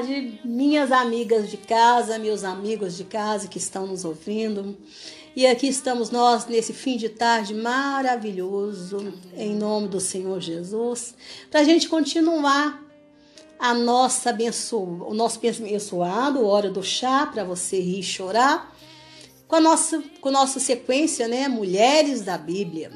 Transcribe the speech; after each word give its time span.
tarde, 0.00 0.40
minhas 0.44 0.90
amigas 0.90 1.50
de 1.50 1.58
casa, 1.58 2.18
meus 2.18 2.42
amigos 2.42 2.96
de 2.96 3.04
casa 3.04 3.48
que 3.48 3.58
estão 3.58 3.86
nos 3.86 4.04
ouvindo. 4.04 4.76
E 5.36 5.46
aqui 5.46 5.68
estamos 5.68 6.10
nós 6.10 6.46
nesse 6.46 6.72
fim 6.72 6.96
de 6.96 7.10
tarde 7.10 7.54
maravilhoso, 7.54 9.12
em 9.36 9.54
nome 9.54 9.88
do 9.88 10.00
Senhor 10.00 10.40
Jesus, 10.40 11.14
para 11.50 11.60
a 11.60 11.64
gente 11.64 11.88
continuar 11.88 12.82
a 13.58 13.74
nossa 13.74 14.30
abençoa, 14.30 15.06
o 15.06 15.12
nosso 15.12 15.38
abençoado, 15.38 16.46
hora 16.46 16.70
do 16.70 16.82
chá, 16.82 17.26
para 17.26 17.44
você 17.44 17.78
rir 17.78 18.00
e 18.00 18.02
chorar, 18.02 18.74
com 19.46 19.56
a 19.56 19.60
nossa, 19.60 20.02
com 20.20 20.30
a 20.30 20.32
nossa 20.32 20.58
sequência, 20.58 21.28
né? 21.28 21.46
Mulheres 21.46 22.22
da 22.22 22.38
Bíblia. 22.38 22.90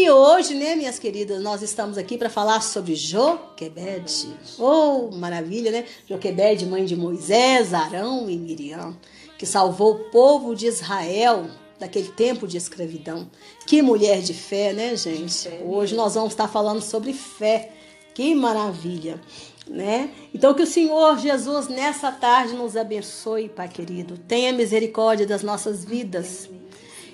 E 0.00 0.08
hoje, 0.08 0.54
né, 0.54 0.76
minhas 0.76 0.96
queridas, 0.96 1.42
nós 1.42 1.60
estamos 1.60 1.98
aqui 1.98 2.16
para 2.16 2.30
falar 2.30 2.60
sobre 2.60 2.94
Joquebede. 2.94 4.28
Oh, 4.56 5.10
maravilha, 5.10 5.72
né? 5.72 5.86
Joquebede, 6.08 6.64
mãe 6.66 6.84
de 6.84 6.94
Moisés, 6.94 7.74
Arão 7.74 8.30
e 8.30 8.38
Miriam, 8.38 8.96
que 9.36 9.44
salvou 9.44 9.94
o 9.94 9.98
povo 10.10 10.54
de 10.54 10.68
Israel 10.68 11.48
daquele 11.80 12.10
tempo 12.10 12.46
de 12.46 12.56
escravidão. 12.56 13.28
Que 13.66 13.82
mulher 13.82 14.22
de 14.22 14.32
fé, 14.34 14.72
né, 14.72 14.94
gente? 14.94 15.50
Hoje 15.64 15.96
nós 15.96 16.14
vamos 16.14 16.32
estar 16.32 16.46
falando 16.46 16.80
sobre 16.80 17.12
fé. 17.12 17.72
Que 18.14 18.36
maravilha, 18.36 19.20
né? 19.66 20.12
Então 20.32 20.54
que 20.54 20.62
o 20.62 20.66
Senhor 20.66 21.18
Jesus 21.18 21.66
nessa 21.66 22.12
tarde 22.12 22.54
nos 22.54 22.76
abençoe, 22.76 23.48
Pai 23.48 23.68
querido. 23.68 24.16
Tenha 24.16 24.52
misericórdia 24.52 25.26
das 25.26 25.42
nossas 25.42 25.84
vidas. 25.84 26.48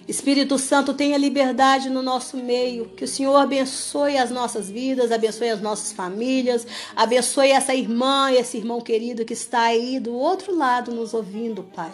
Espírito 0.06 0.58
Santo, 0.58 0.92
tenha 0.92 1.16
liberdade 1.16 1.88
no 1.88 2.02
nosso 2.02 2.36
meio. 2.36 2.86
Que 2.90 3.04
o 3.04 3.08
Senhor 3.08 3.36
abençoe 3.36 4.18
as 4.18 4.30
nossas 4.30 4.70
vidas, 4.70 5.10
abençoe 5.10 5.48
as 5.48 5.62
nossas 5.62 5.92
famílias, 5.92 6.66
abençoe 6.94 7.50
essa 7.50 7.74
irmã 7.74 8.30
esse 8.32 8.58
irmão 8.58 8.80
querido 8.80 9.24
que 9.24 9.32
está 9.32 9.62
aí 9.62 9.98
do 9.98 10.14
outro 10.14 10.54
lado 10.54 10.92
nos 10.92 11.14
ouvindo, 11.14 11.62
Pai. 11.62 11.90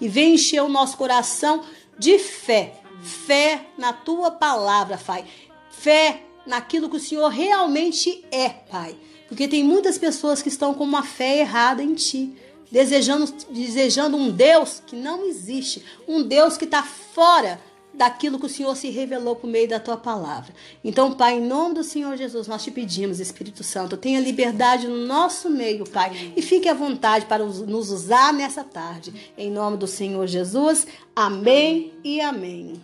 E 0.00 0.08
venha 0.08 0.34
encher 0.34 0.62
o 0.62 0.68
nosso 0.68 0.96
coração 0.96 1.62
de 1.98 2.18
fé. 2.18 2.74
Fé 3.02 3.66
na 3.76 3.92
tua 3.92 4.30
palavra, 4.30 4.98
Pai. 4.98 5.24
Fé 5.70 6.22
naquilo 6.46 6.88
que 6.88 6.96
o 6.96 7.00
Senhor 7.00 7.28
realmente 7.28 8.24
é, 8.30 8.48
Pai. 8.48 8.96
Porque 9.28 9.48
tem 9.48 9.64
muitas 9.64 9.98
pessoas 9.98 10.40
que 10.42 10.48
estão 10.48 10.72
com 10.74 10.84
uma 10.84 11.02
fé 11.02 11.38
errada 11.38 11.82
em 11.82 11.94
Ti 11.94 12.32
desejando, 12.70 13.32
desejando 13.50 14.16
um 14.16 14.30
Deus 14.30 14.82
que 14.86 14.96
não 14.96 15.26
existe, 15.26 15.84
um 16.06 16.22
Deus 16.22 16.56
que 16.56 16.64
está 16.64 16.82
fora 16.82 17.60
daquilo 17.92 18.38
que 18.38 18.46
o 18.46 18.48
Senhor 18.48 18.74
se 18.76 18.88
revelou 18.88 19.36
por 19.36 19.48
meio 19.48 19.68
da 19.68 19.80
tua 19.80 19.96
palavra. 19.96 20.54
Então, 20.82 21.12
Pai, 21.12 21.38
em 21.38 21.46
nome 21.46 21.74
do 21.74 21.84
Senhor 21.84 22.16
Jesus, 22.16 22.46
nós 22.46 22.62
te 22.62 22.70
pedimos, 22.70 23.20
Espírito 23.20 23.64
Santo, 23.64 23.96
tenha 23.96 24.20
liberdade 24.20 24.86
no 24.86 25.06
nosso 25.06 25.50
meio, 25.50 25.84
Pai, 25.84 26.32
e 26.36 26.40
fique 26.40 26.68
à 26.68 26.74
vontade 26.74 27.26
para 27.26 27.44
nos 27.44 27.90
usar 27.90 28.32
nessa 28.32 28.62
tarde. 28.62 29.32
Em 29.36 29.50
nome 29.50 29.76
do 29.76 29.86
Senhor 29.86 30.26
Jesus, 30.26 30.86
amém 31.14 31.92
e 32.04 32.20
amém. 32.20 32.82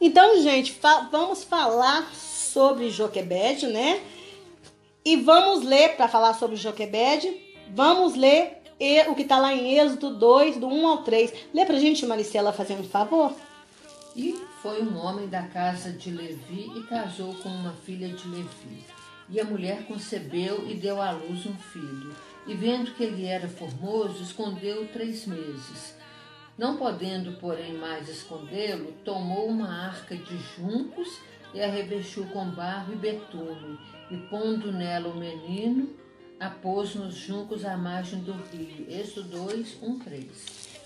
Então, 0.00 0.40
gente, 0.42 0.72
fa 0.72 1.08
vamos 1.10 1.44
falar 1.44 2.12
sobre 2.14 2.90
Joquebede, 2.90 3.66
né? 3.66 4.00
E 5.04 5.16
vamos 5.16 5.64
ler, 5.64 5.96
para 5.96 6.08
falar 6.08 6.34
sobre 6.34 6.56
Joquebede, 6.56 7.34
vamos 7.74 8.14
ler 8.14 8.57
e 8.80 9.00
o 9.08 9.14
que 9.14 9.22
está 9.22 9.38
lá 9.38 9.52
em 9.52 9.78
Êxodo 9.78 10.14
2, 10.16 10.56
do 10.56 10.68
1 10.68 10.86
ao 10.86 10.98
3. 10.98 11.32
Lê 11.52 11.64
pra 11.64 11.78
gente, 11.78 12.06
Maricela, 12.06 12.52
fazendo 12.52 12.80
um 12.80 12.88
favor. 12.88 13.34
E 14.14 14.34
foi 14.62 14.82
um 14.82 14.96
homem 14.98 15.28
da 15.28 15.42
casa 15.42 15.92
de 15.92 16.10
Levi 16.10 16.70
e 16.76 16.82
casou 16.84 17.34
com 17.34 17.48
uma 17.48 17.72
filha 17.84 18.08
de 18.08 18.28
Levi. 18.28 18.84
E 19.28 19.40
a 19.40 19.44
mulher 19.44 19.84
concebeu 19.86 20.68
e 20.68 20.74
deu 20.74 21.00
à 21.00 21.10
luz 21.10 21.44
um 21.46 21.54
filho. 21.54 22.14
E 22.46 22.54
vendo 22.54 22.94
que 22.94 23.04
ele 23.04 23.26
era 23.26 23.48
formoso, 23.48 24.22
escondeu 24.22 24.88
três 24.88 25.26
meses. 25.26 25.94
Não 26.56 26.76
podendo, 26.76 27.38
porém, 27.38 27.74
mais 27.74 28.08
escondê-lo, 28.08 28.92
tomou 29.04 29.46
uma 29.46 29.86
arca 29.86 30.16
de 30.16 30.38
juncos 30.56 31.08
e 31.54 31.60
a 31.60 31.68
revestiu 31.68 32.24
com 32.26 32.50
barro 32.50 32.92
e 32.92 32.96
betume, 32.96 33.78
e 34.10 34.16
pondo 34.28 34.72
nela 34.72 35.08
o 35.08 35.16
menino, 35.16 35.88
a 36.40 36.48
pôs 36.48 36.94
nos 36.94 37.14
juncos 37.14 37.64
à 37.64 37.76
margem 37.76 38.20
do 38.20 38.32
rio. 38.52 38.86
Êxodo 38.88 39.28
2, 39.46 39.78
1, 39.82 39.98
3. 39.98 40.24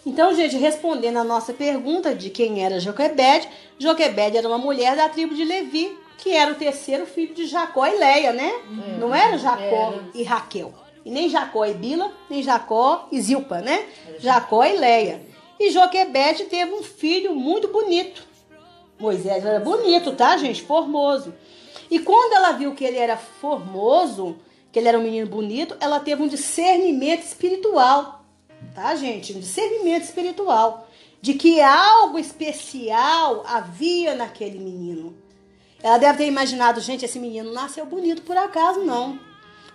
Então, 0.04 0.34
gente, 0.34 0.56
respondendo 0.56 1.18
a 1.18 1.24
nossa 1.24 1.52
pergunta 1.52 2.14
de 2.14 2.30
quem 2.30 2.64
era 2.64 2.80
Joquebede, 2.80 3.48
Joquebede 3.78 4.36
era 4.36 4.48
uma 4.48 4.58
mulher 4.58 4.96
da 4.96 5.08
tribo 5.08 5.34
de 5.34 5.44
Levi, 5.44 5.96
que 6.18 6.30
era 6.30 6.52
o 6.52 6.56
terceiro 6.56 7.06
filho 7.06 7.34
de 7.34 7.46
Jacó 7.46 7.86
e 7.86 7.98
Leia, 7.98 8.32
né? 8.32 8.50
É, 8.50 8.98
Não 8.98 9.14
era 9.14 9.36
Jacó 9.38 9.92
era. 9.92 10.04
e 10.14 10.22
Raquel. 10.22 10.72
E 11.04 11.10
nem 11.10 11.28
Jacó 11.28 11.64
e 11.66 11.74
Bila, 11.74 12.12
nem 12.30 12.42
Jacó 12.42 13.08
e 13.12 13.20
Zilpa, 13.20 13.60
né? 13.60 13.86
Jacó 14.18 14.64
e 14.64 14.76
Leia. 14.76 15.20
E 15.58 15.70
Joquebede 15.70 16.44
teve 16.44 16.72
um 16.72 16.82
filho 16.82 17.34
muito 17.34 17.68
bonito. 17.68 18.24
Moisés 18.98 19.44
era 19.44 19.60
bonito, 19.60 20.12
tá, 20.12 20.36
gente? 20.36 20.62
Formoso. 20.62 21.34
E 21.90 21.98
quando 21.98 22.32
ela 22.34 22.52
viu 22.52 22.74
que 22.74 22.84
ele 22.84 22.98
era 22.98 23.16
formoso, 23.16 24.36
que 24.72 24.78
ele 24.78 24.88
era 24.88 24.98
um 24.98 25.02
menino 25.02 25.28
bonito, 25.28 25.76
ela 25.78 26.00
teve 26.00 26.22
um 26.22 26.28
discernimento 26.28 27.22
espiritual, 27.22 28.24
tá, 28.74 28.96
gente? 28.96 29.34
Um 29.34 29.40
discernimento 29.40 30.04
espiritual 30.04 30.88
de 31.20 31.34
que 31.34 31.60
algo 31.60 32.18
especial 32.18 33.44
havia 33.46 34.14
naquele 34.14 34.58
menino. 34.58 35.14
Ela 35.82 35.98
deve 35.98 36.18
ter 36.18 36.26
imaginado, 36.26 36.80
gente, 36.80 37.04
esse 37.04 37.18
menino 37.18 37.52
nasceu 37.52 37.84
bonito 37.84 38.22
por 38.22 38.36
acaso, 38.36 38.80
não. 38.80 39.18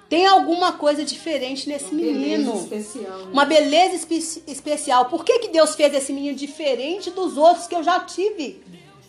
Tem 0.10 0.26
alguma 0.26 0.74
coisa 0.74 1.04
diferente 1.04 1.68
nesse 1.68 1.92
uma 1.92 2.02
menino. 2.02 2.54
Beleza 2.54 2.64
especial, 2.64 3.18
né? 3.20 3.32
Uma 3.32 3.46
beleza 3.46 3.96
espe 3.96 4.44
especial. 4.48 5.06
Por 5.06 5.24
que, 5.24 5.40
que 5.40 5.50
Deus 5.50 5.76
fez 5.76 5.94
esse 5.94 6.14
menino 6.14 6.36
diferente 6.36 7.12
dos 7.12 7.38
outros 7.38 7.68
que 7.68 7.76
eu 7.76 7.84
já 7.84 8.00
tive? 8.00 8.64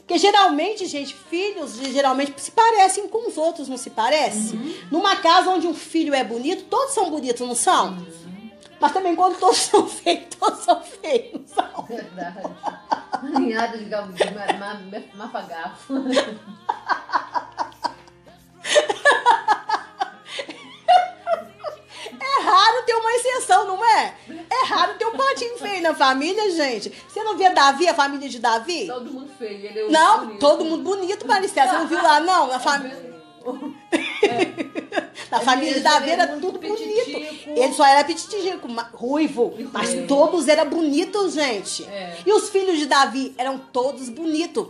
Porque 0.08 0.19
geralmente, 0.19 0.86
gente, 0.86 1.14
filhos 1.14 1.76
geralmente 1.76 2.32
se 2.41 2.50
parecem 2.50 3.06
com 3.08 3.28
os 3.28 3.36
outros, 3.36 3.69
não 3.69 3.76
se 3.76 3.91
parece? 3.91 4.56
Uhum. 4.56 4.74
Numa 4.91 5.16
casa 5.16 5.50
onde 5.50 5.66
um 5.66 5.74
filho 5.74 6.14
é 6.14 6.24
bonito, 6.24 6.64
todos 6.64 6.94
são 6.94 7.10
bonitos, 7.10 7.46
não 7.46 7.54
são? 7.54 7.91
Uhum. 7.91 8.50
Mas 8.80 8.92
também 8.92 9.14
quando 9.14 9.38
todos 9.38 9.58
são 9.69 9.86
feios, 9.86 10.24
todos 10.41 10.60
são 10.60 10.80
feios, 10.80 11.32
não 11.34 11.46
são? 11.46 11.84
Verdade. 11.84 12.41
Alinhada 13.34 13.76
de 13.76 13.84
mafagafo. 15.14 15.92
ter 22.88 22.94
uma 22.94 23.12
exceção, 23.12 23.66
não 23.66 23.84
é? 23.84 24.15
É 24.49 24.65
raro 24.65 24.94
ter 24.94 25.04
um 25.04 25.15
patinho 25.15 25.59
feio 25.59 25.82
na 25.82 25.94
família, 25.94 26.50
gente. 26.50 26.91
Você 27.06 27.22
não 27.22 27.37
vê 27.37 27.50
Davi, 27.50 27.87
a 27.87 27.93
família 27.93 28.26
de 28.31 28.38
Davi? 28.38 28.87
Todo 28.87 29.12
mundo 29.12 29.31
feio. 29.38 29.66
Ele 29.66 29.78
é 29.81 29.88
não, 29.91 30.21
bonito. 30.21 30.38
todo 30.41 30.65
mundo 30.65 30.82
bonito, 30.82 31.26
Maricela. 31.26 31.71
Você 31.71 31.78
não 31.78 31.87
viu 31.87 32.03
lá, 32.03 32.19
não? 32.19 32.47
Na 32.47 32.59
família. 32.59 33.09
É. 34.22 35.31
Na 35.31 35.41
família 35.41 35.75
de 35.75 35.81
Davi 35.81 36.10
era 36.10 36.26
tudo 36.28 36.59
bonito. 36.59 37.10
Ele 37.47 37.72
só 37.75 37.87
era 37.87 38.04
petitico, 38.04 38.69
ruivo. 38.94 39.55
Mas 39.70 39.94
todos 40.06 40.49
eram 40.49 40.70
bonitos, 40.70 41.34
gente. 41.34 41.84
É. 41.84 42.16
E 42.25 42.32
os 42.32 42.49
filhos 42.49 42.78
de 42.78 42.87
Davi 42.87 43.34
eram 43.37 43.59
todos 43.59 44.09
bonitos. 44.09 44.69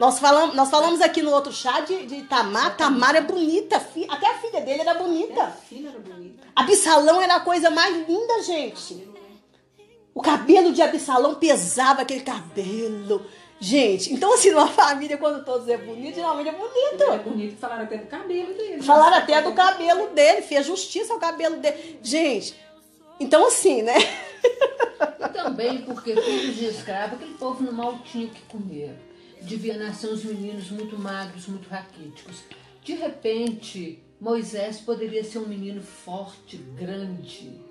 Nós 0.00 0.18
falamos, 0.18 0.56
nós 0.56 0.70
falamos 0.70 1.02
aqui 1.02 1.20
no 1.20 1.30
outro 1.30 1.52
chá 1.52 1.80
de, 1.80 2.06
de 2.06 2.22
Tamar. 2.22 2.74
Tamar 2.74 3.14
é 3.14 3.20
bonita. 3.20 3.76
Até 4.08 4.30
a 4.30 4.38
filha 4.38 4.62
dele 4.62 4.80
era 4.80 4.94
bonita. 4.94 5.42
a 5.42 5.50
filha 5.50 5.90
era 5.90 5.98
bonita. 5.98 6.42
Absalão 6.56 7.20
era 7.20 7.34
a 7.34 7.40
coisa 7.40 7.68
mais 7.68 8.08
linda, 8.08 8.42
gente. 8.42 9.06
O 10.14 10.22
cabelo 10.22 10.72
de 10.72 10.80
Absalão 10.80 11.34
pesava 11.34 12.00
aquele 12.00 12.22
cabelo. 12.22 13.26
Gente, 13.60 14.14
então 14.14 14.32
assim, 14.32 14.50
numa 14.50 14.68
família, 14.68 15.18
quando 15.18 15.44
todos 15.44 15.68
é 15.68 15.76
bonito, 15.76 16.14
geralmente 16.14 16.48
é 16.48 16.52
bonito. 16.52 17.02
é 17.12 17.18
bonito, 17.18 17.58
falaram 17.58 17.84
até 17.84 17.98
do 17.98 18.06
cabelo 18.06 18.54
dele. 18.54 18.82
Falaram 18.82 19.16
até 19.18 19.42
do 19.42 19.52
cabelo 19.52 20.06
dele, 20.14 20.40
fez 20.40 20.64
justiça 20.64 21.12
ao 21.12 21.18
cabelo 21.18 21.58
dele. 21.58 22.00
Gente, 22.02 22.56
então 23.20 23.46
assim, 23.46 23.82
né? 23.82 23.96
E 25.20 25.28
também 25.28 25.82
porque 25.82 26.16
filhos 26.16 26.56
de 26.56 26.64
escravo, 26.68 27.16
aquele 27.16 27.34
povo 27.34 27.62
no 27.62 27.70
mal 27.70 27.98
tinha 27.98 28.24
o 28.24 28.30
que 28.30 28.40
comer 28.44 29.09
devia 29.42 29.76
nascer 29.76 30.08
uns 30.08 30.24
meninos 30.24 30.70
muito 30.70 30.98
magros, 30.98 31.46
muito 31.46 31.68
raquíticos. 31.68 32.42
De 32.84 32.94
repente, 32.94 34.02
Moisés 34.20 34.80
poderia 34.80 35.24
ser 35.24 35.38
um 35.38 35.46
menino 35.46 35.82
forte, 35.82 36.56
grande. 36.56 37.69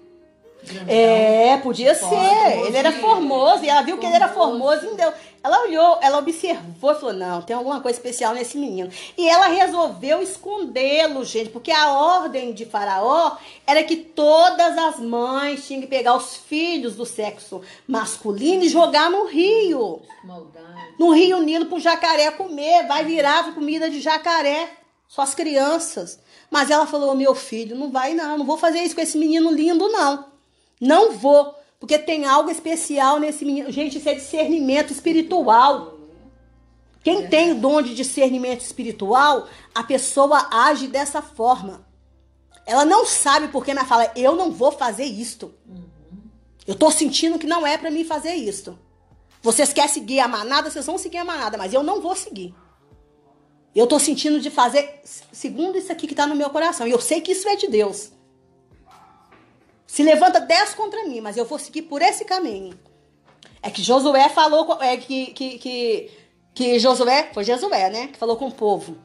Grandão, 0.62 0.94
é, 0.94 1.58
podia 1.58 1.96
forte, 1.96 2.16
ser. 2.16 2.66
Ele 2.66 2.78
era 2.78 2.92
formoso 2.92 3.64
e 3.64 3.70
ela 3.70 3.82
viu 3.82 3.96
formoso. 3.96 4.00
que 4.00 4.06
ele 4.06 4.16
era 4.16 4.34
formoso 4.34 4.86
e 4.86 4.96
deu. 4.96 5.14
Ela 5.42 5.62
olhou, 5.64 6.00
ela 6.02 6.18
observou 6.18 6.92
e 6.92 6.96
falou: 6.96 7.14
não, 7.14 7.42
tem 7.42 7.56
alguma 7.56 7.80
coisa 7.80 7.98
especial 7.98 8.34
nesse 8.34 8.58
menino. 8.58 8.92
E 9.18 9.28
ela 9.28 9.48
resolveu 9.48 10.22
escondê-lo, 10.22 11.24
gente, 11.24 11.50
porque 11.50 11.72
a 11.72 11.92
ordem 11.94 12.52
de 12.54 12.66
Faraó 12.66 13.38
era 13.66 13.84
que 13.84 13.96
todas 13.96 14.78
as 14.78 15.00
mães 15.00 15.66
tinham 15.66 15.82
que 15.82 15.88
pegar 15.88 16.16
os 16.16 16.36
filhos 16.36 16.96
do 16.96 17.06
sexo 17.06 17.62
masculino 17.88 18.64
e 18.64 18.70
jogar 18.70 19.10
no 19.10 19.26
rio. 19.26 20.02
Maldade. 20.24 20.96
No 21.00 21.12
rio 21.12 21.42
Nilo 21.42 21.68
pro 21.68 21.80
jacaré 21.80 22.32
comer. 22.32 22.86
Vai 22.86 23.06
virar 23.06 23.54
comida 23.54 23.90
de 23.90 24.02
jacaré. 24.02 24.70
Só 25.08 25.22
as 25.22 25.34
crianças. 25.34 26.20
Mas 26.52 26.70
ela 26.70 26.86
falou: 26.86 27.16
meu 27.16 27.34
filho, 27.34 27.76
não 27.76 27.90
vai 27.90 28.14
não, 28.14 28.38
não 28.38 28.46
vou 28.46 28.58
fazer 28.58 28.80
isso 28.80 28.96
com 28.96 29.02
esse 29.02 29.18
menino 29.18 29.52
lindo, 29.52 29.88
não. 29.88 30.29
Não 30.80 31.12
vou, 31.12 31.56
porque 31.80 31.98
tem 31.98 32.26
algo 32.26 32.50
especial 32.50 33.20
nesse 33.20 33.44
menino. 33.44 33.72
Gente, 33.72 33.98
isso 33.98 34.10
é 34.10 34.14
discernimento 34.14 34.92
espiritual. 34.92 35.98
Quem 37.04 37.28
tem 37.28 37.52
o 37.52 37.56
dom 37.56 37.82
de 37.82 37.96
discernimento 37.96 38.62
espiritual, 38.62 39.48
a 39.74 39.84
pessoa 39.84 40.48
age 40.52 40.88
dessa 40.88 41.22
forma. 41.22 41.88
Ela 42.66 42.86
não 42.86 43.06
sabe 43.06 43.48
porque, 43.48 43.74
mas 43.74 43.88
fala, 43.88 44.12
eu 44.16 44.36
não 44.36 44.52
vou 44.52 44.72
fazer 44.72 45.06
isto. 45.06 45.54
Eu 46.68 46.76
tô 46.76 46.92
sentindo 46.92 47.40
que 47.40 47.48
não 47.48 47.66
é 47.66 47.78
para 47.78 47.90
mim 47.90 48.04
fazer 48.04 48.36
isto. 48.36 48.78
Vocês 49.42 49.74
querem 49.74 49.90
seguir 49.90 50.20
a 50.20 50.28
manada, 50.28 50.70
vocês 50.70 50.86
vão 50.86 50.98
seguir 50.98 51.18
a 51.18 51.26
manada, 51.26 51.58
mas 51.58 51.74
eu 51.74 51.82
não 51.82 52.02
vou 52.02 52.16
seguir. 52.16 52.54
Eu 53.74 53.88
tô 53.88 53.98
sentindo 53.98 54.40
de 54.40 54.50
fazer 54.50 55.02
segundo 55.32 55.78
isso 55.78 55.92
aqui 55.92 56.06
que 56.06 56.16
tá 56.16 56.28
no 56.28 56.36
meu 56.36 56.50
coração. 56.50 56.86
E 56.88 56.92
eu 56.92 57.00
sei 57.00 57.22
que 57.22 57.32
isso 57.32 57.48
é 57.48 57.56
de 57.56 57.68
Deus. 57.68 58.12
Se 59.90 60.04
levanta 60.04 60.40
dez 60.40 60.76
contra 60.76 61.04
mim, 61.06 61.20
mas 61.20 61.36
eu 61.36 61.46
vou 61.46 61.58
seguir 61.58 61.82
por 61.82 62.00
esse 62.00 62.24
caminho. 62.24 62.80
É 63.60 63.72
que 63.72 63.82
Josué 63.82 64.30
falou, 64.30 64.78
é 64.80 64.96
que, 64.96 65.34
que, 65.34 65.58
que, 65.58 66.12
que 66.54 66.78
Josué, 66.78 67.32
foi 67.34 67.44
Josué, 67.44 67.90
né? 67.90 68.08
Que 68.10 68.20
falou 68.20 68.38
com 68.38 68.50
o 68.50 68.52
povo. 68.52 68.96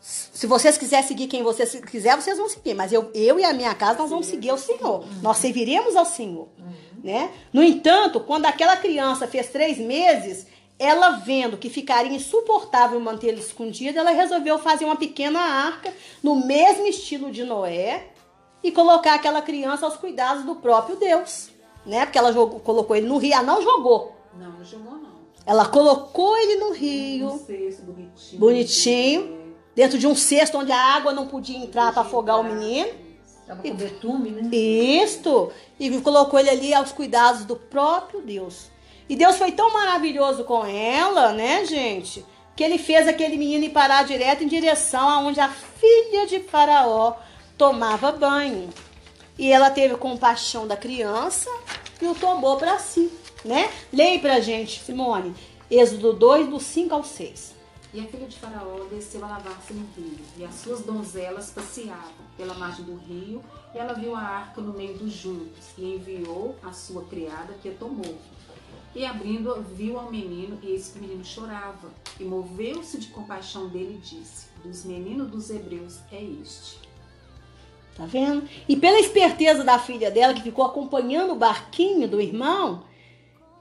Se 0.00 0.48
vocês 0.48 0.76
quiserem 0.76 1.06
seguir 1.06 1.28
quem 1.28 1.44
vocês 1.44 1.76
quiser, 1.88 2.16
vocês 2.16 2.36
vão 2.36 2.48
seguir. 2.48 2.74
Mas 2.74 2.92
eu, 2.92 3.12
eu 3.14 3.38
e 3.38 3.44
a 3.44 3.52
minha 3.52 3.72
casa, 3.76 4.00
nós 4.00 4.10
vamos 4.10 4.26
seguir 4.26 4.50
ao 4.50 4.58
Senhor. 4.58 5.06
Nós 5.22 5.36
serviremos 5.36 5.94
ao 5.94 6.04
Senhor. 6.04 6.48
Né? 7.02 7.30
No 7.52 7.62
entanto, 7.62 8.18
quando 8.18 8.46
aquela 8.46 8.76
criança 8.76 9.28
fez 9.28 9.50
três 9.50 9.78
meses, 9.78 10.48
ela 10.80 11.10
vendo 11.10 11.56
que 11.56 11.70
ficaria 11.70 12.12
insuportável 12.12 12.98
mantê-lo 12.98 13.38
escondido, 13.38 14.00
ela 14.00 14.10
resolveu 14.10 14.58
fazer 14.58 14.84
uma 14.84 14.96
pequena 14.96 15.38
arca 15.38 15.94
no 16.24 16.44
mesmo 16.44 16.88
estilo 16.88 17.30
de 17.30 17.44
Noé 17.44 18.13
e 18.64 18.72
colocar 18.72 19.14
aquela 19.14 19.42
criança 19.42 19.84
aos 19.84 19.94
cuidados 19.94 20.42
do 20.44 20.56
próprio 20.56 20.96
Deus, 20.96 21.50
né? 21.84 22.06
Porque 22.06 22.16
ela 22.16 22.32
jogou, 22.32 22.58
colocou 22.60 22.96
ele 22.96 23.06
no 23.06 23.18
rio, 23.18 23.34
ela 23.34 23.42
não 23.42 23.62
jogou. 23.62 24.16
Não, 24.34 24.52
não 24.52 24.64
jogou 24.64 24.94
não. 24.94 25.14
Ela 25.44 25.66
colocou 25.66 26.34
ele 26.38 26.56
no 26.56 26.72
rio, 26.72 27.26
Um 27.26 27.38
cesto 27.38 27.82
bonitinho. 27.82 28.40
bonitinho, 28.40 29.54
dentro 29.74 29.98
de 29.98 30.06
um 30.06 30.14
cesto 30.14 30.56
onde 30.56 30.72
a 30.72 30.80
água 30.80 31.12
não 31.12 31.26
podia 31.26 31.58
entrar 31.58 31.92
para 31.92 32.00
afogar 32.00 32.40
o 32.40 32.42
menino. 32.42 32.90
Tava 33.46 33.60
com 33.60 33.74
betume, 33.74 34.30
né? 34.30 34.56
Isto. 34.56 35.52
E 35.78 36.00
colocou 36.00 36.40
ele 36.40 36.48
ali 36.48 36.72
aos 36.72 36.92
cuidados 36.92 37.44
do 37.44 37.56
próprio 37.56 38.22
Deus. 38.22 38.70
E 39.06 39.14
Deus 39.14 39.36
foi 39.36 39.52
tão 39.52 39.70
maravilhoso 39.70 40.44
com 40.44 40.64
ela, 40.64 41.32
né, 41.32 41.66
gente? 41.66 42.24
Que 42.56 42.64
ele 42.64 42.78
fez 42.78 43.06
aquele 43.06 43.36
menino 43.36 43.64
ir 43.64 43.70
parar 43.70 44.04
direto 44.04 44.42
em 44.42 44.48
direção 44.48 45.06
aonde 45.06 45.38
a 45.40 45.50
filha 45.50 46.26
de 46.26 46.40
Faraó 46.40 47.16
tomava 47.56 48.12
banho. 48.12 48.70
E 49.38 49.50
ela 49.50 49.70
teve 49.70 49.96
compaixão 49.96 50.66
da 50.66 50.76
criança 50.76 51.50
e 52.00 52.06
o 52.06 52.14
tomou 52.14 52.56
para 52.56 52.78
si, 52.78 53.10
né? 53.44 53.70
Leia 53.92 54.18
pra 54.20 54.40
gente, 54.40 54.80
Simone. 54.80 55.34
Êxodo 55.70 56.12
2, 56.12 56.48
do 56.48 56.60
5 56.60 56.94
ao 56.94 57.02
6. 57.02 57.54
E 57.92 58.00
a 58.00 58.04
filha 58.04 58.26
de 58.26 58.36
Faraó 58.36 58.84
desceu 58.90 59.24
a 59.24 59.28
lavar-se 59.28 59.72
no 59.72 59.86
rio, 59.96 60.18
e 60.36 60.44
as 60.44 60.54
suas 60.56 60.80
donzelas 60.80 61.50
passeavam 61.50 62.12
pela 62.36 62.54
margem 62.54 62.84
do 62.84 62.96
rio, 62.96 63.40
e 63.72 63.78
ela 63.78 63.92
viu 63.92 64.16
a 64.16 64.20
arca 64.20 64.60
no 64.60 64.72
meio 64.72 64.98
dos 64.98 65.12
juncos, 65.12 65.66
e 65.78 65.94
enviou 65.94 66.56
a 66.60 66.72
sua 66.72 67.04
criada, 67.04 67.54
que 67.62 67.68
a 67.68 67.74
tomou. 67.74 68.18
E 68.96 69.06
abrindo, 69.06 69.62
viu 69.62 69.98
ao 69.98 70.10
menino, 70.10 70.58
e 70.62 70.76
o 70.76 70.98
menino 70.98 71.24
chorava. 71.24 71.88
E 72.18 72.24
moveu-se 72.24 72.98
de 72.98 73.08
compaixão 73.08 73.68
dele 73.68 73.94
e 73.94 73.98
disse: 73.98 74.46
Dos 74.64 74.84
meninos 74.84 75.30
dos 75.30 75.50
hebreus 75.50 75.98
é 76.12 76.22
este. 76.22 76.83
Tá 77.96 78.04
vendo? 78.06 78.48
E 78.68 78.76
pela 78.76 78.98
esperteza 78.98 79.62
da 79.62 79.78
filha 79.78 80.10
dela, 80.10 80.34
que 80.34 80.42
ficou 80.42 80.64
acompanhando 80.64 81.32
o 81.32 81.36
barquinho 81.36 82.08
do 82.08 82.20
irmão, 82.20 82.82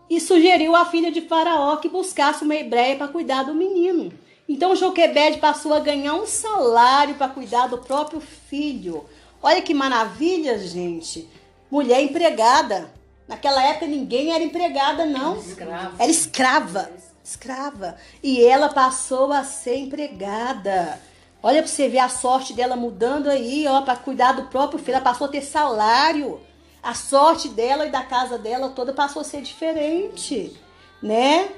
e 0.09 0.19
sugeriu 0.19 0.75
à 0.75 0.85
filha 0.85 1.11
de 1.11 1.21
Faraó 1.21 1.77
que 1.77 1.89
buscasse 1.89 2.43
uma 2.43 2.55
hebreia 2.55 2.95
para 2.95 3.07
cuidar 3.07 3.43
do 3.43 3.53
menino. 3.53 4.11
Então 4.47 4.75
Joquebede 4.75 5.37
passou 5.37 5.73
a 5.73 5.79
ganhar 5.79 6.13
um 6.15 6.25
salário 6.25 7.15
para 7.15 7.29
cuidar 7.29 7.67
do 7.67 7.77
próprio 7.77 8.19
filho. 8.19 9.05
Olha 9.41 9.61
que 9.61 9.73
maravilha, 9.73 10.57
gente. 10.59 11.27
Mulher 11.71 12.01
empregada. 12.03 12.91
Naquela 13.27 13.63
época 13.63 13.87
ninguém 13.87 14.33
era 14.33 14.43
empregada, 14.43 15.05
não. 15.05 15.37
Escravo. 15.37 15.95
Era 15.97 16.11
escrava. 16.11 16.91
Escrava. 17.23 17.95
E 18.21 18.43
ela 18.43 18.69
passou 18.69 19.31
a 19.31 19.43
ser 19.43 19.77
empregada. 19.77 20.99
Olha 21.45 21.61
para 21.61 21.67
você 21.67 21.89
ver 21.89 21.99
a 21.99 22.07
sorte 22.07 22.53
dela 22.53 22.77
mudando 22.77 23.29
aí, 23.29 23.67
ó, 23.67 23.81
para 23.81 23.97
cuidar 23.97 24.31
do 24.31 24.43
próprio 24.43 24.79
filho. 24.79 24.95
Ela 24.95 25.03
passou 25.03 25.27
a 25.27 25.29
ter 25.29 25.41
salário. 25.41 26.39
A 26.81 26.93
sorte 26.93 27.49
dela 27.49 27.85
e 27.85 27.91
da 27.91 28.01
casa 28.01 28.37
dela 28.37 28.69
toda 28.69 28.93
passou 28.93 29.21
a 29.21 29.25
ser 29.25 29.41
diferente, 29.41 30.57
né? 31.01 31.49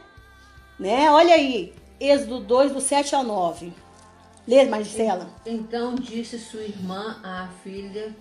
Né? 0.80 1.10
Olha 1.12 1.36
aí, 1.36 1.74
Êxodo 2.00 2.40
2, 2.40 2.74
do 2.74 2.82
7 2.82 3.16
ao 3.16 3.24
9. 3.24 3.72
Lê, 4.48 4.66
Maricela. 4.66 5.30
Então 5.46 5.96
disse 5.96 6.38
sua 6.40 6.62
irmã 6.62 7.20
à 7.24 7.48
filha 7.64 8.16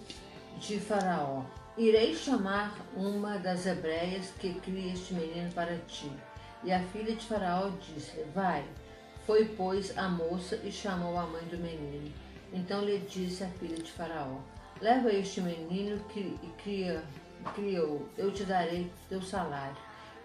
de 0.58 0.78
Faraó: 0.78 1.42
Irei 1.76 2.14
chamar 2.14 2.74
uma 2.96 3.38
das 3.38 3.66
hebreias 3.66 4.28
que 4.38 4.54
cria 4.54 4.92
este 4.92 5.14
menino 5.14 5.50
para 5.52 5.76
ti. 5.88 6.10
E 6.62 6.72
a 6.72 6.80
filha 6.84 7.14
de 7.14 7.24
Faraó 7.26 7.70
disse: 7.80 8.22
Vai. 8.34 8.64
Foi, 9.26 9.46
pois, 9.56 9.96
a 9.96 10.08
moça 10.08 10.60
e 10.64 10.70
chamou 10.70 11.16
a 11.18 11.26
mãe 11.26 11.42
do 11.44 11.56
menino. 11.56 12.12
Então 12.52 12.84
lhe 12.84 12.98
disse 12.98 13.42
a 13.42 13.48
filha 13.48 13.76
de 13.76 13.90
Faraó: 13.90 14.38
Leva 14.80 15.12
este 15.12 15.40
menino 15.40 15.98
que 16.10 16.38
cria, 16.62 17.02
criou, 17.54 18.06
eu 18.18 18.30
te 18.32 18.44
darei 18.44 18.90
teu 19.08 19.22
salário. 19.22 19.76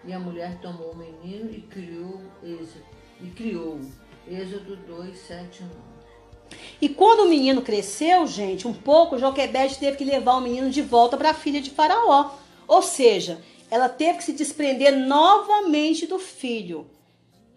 E 0.04 0.12
a 0.12 0.18
mulher 0.18 0.58
tomou 0.60 0.92
o 0.92 0.96
menino 0.96 1.50
e 1.50 1.60
criou 1.62 2.20
e 2.42 3.26
criou 3.30 3.80
Êxodo 4.28 4.76
2, 4.76 5.18
7 5.18 5.60
e 5.60 5.62
9. 5.62 5.74
E 6.80 6.88
quando 6.88 7.20
o 7.20 7.28
menino 7.28 7.62
cresceu, 7.62 8.26
gente, 8.26 8.66
um 8.66 8.72
pouco, 8.72 9.18
Joquebede 9.18 9.78
teve 9.78 9.96
que 9.96 10.04
levar 10.04 10.36
o 10.36 10.40
menino 10.40 10.70
de 10.70 10.82
volta 10.82 11.16
para 11.16 11.30
a 11.30 11.34
filha 11.34 11.60
de 11.60 11.70
Faraó. 11.70 12.32
Ou 12.66 12.82
seja, 12.82 13.40
ela 13.70 13.88
teve 13.88 14.18
que 14.18 14.24
se 14.24 14.32
desprender 14.32 14.96
novamente 14.96 16.06
do 16.06 16.18
filho. 16.18 16.86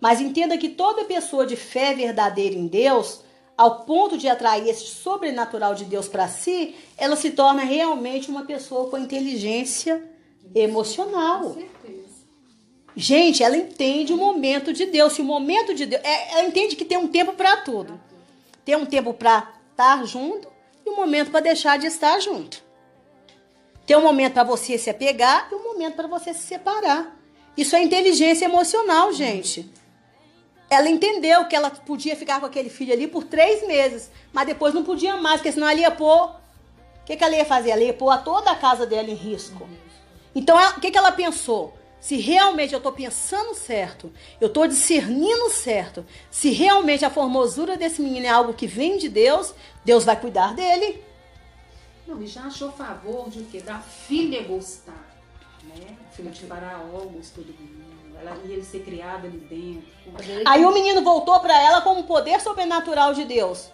Mas 0.04 0.20
entenda 0.20 0.58
que 0.58 0.68
toda 0.68 1.06
pessoa 1.06 1.46
de 1.46 1.56
fé 1.56 1.94
verdadeira 1.94 2.54
em 2.54 2.68
Deus, 2.68 3.22
ao 3.58 3.86
ponto 3.86 4.18
de 4.18 4.28
atrair 4.28 4.68
esse 4.68 4.84
sobrenatural 4.84 5.74
de 5.74 5.86
Deus 5.86 6.10
para 6.10 6.28
si, 6.28 6.76
ela 6.98 7.16
se 7.16 7.32
torna 7.32 7.64
realmente 7.64 8.30
uma 8.30 8.44
pessoa 8.44 8.90
com 8.90 8.98
inteligência 8.98 10.04
emocional. 10.54 11.54
Certeza. 11.54 12.04
Gente, 12.94 13.44
ela 13.44 13.56
entende 13.56 14.12
o 14.12 14.18
momento 14.18 14.74
de 14.74 14.88
Deus. 14.88 15.14
Se 15.14 15.22
o 15.22 15.24
momento 15.24 15.74
de 15.74 15.86
Deus. 15.86 16.02
é- 16.04 16.34
ela 16.34 16.48
entende 16.50 16.76
que 16.76 16.84
tem 16.84 16.98
um 16.98 17.08
tempo 17.08 17.32
para 17.32 17.56
tudo. 17.62 17.98
Tem 18.66 18.76
um 18.76 18.86
tempo 18.86 19.14
para 19.14 19.54
estar 19.72 20.06
junto 20.06 20.50
e 20.86 20.90
um 20.90 20.98
momento 20.98 21.32
para 21.32 21.40
deixar 21.40 21.80
de 21.80 21.88
estar 21.88 22.20
junto. 22.20 22.62
Tem 23.86 23.96
um 23.96 24.04
momento 24.04 24.34
para 24.34 24.44
você 24.44 24.78
se 24.78 24.90
apegar 24.90 25.48
e 25.50 25.56
um 25.56 25.64
momento 25.64 25.96
para 25.96 26.10
você 26.10 26.34
se 26.34 26.44
separar. 26.44 27.18
Isso 27.56 27.74
é 27.74 27.82
inteligência 27.82 28.44
emocional, 28.44 29.14
gente. 29.14 29.72
Ela 30.74 30.90
entendeu 30.90 31.46
que 31.46 31.56
ela 31.56 31.70
podia 31.70 32.16
ficar 32.16 32.40
com 32.40 32.46
aquele 32.46 32.70
filho 32.70 32.94
ali 32.94 33.08
por 33.08 33.24
três 33.24 33.66
meses, 33.68 34.10
mas 34.32 34.48
depois 34.48 34.74
não 34.74 34.84
podia 34.84 35.18
mais, 35.18 35.38
porque 35.38 35.52
senão 35.52 35.70
ela 35.70 35.80
ia 35.80 35.92
pôr. 35.92 36.30
O 36.30 37.06
que, 37.06 37.16
que 37.16 37.24
ela 37.24 37.36
ia 37.36 37.46
fazer? 37.46 37.72
Ela 37.72 37.84
ia 37.84 37.94
pôr 37.94 38.10
a 38.10 38.18
toda 38.18 38.52
a 38.52 38.56
casa 38.56 38.86
dela 38.86 39.10
em 39.10 39.16
risco. 39.16 39.68
Então, 40.34 40.58
o 40.58 40.80
que, 40.80 40.90
que 40.90 40.98
ela 40.98 41.12
pensou? 41.12 41.74
Se 42.00 42.18
realmente 42.18 42.74
eu 42.74 42.78
estou 42.78 42.92
pensando 42.92 43.54
certo, 43.54 44.12
eu 44.42 44.48
estou 44.48 44.68
discernindo 44.68 45.50
certo, 45.50 46.06
se 46.30 46.50
realmente 46.50 47.06
a 47.06 47.10
formosura 47.10 47.78
desse 47.78 48.02
menino 48.02 48.26
é 48.26 48.30
algo 48.30 48.54
que 48.54 48.68
vem 48.68 48.98
de 48.98 49.08
Deus, 49.08 49.54
Deus 49.86 50.04
vai 50.04 50.20
cuidar 50.20 50.54
dele. 50.54 51.02
Não, 52.06 52.22
e 52.22 52.28
já 52.28 52.42
achou 52.44 52.72
favor 52.72 53.30
de 53.30 53.40
o 53.40 53.46
quê? 53.46 53.62
Da 53.62 53.80
filha 53.80 54.44
gostar. 54.44 55.18
Né? 55.64 55.96
Filha 56.12 56.32
de 56.32 56.42
Faraó 56.42 57.06
gostou 57.06 57.44
do 57.44 57.54
menino. 57.54 57.93
Ela 58.20 58.38
ia 58.46 58.54
ele 58.54 58.64
ser 58.64 58.84
ali 59.02 59.38
dentro. 59.50 60.44
Aí 60.46 60.66
o 60.66 60.72
menino 60.72 61.02
voltou 61.04 61.40
para 61.40 61.60
ela 61.62 61.82
com 61.82 61.94
um 61.94 62.04
poder 62.04 62.40
sobrenatural 62.42 63.14
de 63.14 63.26
Deus. 63.26 63.70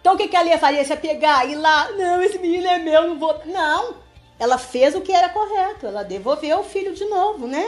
Então 0.00 0.14
o 0.14 0.16
que, 0.16 0.28
que 0.28 0.36
ela 0.36 0.48
ia 0.48 0.58
fazer? 0.58 0.84
Se 0.84 0.90
ia 0.90 0.96
pegar 0.96 1.48
e 1.48 1.54
lá, 1.54 1.90
não, 1.92 2.22
esse 2.22 2.38
menino 2.38 2.66
é 2.66 2.78
meu, 2.78 3.08
não 3.08 3.18
vou. 3.18 3.40
Não! 3.46 3.96
Ela 4.38 4.58
fez 4.58 4.94
o 4.94 5.00
que 5.00 5.12
era 5.12 5.28
correto, 5.28 5.86
ela 5.86 6.02
devolveu 6.02 6.58
o 6.58 6.64
filho 6.64 6.92
de 6.92 7.04
novo, 7.04 7.46
né? 7.46 7.64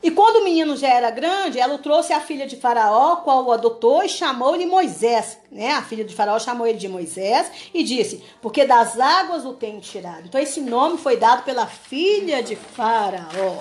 E 0.00 0.10
quando 0.12 0.36
o 0.36 0.44
menino 0.44 0.76
já 0.76 0.88
era 0.88 1.10
grande, 1.10 1.58
ela 1.58 1.74
o 1.74 1.78
trouxe 1.78 2.12
à 2.12 2.20
filha 2.20 2.46
de 2.46 2.56
Faraó, 2.56 3.16
qual 3.16 3.44
o 3.44 3.52
adotou 3.52 4.04
e 4.04 4.08
chamou-lhe 4.08 4.64
Moisés, 4.64 5.38
né? 5.50 5.72
A 5.72 5.82
filha 5.82 6.04
de 6.04 6.14
Faraó 6.14 6.38
chamou 6.38 6.66
ele 6.66 6.78
de 6.78 6.88
Moisés 6.88 7.50
e 7.74 7.82
disse: 7.82 8.22
Porque 8.40 8.64
das 8.64 8.98
águas 8.98 9.44
o 9.44 9.54
tenho 9.54 9.80
tirado. 9.80 10.26
Então 10.26 10.40
esse 10.40 10.60
nome 10.60 10.98
foi 10.98 11.16
dado 11.16 11.42
pela 11.42 11.66
filha 11.66 12.42
de 12.42 12.54
Faraó, 12.54 13.60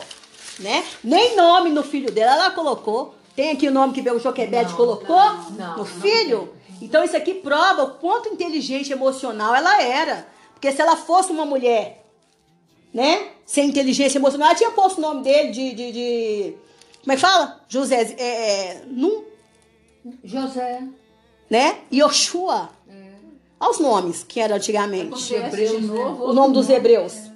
né? 0.59 0.85
Nem 1.03 1.35
nome 1.35 1.69
no 1.69 1.83
filho 1.83 2.11
dela 2.11 2.33
ela 2.33 2.51
colocou. 2.51 3.15
Tem 3.35 3.51
aqui 3.51 3.67
o 3.67 3.71
nome 3.71 3.93
que 3.93 4.09
o 4.09 4.19
Joquebede 4.19 4.71
Não, 4.71 4.77
colocou 4.77 5.15
não, 5.15 5.51
não, 5.51 5.71
no 5.71 5.77
não 5.77 5.85
filho. 5.85 6.53
Então 6.81 7.03
isso 7.03 7.15
aqui 7.15 7.35
prova 7.35 7.83
o 7.83 7.91
quanto 7.95 8.29
inteligente 8.29 8.91
emocional 8.91 9.53
ela 9.53 9.81
era. 9.81 10.27
Porque 10.53 10.71
se 10.71 10.81
ela 10.81 10.95
fosse 10.95 11.31
uma 11.31 11.45
mulher 11.45 12.03
né? 12.97 13.27
Sem 13.45 13.69
inteligência 13.69 14.17
emocional. 14.17 14.49
Ela 14.49 14.57
tinha 14.57 14.71
posto 14.71 14.97
o 14.97 15.01
nome 15.01 15.23
dele 15.23 15.51
de. 15.51 15.73
de, 15.73 15.91
de 15.91 16.53
como 17.01 17.13
é 17.13 17.15
que 17.15 17.21
fala? 17.21 17.61
José. 17.69 18.15
É, 18.17 18.23
é, 18.23 18.81
Num, 18.87 19.23
José. 20.23 20.83
né? 21.49 21.77
Yoshua. 21.93 22.69
É. 22.89 22.93
Olha 23.59 23.71
os 23.71 23.79
nomes 23.79 24.23
que 24.23 24.39
eram 24.39 24.55
antigamente. 24.55 25.33
Hebreus, 25.33 25.83
né? 25.83 26.05
O 26.19 26.33
nome 26.33 26.53
dos 26.53 26.69
hebreus. 26.69 27.26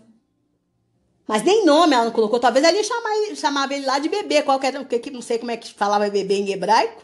Mas 1.32 1.44
nem 1.44 1.66
nome 1.66 1.94
ela 1.96 2.06
não 2.06 2.12
colocou. 2.12 2.40
Talvez 2.40 2.64
ela 2.66 2.76
ia 2.76 2.84
chamar, 2.84 3.12
chamava 3.36 3.74
ele 3.74 3.86
lá 3.86 4.00
de 4.00 4.10
bebê. 4.10 4.42
Qualquer, 4.44 4.86
que- 4.86 5.00
que- 5.00 5.12
não 5.12 5.22
sei 5.22 5.38
como 5.40 5.52
é 5.52 5.58
que 5.58 5.74
falava 5.74 6.10
bebê 6.10 6.36
em 6.36 6.52
hebraico. 6.52 7.04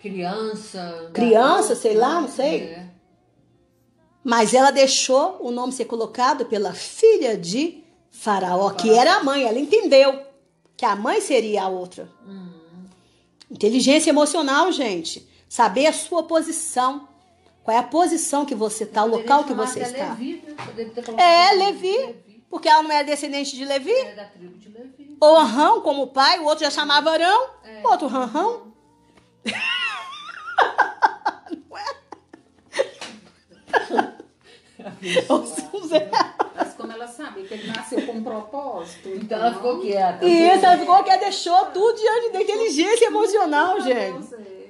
Criança. 0.00 1.10
Criança, 1.12 1.58
garoto, 1.68 1.76
sei 1.76 1.94
lá, 1.94 2.20
não 2.20 2.28
sei. 2.28 2.62
É. 2.62 2.86
Mas 4.24 4.54
ela 4.54 4.70
deixou 4.70 5.38
o 5.40 5.50
nome 5.50 5.72
ser 5.72 5.84
colocado 5.84 6.46
pela 6.46 6.72
filha 6.72 7.36
de 7.36 7.82
Faraó, 8.10 8.70
que 8.70 8.90
era 8.90 9.16
a 9.16 9.22
mãe. 9.24 9.44
Ela 9.44 9.58
entendeu 9.58 10.20
que 10.76 10.84
a 10.84 10.96
mãe 10.96 11.20
seria 11.20 11.64
a 11.64 11.68
outra. 11.68 12.08
Inteligência 13.50 14.10
emocional, 14.10 14.72
gente. 14.72 15.28
Saber 15.48 15.86
a 15.86 15.92
sua 15.92 16.22
posição. 16.22 17.08
Qual 17.62 17.76
é 17.76 17.78
a 17.78 17.82
posição 17.82 18.44
que 18.44 18.54
você 18.54 18.84
está, 18.84 19.04
o 19.04 19.08
local 19.08 19.44
que 19.44 19.52
você 19.54 19.80
está. 19.80 20.08
Levi, 20.14 20.42
né? 21.16 21.22
É, 21.22 21.52
Levi. 21.54 21.96
Levi. 21.96 22.31
Porque 22.52 22.68
ela 22.68 22.82
não 22.82 22.92
era 22.92 23.02
descendente 23.02 23.56
de 23.56 23.64
Levi. 23.64 23.90
É 23.90 24.14
da 24.14 24.26
tribo 24.26 24.58
de 24.58 24.68
Levi. 24.68 25.16
Ou 25.18 25.36
Arão 25.38 25.80
como 25.80 26.08
pai, 26.08 26.38
o 26.38 26.44
outro 26.44 26.62
já 26.62 26.70
chamava 26.70 27.10
Arão, 27.10 27.48
É. 27.64 27.80
o 27.82 27.90
outro 27.90 28.06
Ranrão. 28.08 28.70
Ou 35.30 35.86
Zé. 35.86 36.10
Mas 36.54 36.74
como 36.74 36.92
ela 36.92 37.06
sabe 37.08 37.42
que 37.44 37.54
ele 37.54 37.68
nasceu 37.68 38.04
com 38.06 38.12
um 38.12 38.22
propósito. 38.22 39.08
Então 39.08 39.38
ela 39.38 39.54
ficou 39.54 39.80
quieta. 39.80 40.22
Isso, 40.26 40.66
ela 40.66 40.76
ficou 40.78 41.02
que 41.04 41.16
deixou 41.16 41.66
tudo 41.66 41.96
diante 41.98 42.32
da 42.32 42.42
inteligência 42.42 43.06
emocional, 43.06 43.80
gente. 43.80 44.28
Deus, 44.28 44.32
é. 44.34 44.62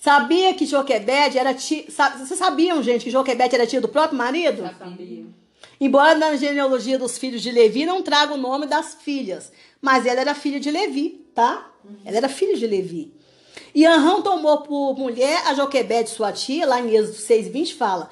Sabia 0.00 0.54
que 0.54 0.64
Joquebede 0.64 1.38
era 1.38 1.52
tio. 1.52 1.84
Vocês 1.90 2.38
sabiam, 2.38 2.82
gente, 2.82 3.04
que 3.04 3.10
Joquebede 3.10 3.54
era 3.54 3.66
tio 3.66 3.82
do 3.82 3.88
próprio 3.88 4.16
marido? 4.16 4.62
Sabia. 4.78 5.26
Embora 5.80 6.14
na 6.14 6.36
genealogia 6.36 6.98
dos 6.98 7.18
filhos 7.18 7.42
de 7.42 7.50
Levi 7.50 7.84
não 7.84 8.02
traga 8.02 8.34
o 8.34 8.38
nome 8.38 8.66
das 8.66 8.94
filhas. 8.94 9.52
Mas 9.80 10.06
ela 10.06 10.20
era 10.20 10.34
filha 10.34 10.58
de 10.58 10.70
Levi, 10.70 11.26
tá? 11.34 11.70
Ela 12.04 12.16
era 12.16 12.28
filha 12.28 12.56
de 12.56 12.66
Levi. 12.66 13.14
E 13.74 13.84
Anrão 13.84 14.22
tomou 14.22 14.62
por 14.62 14.96
mulher 14.96 15.42
a 15.46 15.54
Joquebede, 15.54 16.10
sua 16.10 16.32
tia, 16.32 16.66
lá 16.66 16.80
em 16.80 16.94
Êxodo 16.94 17.18
6,20 17.18 17.76
fala. 17.76 18.08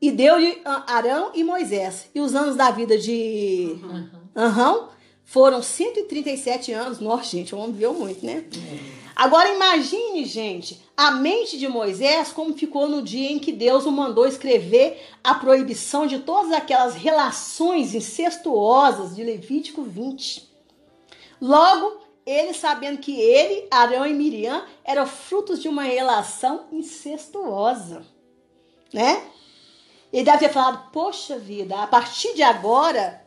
E 0.00 0.10
deu-lhe 0.10 0.60
Arão 0.64 1.32
e 1.34 1.44
Moisés. 1.44 2.08
E 2.14 2.20
os 2.20 2.34
anos 2.34 2.56
da 2.56 2.70
vida 2.70 2.96
de 2.96 3.76
Anrão 4.34 4.88
foram 5.24 5.62
137 5.62 6.72
anos. 6.72 7.00
Nossa, 7.00 7.36
gente, 7.36 7.54
o 7.54 7.58
homem 7.58 7.72
viveu 7.72 7.92
muito, 7.92 8.24
né? 8.24 8.44
Agora 9.18 9.52
imagine, 9.52 10.24
gente, 10.24 10.80
a 10.96 11.10
mente 11.10 11.58
de 11.58 11.66
Moisés 11.66 12.30
como 12.30 12.56
ficou 12.56 12.88
no 12.88 13.02
dia 13.02 13.32
em 13.32 13.40
que 13.40 13.50
Deus 13.50 13.84
o 13.84 13.90
mandou 13.90 14.28
escrever 14.28 15.04
a 15.24 15.34
proibição 15.34 16.06
de 16.06 16.20
todas 16.20 16.52
aquelas 16.52 16.94
relações 16.94 17.96
incestuosas 17.96 19.16
de 19.16 19.24
Levítico 19.24 19.82
20. 19.82 20.48
Logo, 21.40 22.00
ele 22.24 22.54
sabendo 22.54 22.98
que 22.98 23.20
ele, 23.20 23.66
Arão 23.72 24.06
e 24.06 24.14
Miriam 24.14 24.64
eram 24.84 25.04
frutos 25.04 25.60
de 25.60 25.68
uma 25.68 25.82
relação 25.82 26.66
incestuosa, 26.70 28.06
né? 28.94 29.20
Ele 30.12 30.22
deve 30.22 30.38
ter 30.38 30.52
falado: 30.52 30.92
Poxa 30.92 31.36
vida, 31.36 31.82
a 31.82 31.88
partir 31.88 32.34
de 32.36 32.42
agora 32.44 33.20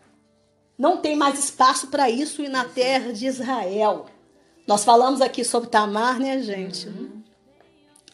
não 0.77 0.95
tem 0.95 1.17
mais 1.17 1.37
espaço 1.37 1.87
para 1.87 2.09
isso 2.09 2.41
na 2.43 2.63
terra 2.63 3.11
de 3.11 3.27
Israel. 3.27 4.05
Nós 4.67 4.83
falamos 4.83 5.21
aqui 5.21 5.43
sobre 5.43 5.69
Tamar, 5.69 6.19
né, 6.19 6.41
gente? 6.41 6.89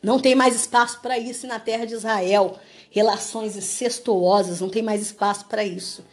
Não 0.02 0.20
tem 0.20 0.36
mais 0.36 0.56
espaço 0.56 1.00
para 1.02 1.18
isso 1.18 1.48
na 1.48 1.60
terra 1.60 1.86
de 1.86 1.94
Israel. 1.94 2.58
Relações 2.90 3.56
incestuosas, 3.56 4.62
não 4.62 4.70
tem 4.70 4.82
mais 4.82 5.02
espaço 5.02 5.46
para 5.46 5.64
isso. 5.64 6.06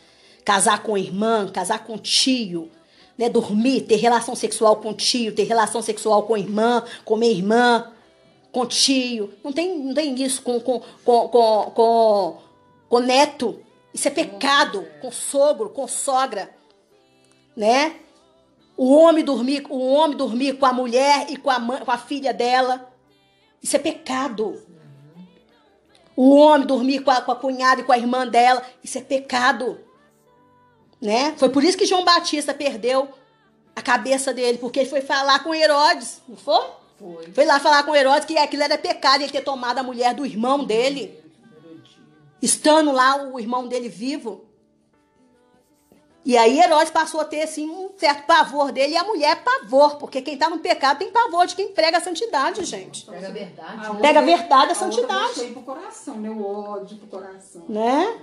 Casar 0.44 0.82
com 0.82 0.98
irmã, 0.98 1.48
casar 1.48 1.84
com 1.84 1.96
tio, 1.96 2.70
né? 3.16 3.28
Dormir, 3.28 3.82
ter 3.82 3.96
relação 3.96 4.34
sexual 4.34 4.76
com 4.76 4.92
tio, 4.92 5.34
ter 5.34 5.44
relação 5.44 5.80
sexual 5.80 6.24
com 6.24 6.36
irmã, 6.36 6.82
comer 7.04 7.30
irmã, 7.30 7.92
com 8.50 8.66
tio. 8.66 9.32
Não 9.42 9.52
tem, 9.52 9.78
não 9.78 9.94
tem 9.94 10.14
isso 10.22 10.42
com, 10.42 10.60
com, 10.60 10.80
com, 11.04 11.28
com, 11.28 11.70
com, 11.74 12.36
com 12.88 12.98
neto. 12.98 13.60
Isso 13.92 14.08
é 14.08 14.10
pecado. 14.10 14.86
Com 15.00 15.12
sogro, 15.12 15.70
com 15.70 15.86
sogra, 15.86 16.50
né? 17.56 17.96
O 18.76 18.92
homem 18.92 19.24
dormir, 19.24 19.64
o 19.68 19.78
homem 19.92 20.16
dormir 20.16 20.54
com 20.58 20.66
a 20.66 20.72
mulher 20.72 21.26
e 21.30 21.36
com 21.36 21.50
a, 21.50 21.58
mãe, 21.58 21.84
com 21.84 21.90
a 21.90 21.98
filha 21.98 22.32
dela. 22.32 22.92
Isso 23.62 23.76
é 23.76 23.78
pecado. 23.78 24.60
O 26.16 26.34
homem 26.36 26.66
dormir 26.66 27.00
com 27.00 27.10
a, 27.10 27.20
com 27.20 27.32
a 27.32 27.36
cunhada 27.36 27.80
e 27.80 27.84
com 27.84 27.92
a 27.92 27.98
irmã 27.98 28.26
dela. 28.26 28.62
Isso 28.82 28.98
é 28.98 29.00
pecado. 29.00 29.80
Né? 31.00 31.34
Foi 31.36 31.48
por 31.48 31.62
isso 31.62 31.76
que 31.76 31.86
João 31.86 32.04
Batista 32.04 32.54
perdeu 32.54 33.08
a 33.76 33.82
cabeça 33.82 34.32
dele, 34.32 34.58
porque 34.58 34.80
ele 34.80 34.88
foi 34.88 35.00
falar 35.00 35.42
com 35.42 35.54
Herodes, 35.54 36.22
não 36.28 36.36
foi? 36.36 36.64
Foi. 36.98 37.32
Foi 37.32 37.44
lá 37.44 37.58
falar 37.58 37.82
com 37.82 37.94
Herodes 37.94 38.24
que 38.24 38.38
aquilo 38.38 38.62
era 38.62 38.78
pecado, 38.78 39.22
ele 39.22 39.32
ter 39.32 39.42
tomado 39.42 39.78
a 39.78 39.82
mulher 39.82 40.14
do 40.14 40.24
irmão 40.24 40.64
dele, 40.64 41.20
estando 42.40 42.92
lá 42.92 43.16
o 43.16 43.38
irmão 43.40 43.66
dele 43.66 43.88
vivo. 43.88 44.43
E 46.24 46.38
aí 46.38 46.58
Herodes 46.58 46.90
passou 46.90 47.20
a 47.20 47.24
ter 47.24 47.42
assim 47.42 47.68
um 47.68 47.90
certo 47.98 48.24
pavor 48.26 48.72
dele 48.72 48.94
e 48.94 48.96
a 48.96 49.04
mulher 49.04 49.42
pavor, 49.44 49.96
porque 49.96 50.22
quem 50.22 50.38
tá 50.38 50.48
no 50.48 50.58
pecado 50.58 50.98
tem 50.98 51.10
pavor 51.10 51.46
de 51.46 51.54
quem 51.54 51.68
prega 51.68 51.98
a 51.98 52.00
santidade, 52.00 52.64
gente. 52.64 53.04
Pega 53.04 53.28
a 53.28 53.30
verdade. 53.30 53.86
A 53.86 53.92
né? 53.92 54.00
Pega 54.00 54.18
a 54.20 54.22
verdade, 54.22 54.72
a 54.72 54.74
santidade. 54.74 55.34
deixei 55.34 55.52
pro 55.52 55.62
coração, 55.62 56.16
meu 56.16 56.42
ódio 56.42 56.96
pro 56.96 57.08
coração. 57.08 57.64
né? 57.68 58.18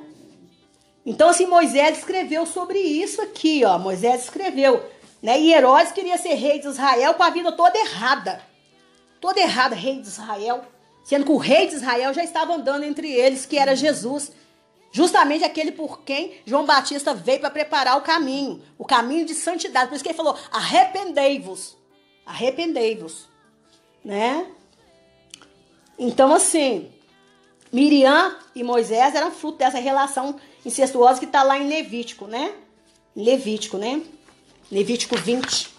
Então, 1.06 1.30
assim, 1.30 1.46
Moisés 1.48 2.00
escreveu 2.00 2.46
sobre 2.46 2.80
isso 2.80 3.22
aqui, 3.22 3.64
ó. 3.66 3.78
Moisés 3.78 4.24
escreveu, 4.24 4.84
né? 5.22 5.40
E 5.40 5.54
Herodes 5.54 5.92
queria 5.92 6.18
ser 6.18 6.36
rei 6.36 6.60
de 6.60 6.68
Israel 6.68 7.14
com 7.16 7.24
a 7.24 7.30
vida 7.30 7.52
toda 7.52 7.78
errada. 7.78 8.42
Toda 9.20 9.40
errada, 9.40 9.76
rei 9.76 10.00
de 10.00 10.08
Israel. 10.08 10.64
Sendo 11.04 11.26
que 11.26 11.32
o 11.32 11.38
rei 11.38 11.68
de 11.68 11.76
Israel 11.76 12.14
já 12.14 12.24
estava 12.24 12.54
andando 12.54 12.84
entre 12.84 13.12
eles, 13.12 13.46
que 13.46 13.58
era 13.58 13.76
Jesus. 13.76 14.32
Justamente 14.92 15.44
aquele 15.44 15.72
por 15.72 16.02
quem 16.02 16.34
João 16.46 16.66
Batista 16.66 17.14
veio 17.14 17.40
para 17.40 17.50
preparar 17.50 17.98
o 17.98 18.02
caminho. 18.02 18.62
O 18.78 18.86
caminho 18.86 19.26
de 19.26 19.34
santidade. 19.34 19.88
Por 19.88 19.96
isso 19.96 20.04
que 20.04 20.10
ele 20.10 20.18
falou, 20.18 20.38
arrependei-vos. 20.52 21.78
Arrependei-vos. 22.26 23.30
Né? 24.04 24.48
Então, 25.98 26.34
assim, 26.34 26.92
Miriam 27.72 28.36
e 28.54 28.64
Moisés 28.64 29.16
eram 29.16 29.32
fruto 29.32 29.60
dessa 29.60 29.80
relação 29.80 30.36
incestuosa 30.66 31.20
que 31.20 31.26
está 31.26 31.42
lá 31.42 31.58
em 31.58 31.70
Levítico, 31.70 32.28
né? 32.28 32.54
Levítico, 33.16 33.78
né? 33.78 34.02
Levítico 34.70 35.16
20. 35.16 35.71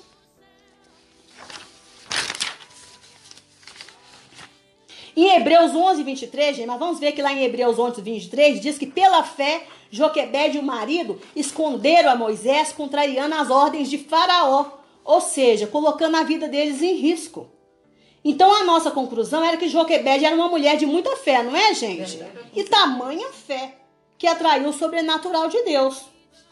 Hebreus 5.53 5.75
11, 5.75 6.03
23, 6.03 6.57
gente, 6.57 6.67
mas 6.67 6.79
vamos 6.79 6.99
ver 6.99 7.13
que 7.13 7.21
lá 7.21 7.31
em 7.31 7.45
Hebreus 7.45 7.79
11, 7.79 8.01
23, 8.01 8.59
diz 8.59 8.79
que 8.79 8.87
pela 8.87 9.23
fé, 9.23 9.67
Joquebede 9.91 10.57
e 10.57 10.61
o 10.61 10.63
marido 10.63 11.21
esconderam 11.37 12.11
a 12.11 12.17
Moisés, 12.17 12.73
contrariando 12.73 13.35
as 13.35 13.51
ordens 13.51 13.91
de 13.91 13.99
Faraó, 13.99 14.65
ou 15.05 15.21
seja, 15.21 15.67
colocando 15.67 16.17
a 16.17 16.23
vida 16.23 16.49
deles 16.49 16.81
em 16.81 16.95
risco. 16.95 17.51
Então 18.25 18.51
a 18.51 18.65
nossa 18.65 18.91
conclusão 18.91 19.45
era 19.45 19.59
que 19.59 19.69
Joquebede 19.69 20.25
era 20.25 20.35
uma 20.35 20.49
mulher 20.49 20.79
de 20.79 20.87
muita 20.87 21.15
fé, 21.17 21.43
não 21.43 21.55
é, 21.55 21.75
gente? 21.75 22.19
E 22.55 22.65
tamanha 22.65 23.31
fé 23.31 23.75
que 24.17 24.27
atraiu 24.27 24.71
o 24.71 24.73
sobrenatural 24.73 25.49
de 25.49 25.63
Deus, 25.65 26.07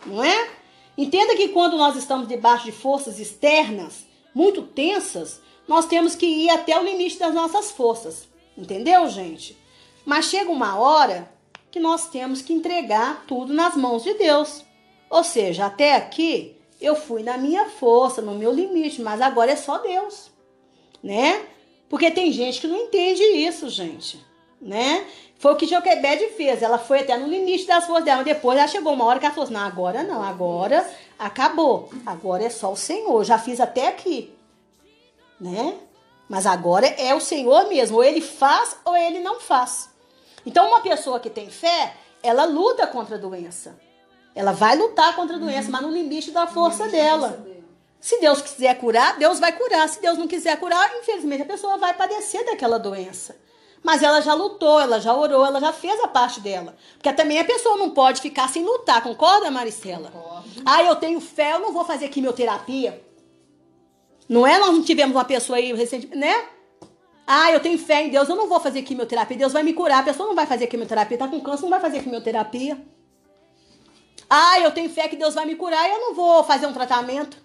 não 0.04 0.22
é? 0.22 0.50
Entenda 0.98 1.34
que 1.36 1.48
quando 1.48 1.78
nós 1.78 1.96
estamos 1.96 2.28
debaixo 2.28 2.66
de 2.66 2.72
forças 2.72 3.18
externas 3.18 4.04
muito 4.34 4.60
tensas, 4.60 5.40
nós 5.66 5.86
temos 5.86 6.14
que 6.14 6.26
ir 6.26 6.50
até 6.50 6.78
o 6.78 6.84
limite 6.84 7.18
das 7.18 7.32
nossas 7.32 7.70
forças, 7.70 8.28
entendeu, 8.60 9.08
gente? 9.08 9.56
Mas 10.04 10.26
chega 10.26 10.50
uma 10.50 10.78
hora 10.78 11.30
que 11.70 11.80
nós 11.80 12.08
temos 12.08 12.42
que 12.42 12.52
entregar 12.52 13.24
tudo 13.26 13.52
nas 13.52 13.76
mãos 13.76 14.02
de 14.02 14.14
Deus. 14.14 14.64
Ou 15.08 15.24
seja, 15.24 15.66
até 15.66 15.94
aqui 15.94 16.56
eu 16.80 16.96
fui 16.96 17.22
na 17.22 17.36
minha 17.36 17.68
força, 17.68 18.22
no 18.22 18.34
meu 18.34 18.52
limite, 18.52 19.02
mas 19.02 19.20
agora 19.20 19.52
é 19.52 19.56
só 19.56 19.78
Deus, 19.78 20.30
né? 21.02 21.44
Porque 21.88 22.10
tem 22.10 22.32
gente 22.32 22.60
que 22.60 22.66
não 22.66 22.76
entende 22.76 23.22
isso, 23.22 23.68
gente, 23.68 24.24
né? 24.60 25.04
Foi 25.40 25.52
o 25.52 25.56
que 25.56 25.66
Joquebede 25.66 26.28
fez. 26.36 26.62
Ela 26.62 26.78
foi 26.78 27.00
até 27.00 27.16
no 27.16 27.26
limite 27.26 27.66
das 27.66 27.86
forças 27.86 28.04
dela. 28.04 28.22
Depois 28.22 28.58
ela 28.58 28.68
chegou 28.68 28.92
uma 28.92 29.06
hora 29.06 29.18
que 29.18 29.24
ela 29.24 29.34
falou 29.34 29.44
assim, 29.44 29.54
não, 29.54 29.62
agora 29.62 30.02
não, 30.02 30.22
agora 30.22 30.88
acabou. 31.18 31.88
Agora 32.04 32.44
é 32.44 32.50
só 32.50 32.70
o 32.70 32.76
Senhor. 32.76 33.24
Já 33.24 33.38
fiz 33.38 33.58
até 33.58 33.88
aqui, 33.88 34.32
né? 35.40 35.78
Mas 36.30 36.46
agora 36.46 36.86
é 36.86 37.12
o 37.12 37.20
Senhor 37.20 37.66
mesmo. 37.66 37.96
Ou 37.96 38.04
ele 38.04 38.20
faz 38.20 38.76
ou 38.84 38.96
ele 38.96 39.18
não 39.18 39.40
faz. 39.40 39.90
Então 40.46 40.68
uma 40.68 40.80
pessoa 40.80 41.18
que 41.18 41.28
tem 41.28 41.50
fé, 41.50 41.92
ela 42.22 42.44
luta 42.44 42.86
contra 42.86 43.16
a 43.16 43.18
doença. 43.18 43.76
Ela 44.32 44.52
vai 44.52 44.76
lutar 44.76 45.16
contra 45.16 45.34
a 45.34 45.38
doença, 45.40 45.68
mas 45.72 45.82
no 45.82 45.90
limite 45.90 46.30
da 46.30 46.46
força 46.46 46.86
dela. 46.86 47.44
Se 48.00 48.20
Deus 48.20 48.40
quiser 48.40 48.78
curar, 48.78 49.18
Deus 49.18 49.40
vai 49.40 49.52
curar. 49.52 49.88
Se 49.88 50.00
Deus 50.00 50.16
não 50.16 50.28
quiser 50.28 50.56
curar, 50.60 50.88
infelizmente 51.00 51.42
a 51.42 51.46
pessoa 51.46 51.76
vai 51.76 51.92
padecer 51.94 52.46
daquela 52.46 52.78
doença. 52.78 53.36
Mas 53.82 54.00
ela 54.00 54.20
já 54.20 54.32
lutou, 54.32 54.78
ela 54.78 55.00
já 55.00 55.12
orou, 55.12 55.44
ela 55.44 55.58
já 55.58 55.72
fez 55.72 55.98
a 56.00 56.06
parte 56.06 56.38
dela. 56.40 56.76
Porque 56.92 57.12
também 57.12 57.40
a 57.40 57.44
pessoa 57.44 57.76
não 57.76 57.90
pode 57.90 58.20
ficar 58.20 58.48
sem 58.48 58.62
lutar, 58.62 59.02
concorda, 59.02 59.50
Maristela? 59.50 60.10
Concordo. 60.10 60.62
Ah, 60.64 60.82
eu 60.84 60.94
tenho 60.94 61.20
fé, 61.20 61.54
eu 61.54 61.58
não 61.58 61.72
vou 61.72 61.84
fazer 61.84 62.08
quimioterapia. 62.08 63.02
Não 64.30 64.46
é? 64.46 64.60
Nós 64.60 64.70
não 64.70 64.84
tivemos 64.84 65.16
uma 65.16 65.24
pessoa 65.24 65.58
aí 65.58 65.72
recentemente, 65.72 66.16
né? 66.16 66.44
Ah, 67.26 67.50
eu 67.50 67.58
tenho 67.58 67.76
fé 67.76 68.04
em 68.04 68.10
Deus, 68.10 68.28
eu 68.28 68.36
não 68.36 68.48
vou 68.48 68.60
fazer 68.60 68.82
quimioterapia. 68.82 69.36
Deus 69.36 69.52
vai 69.52 69.64
me 69.64 69.72
curar. 69.72 69.98
A 69.98 70.02
pessoa 70.04 70.28
não 70.28 70.36
vai 70.36 70.46
fazer 70.46 70.68
quimioterapia, 70.68 71.18
tá 71.18 71.26
com 71.26 71.40
câncer, 71.40 71.62
não 71.62 71.70
vai 71.70 71.80
fazer 71.80 72.00
quimioterapia. 72.00 72.80
Ah, 74.28 74.60
eu 74.60 74.70
tenho 74.70 74.88
fé 74.88 75.08
que 75.08 75.16
Deus 75.16 75.34
vai 75.34 75.44
me 75.46 75.56
curar 75.56 75.84
e 75.88 75.92
eu 75.92 75.98
não 75.98 76.14
vou 76.14 76.44
fazer 76.44 76.66
um 76.66 76.72
tratamento 76.72 77.38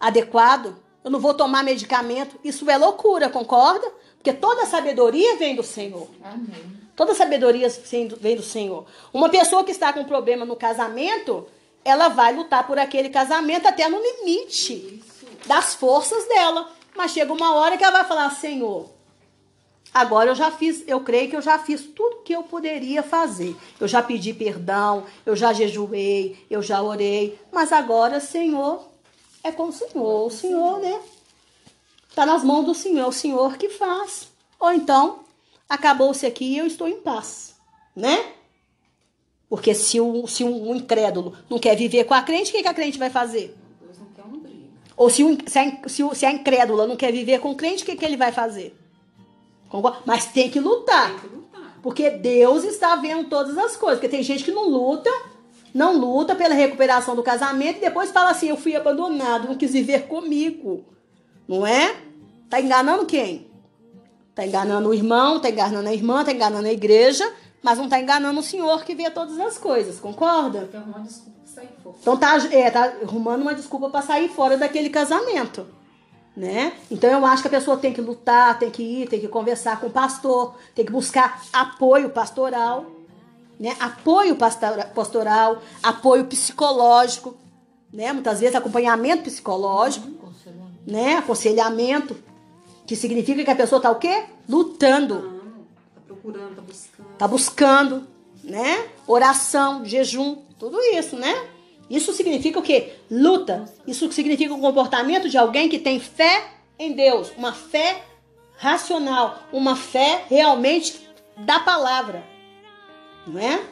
adequado. 0.00 0.76
Eu 1.04 1.10
não 1.12 1.20
vou 1.20 1.32
tomar 1.32 1.62
medicamento. 1.62 2.36
Isso 2.42 2.68
é 2.68 2.76
loucura, 2.76 3.30
concorda? 3.30 3.88
Porque 4.16 4.32
toda 4.32 4.66
sabedoria 4.66 5.36
vem 5.36 5.54
do 5.54 5.62
Senhor. 5.62 6.08
Amém. 6.24 6.80
Toda 6.96 7.14
sabedoria 7.14 7.68
vem 8.20 8.34
do 8.34 8.42
Senhor. 8.42 8.86
Uma 9.12 9.28
pessoa 9.28 9.62
que 9.62 9.70
está 9.70 9.92
com 9.92 10.02
problema 10.02 10.44
no 10.44 10.56
casamento, 10.56 11.46
ela 11.84 12.08
vai 12.08 12.34
lutar 12.34 12.66
por 12.66 12.76
aquele 12.76 13.08
casamento 13.08 13.68
até 13.68 13.88
no 13.88 14.00
limite 14.02 15.00
das 15.46 15.74
forças 15.74 16.26
dela. 16.26 16.70
Mas 16.96 17.12
chega 17.12 17.32
uma 17.32 17.54
hora 17.54 17.76
que 17.76 17.84
ela 17.84 17.98
vai 17.98 18.04
falar: 18.04 18.30
Senhor, 18.30 18.88
agora 19.92 20.30
eu 20.30 20.34
já 20.34 20.50
fiz, 20.50 20.82
eu 20.86 21.00
creio 21.00 21.28
que 21.28 21.36
eu 21.36 21.42
já 21.42 21.58
fiz 21.58 21.82
tudo 21.82 22.22
que 22.22 22.32
eu 22.32 22.42
poderia 22.42 23.02
fazer. 23.02 23.54
Eu 23.78 23.86
já 23.86 24.02
pedi 24.02 24.32
perdão, 24.32 25.04
eu 25.24 25.36
já 25.36 25.52
jejuei, 25.52 26.44
eu 26.50 26.62
já 26.62 26.82
orei. 26.82 27.38
Mas 27.52 27.72
agora, 27.72 28.20
Senhor, 28.20 28.88
é 29.42 29.52
com 29.52 29.68
o 29.68 29.72
Senhor. 29.72 30.26
O 30.26 30.30
Senhor, 30.30 30.78
né? 30.80 31.00
Está 32.08 32.24
nas 32.24 32.42
mãos 32.42 32.64
do 32.64 32.74
Senhor, 32.74 33.00
é 33.00 33.06
o 33.06 33.12
Senhor 33.12 33.58
que 33.58 33.68
faz. 33.68 34.28
Ou 34.58 34.72
então, 34.72 35.20
acabou-se 35.68 36.24
aqui 36.24 36.44
e 36.46 36.58
eu 36.58 36.66
estou 36.66 36.88
em 36.88 37.00
paz, 37.00 37.54
né? 37.94 38.32
Porque 39.48 39.74
se 39.74 40.00
um, 40.00 40.26
se 40.26 40.42
um 40.42 40.74
incrédulo 40.74 41.36
não 41.48 41.58
quer 41.58 41.76
viver 41.76 42.04
com 42.04 42.14
a 42.14 42.22
crente, 42.22 42.50
o 42.50 42.54
que, 42.54 42.62
que 42.62 42.68
a 42.68 42.74
crente 42.74 42.98
vai 42.98 43.10
fazer? 43.10 43.56
Ou 44.96 45.10
se, 45.10 45.22
se, 45.46 45.58
a, 45.58 45.88
se, 45.88 46.02
se 46.14 46.26
a 46.26 46.32
incrédula 46.32 46.86
não 46.86 46.96
quer 46.96 47.12
viver 47.12 47.38
com 47.40 47.50
o 47.50 47.54
crente, 47.54 47.82
o 47.82 47.86
que, 47.86 47.96
que 47.96 48.04
ele 48.04 48.16
vai 48.16 48.32
fazer? 48.32 48.74
Mas 50.06 50.26
tem 50.26 50.50
que 50.50 50.58
lutar. 50.58 51.10
Tem 51.10 51.18
que 51.18 51.36
lutar. 51.36 51.78
Porque 51.82 52.10
Deus 52.10 52.64
está 52.64 52.96
vendo 52.96 53.28
todas 53.28 53.58
as 53.58 53.76
coisas. 53.76 53.98
Porque 53.98 54.08
tem 54.08 54.22
gente 54.22 54.42
que 54.42 54.50
não 54.50 54.68
luta, 54.68 55.10
não 55.74 55.96
luta 55.98 56.34
pela 56.34 56.54
recuperação 56.54 57.14
do 57.14 57.22
casamento 57.22 57.76
e 57.76 57.80
depois 57.80 58.10
fala 58.10 58.30
assim: 58.30 58.48
eu 58.48 58.56
fui 58.56 58.74
abandonado, 58.74 59.48
não 59.48 59.56
quis 59.56 59.72
viver 59.72 60.06
comigo. 60.06 60.84
Não 61.46 61.66
é? 61.66 61.94
Tá 62.48 62.60
enganando 62.60 63.04
quem? 63.04 63.50
Tá 64.34 64.46
enganando 64.46 64.88
o 64.88 64.94
irmão, 64.94 65.40
tá 65.40 65.50
enganando 65.50 65.88
a 65.88 65.92
irmã, 65.92 66.24
tá 66.24 66.32
enganando 66.32 66.66
a 66.68 66.72
igreja, 66.72 67.30
mas 67.62 67.78
não 67.78 67.88
tá 67.88 68.00
enganando 68.00 68.38
o 68.38 68.42
Senhor 68.42 68.84
que 68.84 68.94
vê 68.94 69.10
todas 69.10 69.38
as 69.40 69.58
coisas, 69.58 69.98
concorda? 69.98 70.68
Então 70.68 70.84
tá, 72.16 72.36
é, 72.50 72.70
tá 72.70 72.92
arrumando 73.02 73.42
uma 73.42 73.54
desculpa 73.54 73.88
para 73.88 74.02
sair 74.02 74.28
fora 74.28 74.56
daquele 74.56 74.90
casamento. 74.90 75.66
Né? 76.36 76.74
Então 76.90 77.10
eu 77.10 77.24
acho 77.24 77.42
que 77.42 77.48
a 77.48 77.50
pessoa 77.50 77.78
tem 77.78 77.94
que 77.94 78.00
lutar, 78.00 78.58
tem 78.58 78.70
que 78.70 78.82
ir, 78.82 79.08
tem 79.08 79.18
que 79.18 79.28
conversar 79.28 79.80
com 79.80 79.86
o 79.86 79.90
pastor, 79.90 80.54
tem 80.74 80.84
que 80.84 80.92
buscar 80.92 81.42
apoio 81.50 82.10
pastoral, 82.10 82.84
né? 83.58 83.74
Apoio 83.80 84.36
pastoral, 84.36 85.62
apoio 85.82 86.26
psicológico, 86.26 87.34
né? 87.90 88.12
Muitas 88.12 88.40
vezes 88.40 88.54
acompanhamento 88.54 89.22
psicológico, 89.22 90.06
né? 90.86 91.16
Aconselhamento 91.16 92.14
que 92.86 92.94
significa 92.94 93.42
que 93.42 93.50
a 93.50 93.56
pessoa 93.56 93.80
tá 93.80 93.90
o 93.90 93.96
quê? 93.96 94.26
Lutando. 94.48 95.40
Tá 95.94 96.00
procurando, 96.06 96.54
tá 96.54 96.62
buscando. 96.62 97.08
Tá 97.18 97.28
buscando, 97.28 98.06
né? 98.44 98.88
Oração, 99.06 99.84
jejum, 99.84 100.36
tudo 100.58 100.80
isso, 100.80 101.16
né? 101.16 101.48
Isso 101.88 102.12
significa 102.12 102.58
o 102.58 102.62
quê? 102.62 102.94
Luta. 103.10 103.64
Isso 103.86 104.10
significa 104.10 104.54
o 104.54 104.60
comportamento 104.60 105.28
de 105.28 105.38
alguém 105.38 105.68
que 105.68 105.78
tem 105.78 106.00
fé 106.00 106.50
em 106.78 106.92
Deus, 106.92 107.32
uma 107.36 107.52
fé 107.52 108.04
racional, 108.56 109.38
uma 109.52 109.76
fé 109.76 110.24
realmente 110.28 111.00
da 111.36 111.60
palavra. 111.60 112.24
Não 113.26 113.38
é? 113.40 113.62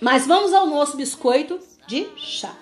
Mas 0.00 0.26
vamos 0.26 0.52
ao 0.52 0.66
nosso 0.66 0.96
biscoito 0.96 1.58
de 1.86 2.08
chá. 2.16 2.54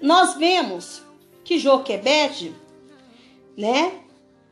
Nós 0.00 0.36
vemos 0.36 1.02
que 1.44 1.58
Joquebede, 1.58 2.54
né, 3.56 4.00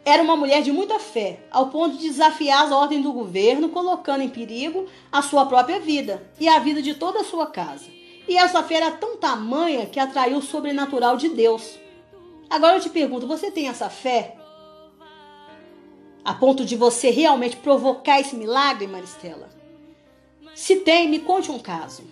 era 0.07 0.23
uma 0.23 0.37
mulher 0.37 0.63
de 0.63 0.71
muita 0.71 1.01
fé, 1.01 1.41
ao 1.51 1.69
ponto 1.69 1.97
de 1.97 2.09
desafiar 2.09 2.65
as 2.65 2.71
ordens 2.71 3.03
do 3.03 3.13
governo, 3.13 3.71
colocando 3.71 4.23
em 4.23 4.29
perigo 4.29 4.87
a 5.11 5.21
sua 5.21 5.45
própria 5.47 5.81
vida 5.81 6.31
e 6.39 6.49
a 6.49 6.61
vida 6.61 6.81
de 6.81 6.95
toda 6.95 7.23
a 7.23 7.25
sua 7.25 7.49
casa. 7.49 7.87
E 8.29 8.37
essa 8.37 8.63
fé 8.63 8.77
era 8.77 8.93
tão 8.93 9.17
tamanha 9.17 9.87
que 9.87 9.99
atraiu 9.99 10.39
o 10.39 10.43
sobrenatural 10.43 11.17
de 11.17 11.29
Deus. 11.31 11.77
Agora 12.49 12.77
eu 12.77 12.81
te 12.81 12.89
pergunto, 12.89 13.27
você 13.27 13.51
tem 13.51 13.67
essa 13.67 13.91
fé? 13.91 14.37
A 16.25 16.35
ponto 16.35 16.65
de 16.65 16.77
você 16.77 17.11
realmente 17.11 17.57
provocar 17.57 18.21
esse 18.21 18.37
milagre, 18.37 18.87
Maristela? 18.87 19.51
Se 20.55 20.77
tem, 20.77 21.09
me 21.09 21.19
conte 21.19 21.51
um 21.51 21.59
caso. 21.59 22.05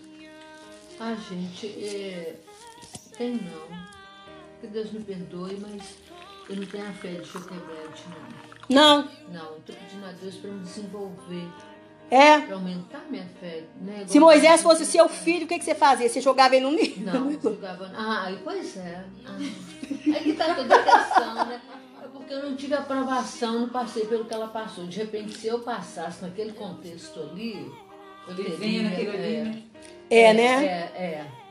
Ah, 0.98 1.14
gente, 1.28 1.66
é... 1.66 2.34
tem 3.16 3.34
não. 3.34 3.84
Que 4.60 4.66
Deus 4.66 4.90
me 4.90 5.00
perdoe, 5.00 5.58
mas 5.60 6.03
eu 6.48 6.56
não 6.56 6.66
tenho 6.66 6.88
a 6.88 6.92
fé 6.92 7.12
de 7.12 7.24
Joquebede, 7.24 8.04
não. 8.10 8.34
Não? 8.68 9.08
Não, 9.30 9.44
eu 9.44 9.62
tô 9.66 9.72
pedindo 9.72 10.06
a 10.06 10.12
Deus 10.12 10.36
para 10.36 10.50
me 10.50 10.60
desenvolver. 10.60 11.48
É. 12.10 12.40
Pra 12.40 12.56
aumentar 12.56 13.04
minha 13.10 13.26
fé. 13.40 13.64
Né? 13.80 14.04
Se 14.06 14.20
Moisés 14.20 14.62
fosse 14.62 14.84
seu 14.84 15.08
filho, 15.08 15.46
o 15.46 15.48
que, 15.48 15.58
que 15.58 15.64
você 15.64 15.74
fazia? 15.74 16.08
Você 16.08 16.20
jogava 16.20 16.54
ele 16.54 16.64
no 16.64 16.74
livro? 16.74 17.04
Não, 17.04 17.40
jogava. 17.40 17.90
Ah, 17.94 18.32
pois 18.42 18.76
é. 18.76 19.04
Ah. 19.26 19.36
Aí 19.38 20.22
que 20.22 20.32
tá 20.34 20.54
toda 20.54 20.76
a 20.76 20.82
questão, 20.82 21.34
né? 21.46 21.60
É 22.02 22.06
porque 22.08 22.32
eu 22.32 22.42
não 22.42 22.56
tive 22.56 22.74
aprovação, 22.74 23.60
não 23.60 23.68
passei 23.68 24.06
pelo 24.06 24.24
que 24.24 24.34
ela 24.34 24.48
passou. 24.48 24.86
De 24.86 24.98
repente, 24.98 25.36
se 25.36 25.46
eu 25.46 25.60
passasse 25.60 26.22
naquele 26.22 26.52
contexto 26.52 27.20
ali, 27.20 27.72
eu 28.28 28.36
teria. 28.36 28.82
Naquele 28.82 29.08
é, 29.08 29.14
ali, 29.14 29.50
né? 29.50 29.62
É, 30.10 30.34
né? 30.34 30.64
É, 30.64 31.02
é. 31.02 31.43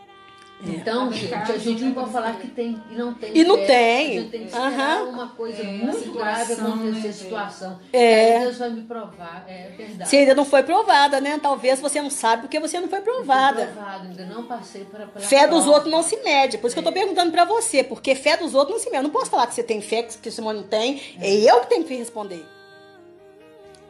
É. 0.65 0.69
Então, 0.69 1.11
gente, 1.11 1.33
a 1.33 1.57
gente 1.57 1.83
não 1.83 1.93
pode 1.93 2.11
falar 2.11 2.33
que 2.39 2.47
tem 2.47 2.81
e 2.89 2.95
não 2.95 3.13
tem. 3.13 3.37
E 3.37 3.43
não 3.43 3.57
tem. 3.65 4.17
A 4.17 4.21
gente 4.21 4.31
tem 4.31 4.39
que 4.41 4.45
esperar 4.47 5.01
uhum. 5.01 5.09
uma 5.09 5.27
coisa 5.29 5.61
é, 5.61 5.65
muito 5.65 6.11
grave 6.13 6.53
acontecer, 6.53 7.07
né, 7.07 7.13
situação. 7.13 7.79
É. 7.91 8.39
Deus 8.39 8.57
vai 8.57 8.69
me 8.69 8.81
provar, 8.83 9.43
é 9.47 9.69
verdade. 9.75 10.09
Se 10.09 10.15
ainda 10.15 10.33
não 10.33 10.45
foi 10.45 10.63
provada, 10.63 11.19
né? 11.19 11.37
Talvez 11.41 11.81
você 11.81 12.01
não 12.01 12.09
sabe 12.09 12.43
porque 12.43 12.59
você 12.59 12.79
não 12.79 12.87
foi 12.87 13.01
provada. 13.01 13.65
Não 13.65 13.73
provado, 13.73 14.07
ainda 14.07 14.25
não 14.25 14.43
passei 14.43 14.85
para 14.85 15.07
Fé 15.19 15.47
prova. 15.47 15.55
dos 15.55 15.67
outros 15.67 15.91
não 15.91 16.01
se 16.01 16.15
mede. 16.17 16.57
Por 16.57 16.67
isso 16.67 16.79
é. 16.79 16.81
que 16.81 16.87
eu 16.87 16.91
tô 16.91 16.97
é. 16.97 17.01
perguntando 17.01 17.31
para 17.31 17.43
você, 17.43 17.83
porque 17.83 18.15
fé 18.15 18.37
dos 18.37 18.53
outros 18.53 18.77
não 18.77 18.83
se 18.83 18.89
mede. 18.89 18.97
Eu 18.97 19.03
não 19.03 19.09
posso 19.09 19.29
falar 19.29 19.47
que 19.47 19.53
você 19.53 19.63
tem 19.63 19.81
fé, 19.81 20.03
que 20.03 20.31
Simone 20.31 20.59
não 20.59 20.67
tem. 20.67 21.01
É, 21.19 21.29
é 21.29 21.51
eu 21.51 21.59
que 21.61 21.67
tenho 21.67 21.83
que 21.83 21.93
responder. 21.93 22.45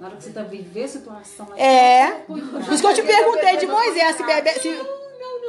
Na 0.02 0.08
hora 0.08 0.18
que 0.18 0.24
você 0.24 0.32
tá 0.32 0.42
vivendo 0.42 0.84
a 0.84 0.88
situação. 0.88 1.48
É. 1.56 2.12
Por 2.26 2.38
isso 2.38 2.82
que 2.82 2.88
eu 2.88 2.94
te 2.96 3.04
perguntei 3.04 3.58
de 3.58 3.68
Moisés, 3.68 4.18
se 4.18 4.24
bebe. 4.24 4.50
Se, 4.50 5.03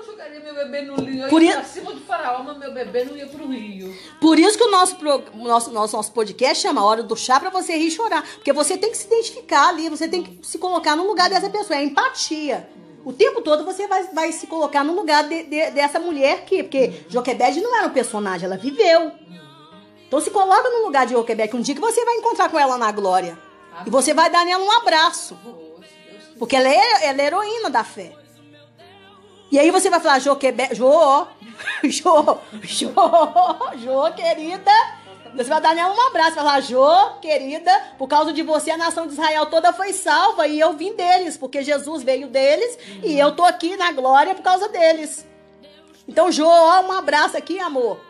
jogaria 0.04 0.40
meu 0.40 0.54
bebê 0.54 0.82
no 0.82 0.96
rio. 0.96 1.28
Por 1.28 1.42
ia 1.42 1.62
cima 1.64 1.92
do 1.92 2.00
faraó, 2.00 2.42
mas 2.42 2.58
meu 2.58 2.72
bebê 2.72 3.04
não 3.04 3.16
ia 3.16 3.26
pro 3.26 3.46
rio. 3.46 3.96
Por 4.20 4.38
isso 4.38 4.56
que 4.56 4.64
o 4.64 4.70
nosso, 4.70 4.96
nosso, 5.34 5.70
nosso, 5.70 5.96
nosso 5.96 6.12
podcast 6.12 6.62
chama 6.62 6.84
Hora 6.84 7.02
do 7.02 7.16
Chá 7.16 7.40
pra 7.40 7.50
você 7.50 7.76
rir 7.76 7.88
e 7.88 7.90
chorar. 7.90 8.22
Porque 8.22 8.52
você 8.52 8.76
tem 8.76 8.90
que 8.90 8.96
se 8.96 9.06
identificar 9.06 9.68
ali, 9.68 9.88
você 9.88 10.08
tem 10.08 10.22
que 10.22 10.46
se 10.46 10.58
colocar 10.58 10.96
no 10.96 11.06
lugar 11.06 11.28
dessa 11.28 11.48
pessoa. 11.50 11.78
É 11.78 11.84
empatia. 11.84 12.68
O 13.04 13.12
tempo 13.12 13.42
todo 13.42 13.64
você 13.64 13.86
vai, 13.86 14.04
vai 14.12 14.32
se 14.32 14.46
colocar 14.46 14.82
no 14.82 14.94
lugar 14.94 15.28
de, 15.28 15.42
de, 15.44 15.70
dessa 15.72 15.98
mulher 15.98 16.38
aqui. 16.38 16.62
Porque 16.62 16.86
uhum. 16.86 16.94
Joquebede 17.08 17.60
não 17.60 17.76
era 17.76 17.86
um 17.86 17.92
personagem, 17.92 18.46
ela 18.46 18.56
viveu. 18.56 19.12
Então 20.06 20.20
se 20.20 20.30
coloca 20.30 20.70
no 20.70 20.84
lugar 20.84 21.06
de 21.06 21.12
Joquebede, 21.12 21.56
um 21.56 21.60
dia 21.60 21.74
que 21.74 21.80
você 21.80 22.04
vai 22.04 22.14
encontrar 22.16 22.48
com 22.48 22.58
ela 22.58 22.78
na 22.78 22.92
glória. 22.92 23.38
e 23.86 23.90
você 23.90 24.14
vai 24.14 24.30
dar 24.30 24.44
nela 24.44 24.64
um 24.64 24.70
abraço. 24.70 25.36
Porque 26.38 26.56
ela 26.56 26.68
é, 26.68 27.06
ela 27.06 27.22
é 27.22 27.26
heroína 27.26 27.70
da 27.70 27.84
fé. 27.84 28.23
E 29.54 29.58
aí 29.60 29.70
você 29.70 29.88
vai 29.88 30.00
falar, 30.00 30.18
Jô, 30.18 30.34
quebe... 30.34 30.74
Jô, 30.74 31.28
Jô, 31.84 32.38
Jô, 32.64 32.90
Jô, 33.76 34.12
querida. 34.16 34.72
Você 35.32 35.44
vai 35.44 35.60
dar 35.60 35.76
nela 35.76 35.94
um 35.94 36.06
abraço, 36.08 36.34
vai 36.34 36.44
falar, 36.44 36.60
Jô, 36.60 37.20
querida, 37.20 37.70
por 37.96 38.08
causa 38.08 38.32
de 38.32 38.42
você 38.42 38.72
a 38.72 38.76
nação 38.76 39.06
de 39.06 39.12
Israel 39.12 39.46
toda 39.46 39.72
foi 39.72 39.92
salva 39.92 40.48
e 40.48 40.58
eu 40.58 40.72
vim 40.72 40.96
deles, 40.96 41.36
porque 41.36 41.62
Jesus 41.62 42.02
veio 42.02 42.26
deles 42.26 42.76
e 43.04 43.16
eu 43.16 43.30
tô 43.30 43.44
aqui 43.44 43.76
na 43.76 43.92
glória 43.92 44.34
por 44.34 44.42
causa 44.42 44.68
deles. 44.68 45.24
Então, 46.08 46.32
Jô, 46.32 46.48
um 46.48 46.90
abraço 46.90 47.36
aqui, 47.36 47.60
amor. 47.60 48.00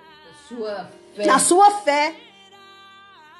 Sua 0.48 0.88
fé. 1.14 1.26
Na 1.26 1.38
sua 1.38 1.70
fé. 1.72 2.14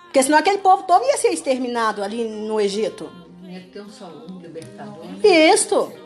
Porque 0.02 0.22
senão 0.22 0.36
aquele 0.36 0.58
povo 0.58 0.82
todo 0.82 1.06
ia 1.06 1.16
ser 1.16 1.32
exterminado 1.32 2.04
ali 2.04 2.28
no 2.28 2.60
Egito. 2.60 3.10
Ia 3.44 3.60
ter 3.72 3.80
um, 3.80 3.88
um 4.30 4.40
libertador. 4.40 5.06
Né? 5.06 5.26
Isso. 5.26 6.03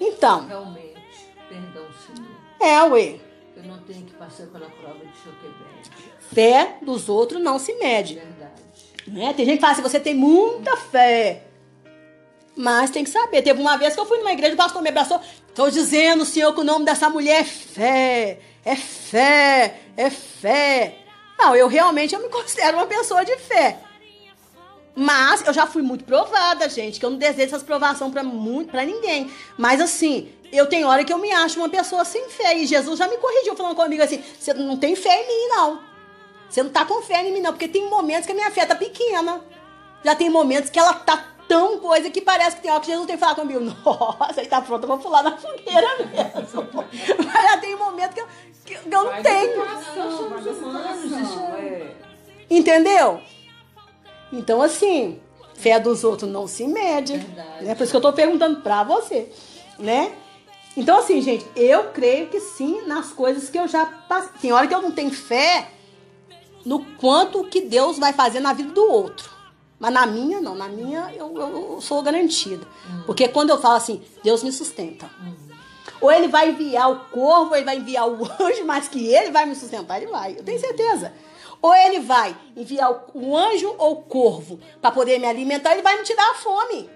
Então, 0.00 0.46
Realmente, 0.46 0.96
perdão, 1.48 1.84
Senhor. 2.06 2.28
é, 2.60 2.82
ué. 2.84 3.20
Eu 3.56 3.64
não 3.64 3.78
tenho 3.80 4.04
que 4.04 4.12
passar 4.14 4.46
pela 4.46 4.66
prova 4.66 4.98
de 4.98 5.18
Joquebede. 5.24 5.90
Fé 6.32 6.76
dos 6.82 7.08
outros 7.08 7.42
não 7.42 7.58
se 7.58 7.72
mede. 7.74 8.14
Verdade. 8.14 8.62
Né? 9.06 9.32
Tem 9.34 9.44
gente 9.44 9.56
que 9.56 9.60
fala 9.60 9.72
assim, 9.72 9.82
você 9.82 9.98
tem 9.98 10.14
muita 10.14 10.76
fé. 10.76 11.42
Mas 12.54 12.90
tem 12.90 13.02
que 13.04 13.10
saber. 13.10 13.42
Teve 13.42 13.60
uma 13.60 13.76
vez 13.76 13.94
que 13.94 14.00
eu 14.00 14.06
fui 14.06 14.18
numa 14.18 14.32
igreja, 14.32 14.54
o 14.54 14.56
pastor 14.56 14.82
me 14.82 14.88
abraçou. 14.90 15.20
Estou 15.48 15.70
dizendo, 15.70 16.24
Senhor, 16.24 16.52
que 16.54 16.60
o 16.60 16.64
nome 16.64 16.84
dessa 16.84 17.08
mulher 17.08 17.40
é 17.40 17.44
fé. 17.44 18.38
É 18.64 18.76
fé. 18.76 19.80
É 19.96 20.10
fé. 20.10 20.98
Não, 21.38 21.54
eu 21.56 21.66
realmente 21.68 22.14
eu 22.14 22.20
me 22.22 22.28
considero 22.28 22.76
uma 22.76 22.86
pessoa 22.86 23.24
de 23.24 23.36
fé. 23.36 23.78
Mas 24.94 25.46
eu 25.46 25.52
já 25.52 25.66
fui 25.66 25.82
muito 25.82 26.04
provada, 26.04 26.68
gente, 26.68 26.98
que 26.98 27.06
eu 27.06 27.10
não 27.10 27.18
desejo 27.18 27.48
essas 27.48 27.62
provações 27.62 28.12
pra, 28.12 28.24
muito, 28.24 28.70
pra 28.70 28.84
ninguém. 28.84 29.30
Mas 29.56 29.80
assim, 29.80 30.28
eu 30.52 30.66
tenho 30.66 30.88
hora 30.88 31.04
que 31.04 31.12
eu 31.12 31.18
me 31.18 31.30
acho 31.30 31.60
uma 31.60 31.68
pessoa 31.68 32.04
sem 32.04 32.28
fé. 32.28 32.56
E 32.58 32.66
Jesus 32.66 32.98
já 32.98 33.06
me 33.06 33.16
corrigiu, 33.18 33.54
falando 33.54 33.76
comigo 33.76 34.02
assim: 34.02 34.22
você 34.38 34.52
não 34.54 34.76
tem 34.76 34.96
fé 34.96 35.22
em 35.22 35.26
mim, 35.26 35.48
não. 35.54 35.80
Você 36.48 36.62
não 36.62 36.70
tá 36.70 36.84
com 36.84 37.02
fé 37.02 37.22
em 37.22 37.32
mim, 37.32 37.40
não. 37.40 37.52
Porque 37.52 37.68
tem 37.68 37.88
momentos 37.88 38.26
que 38.26 38.32
a 38.32 38.34
minha 38.34 38.50
fé 38.50 38.66
tá 38.66 38.74
pequena. 38.74 39.40
Já 40.04 40.14
tem 40.14 40.30
momentos 40.30 40.70
que 40.70 40.78
ela 40.78 40.94
tá 40.94 41.24
tão 41.46 41.78
coisa 41.78 42.10
que 42.10 42.20
parece 42.20 42.56
que 42.56 42.62
tem 42.62 42.70
hora 42.70 42.80
que 42.80 42.86
Jesus 42.86 43.06
tem 43.06 43.16
que 43.16 43.20
falar 43.20 43.34
comigo. 43.34 43.60
Nossa, 43.84 44.40
ele 44.40 44.48
tá 44.48 44.60
pronto, 44.60 44.84
eu 44.84 44.88
vou 44.88 44.98
pular 44.98 45.22
na 45.22 45.36
fogueira 45.36 45.88
mesmo. 45.98 46.68
Mas 47.24 47.50
já 47.50 47.58
tem 47.58 47.76
momentos 47.76 48.14
que 48.14 48.20
eu, 48.20 48.26
que 48.64 48.74
eu 48.74 48.80
não 48.90 49.06
Vai 49.06 49.22
da 49.22 49.30
tenho. 49.30 49.52
situação, 49.52 49.76
é. 51.56 51.94
Entendeu? 52.50 53.20
Então, 54.32 54.60
assim, 54.62 55.20
fé 55.54 55.78
dos 55.80 56.04
outros 56.04 56.30
não 56.30 56.46
se 56.46 56.66
mede. 56.66 57.16
Verdade. 57.18 57.64
Né? 57.64 57.74
Por 57.74 57.82
isso 57.82 57.90
que 57.92 57.96
eu 57.96 58.00
tô 58.02 58.12
perguntando 58.12 58.60
pra 58.60 58.82
você, 58.84 59.30
né? 59.78 60.12
Então, 60.76 60.98
assim, 60.98 61.20
gente, 61.20 61.44
eu 61.56 61.84
creio 61.90 62.28
que 62.28 62.38
sim 62.40 62.82
nas 62.86 63.10
coisas 63.10 63.48
que 63.50 63.58
eu 63.58 63.66
já 63.66 63.84
passei. 63.86 64.30
Tem 64.40 64.52
hora 64.52 64.66
que 64.66 64.74
eu 64.74 64.82
não 64.82 64.92
tenho 64.92 65.10
fé 65.10 65.68
no 66.64 66.84
quanto 66.96 67.44
que 67.44 67.62
Deus 67.62 67.98
vai 67.98 68.12
fazer 68.12 68.40
na 68.40 68.52
vida 68.52 68.72
do 68.72 68.82
outro. 68.88 69.30
Mas 69.80 69.92
na 69.92 70.06
minha, 70.06 70.40
não. 70.40 70.54
Na 70.54 70.68
minha, 70.68 71.12
eu, 71.16 71.32
eu- 71.36 71.72
eu 71.74 71.80
sou 71.80 72.02
garantida. 72.02 72.66
Porque 73.06 73.26
quando 73.28 73.50
eu 73.50 73.60
falo 73.60 73.76
assim, 73.76 74.02
Deus 74.22 74.42
me 74.42 74.52
sustenta. 74.52 75.08
Ou 76.00 76.12
ele 76.12 76.28
vai 76.28 76.50
enviar 76.50 76.90
o 76.92 77.00
corvo, 77.10 77.50
ou 77.50 77.56
ele 77.56 77.64
vai 77.64 77.76
enviar 77.78 78.08
o 78.08 78.22
anjo, 78.40 78.64
mas 78.64 78.86
que 78.86 79.06
ele 79.06 79.30
vai 79.32 79.46
me 79.46 79.54
sustentar, 79.56 80.00
ele 80.00 80.10
vai. 80.10 80.36
Eu 80.38 80.44
tenho 80.44 80.60
certeza. 80.60 81.12
Ou 81.60 81.74
ele 81.74 82.00
vai 82.00 82.36
enviar 82.56 83.06
o 83.14 83.36
anjo 83.36 83.74
ou 83.78 83.92
o 83.92 84.02
corvo 84.02 84.60
para 84.80 84.90
poder 84.90 85.18
me 85.18 85.26
alimentar, 85.26 85.72
ele 85.72 85.82
vai 85.82 85.96
me 85.96 86.04
tirar 86.04 86.30
a 86.30 86.34
fome. 86.34 86.88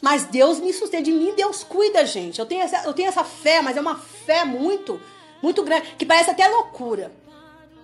Mas 0.00 0.24
Deus 0.24 0.60
me 0.60 0.72
sustenta, 0.72 1.02
de 1.02 1.12
mim 1.12 1.32
Deus 1.34 1.64
cuida, 1.64 2.04
gente. 2.04 2.38
Eu 2.38 2.46
tenho 2.46 2.62
essa, 2.62 2.86
eu 2.86 2.92
tenho 2.92 3.08
essa 3.08 3.24
fé, 3.24 3.62
mas 3.62 3.76
é 3.76 3.80
uma 3.80 3.96
fé 3.96 4.44
muito, 4.44 5.00
muito 5.42 5.62
grande, 5.62 5.94
que 5.96 6.04
parece 6.04 6.30
até 6.30 6.46
loucura. 6.46 7.10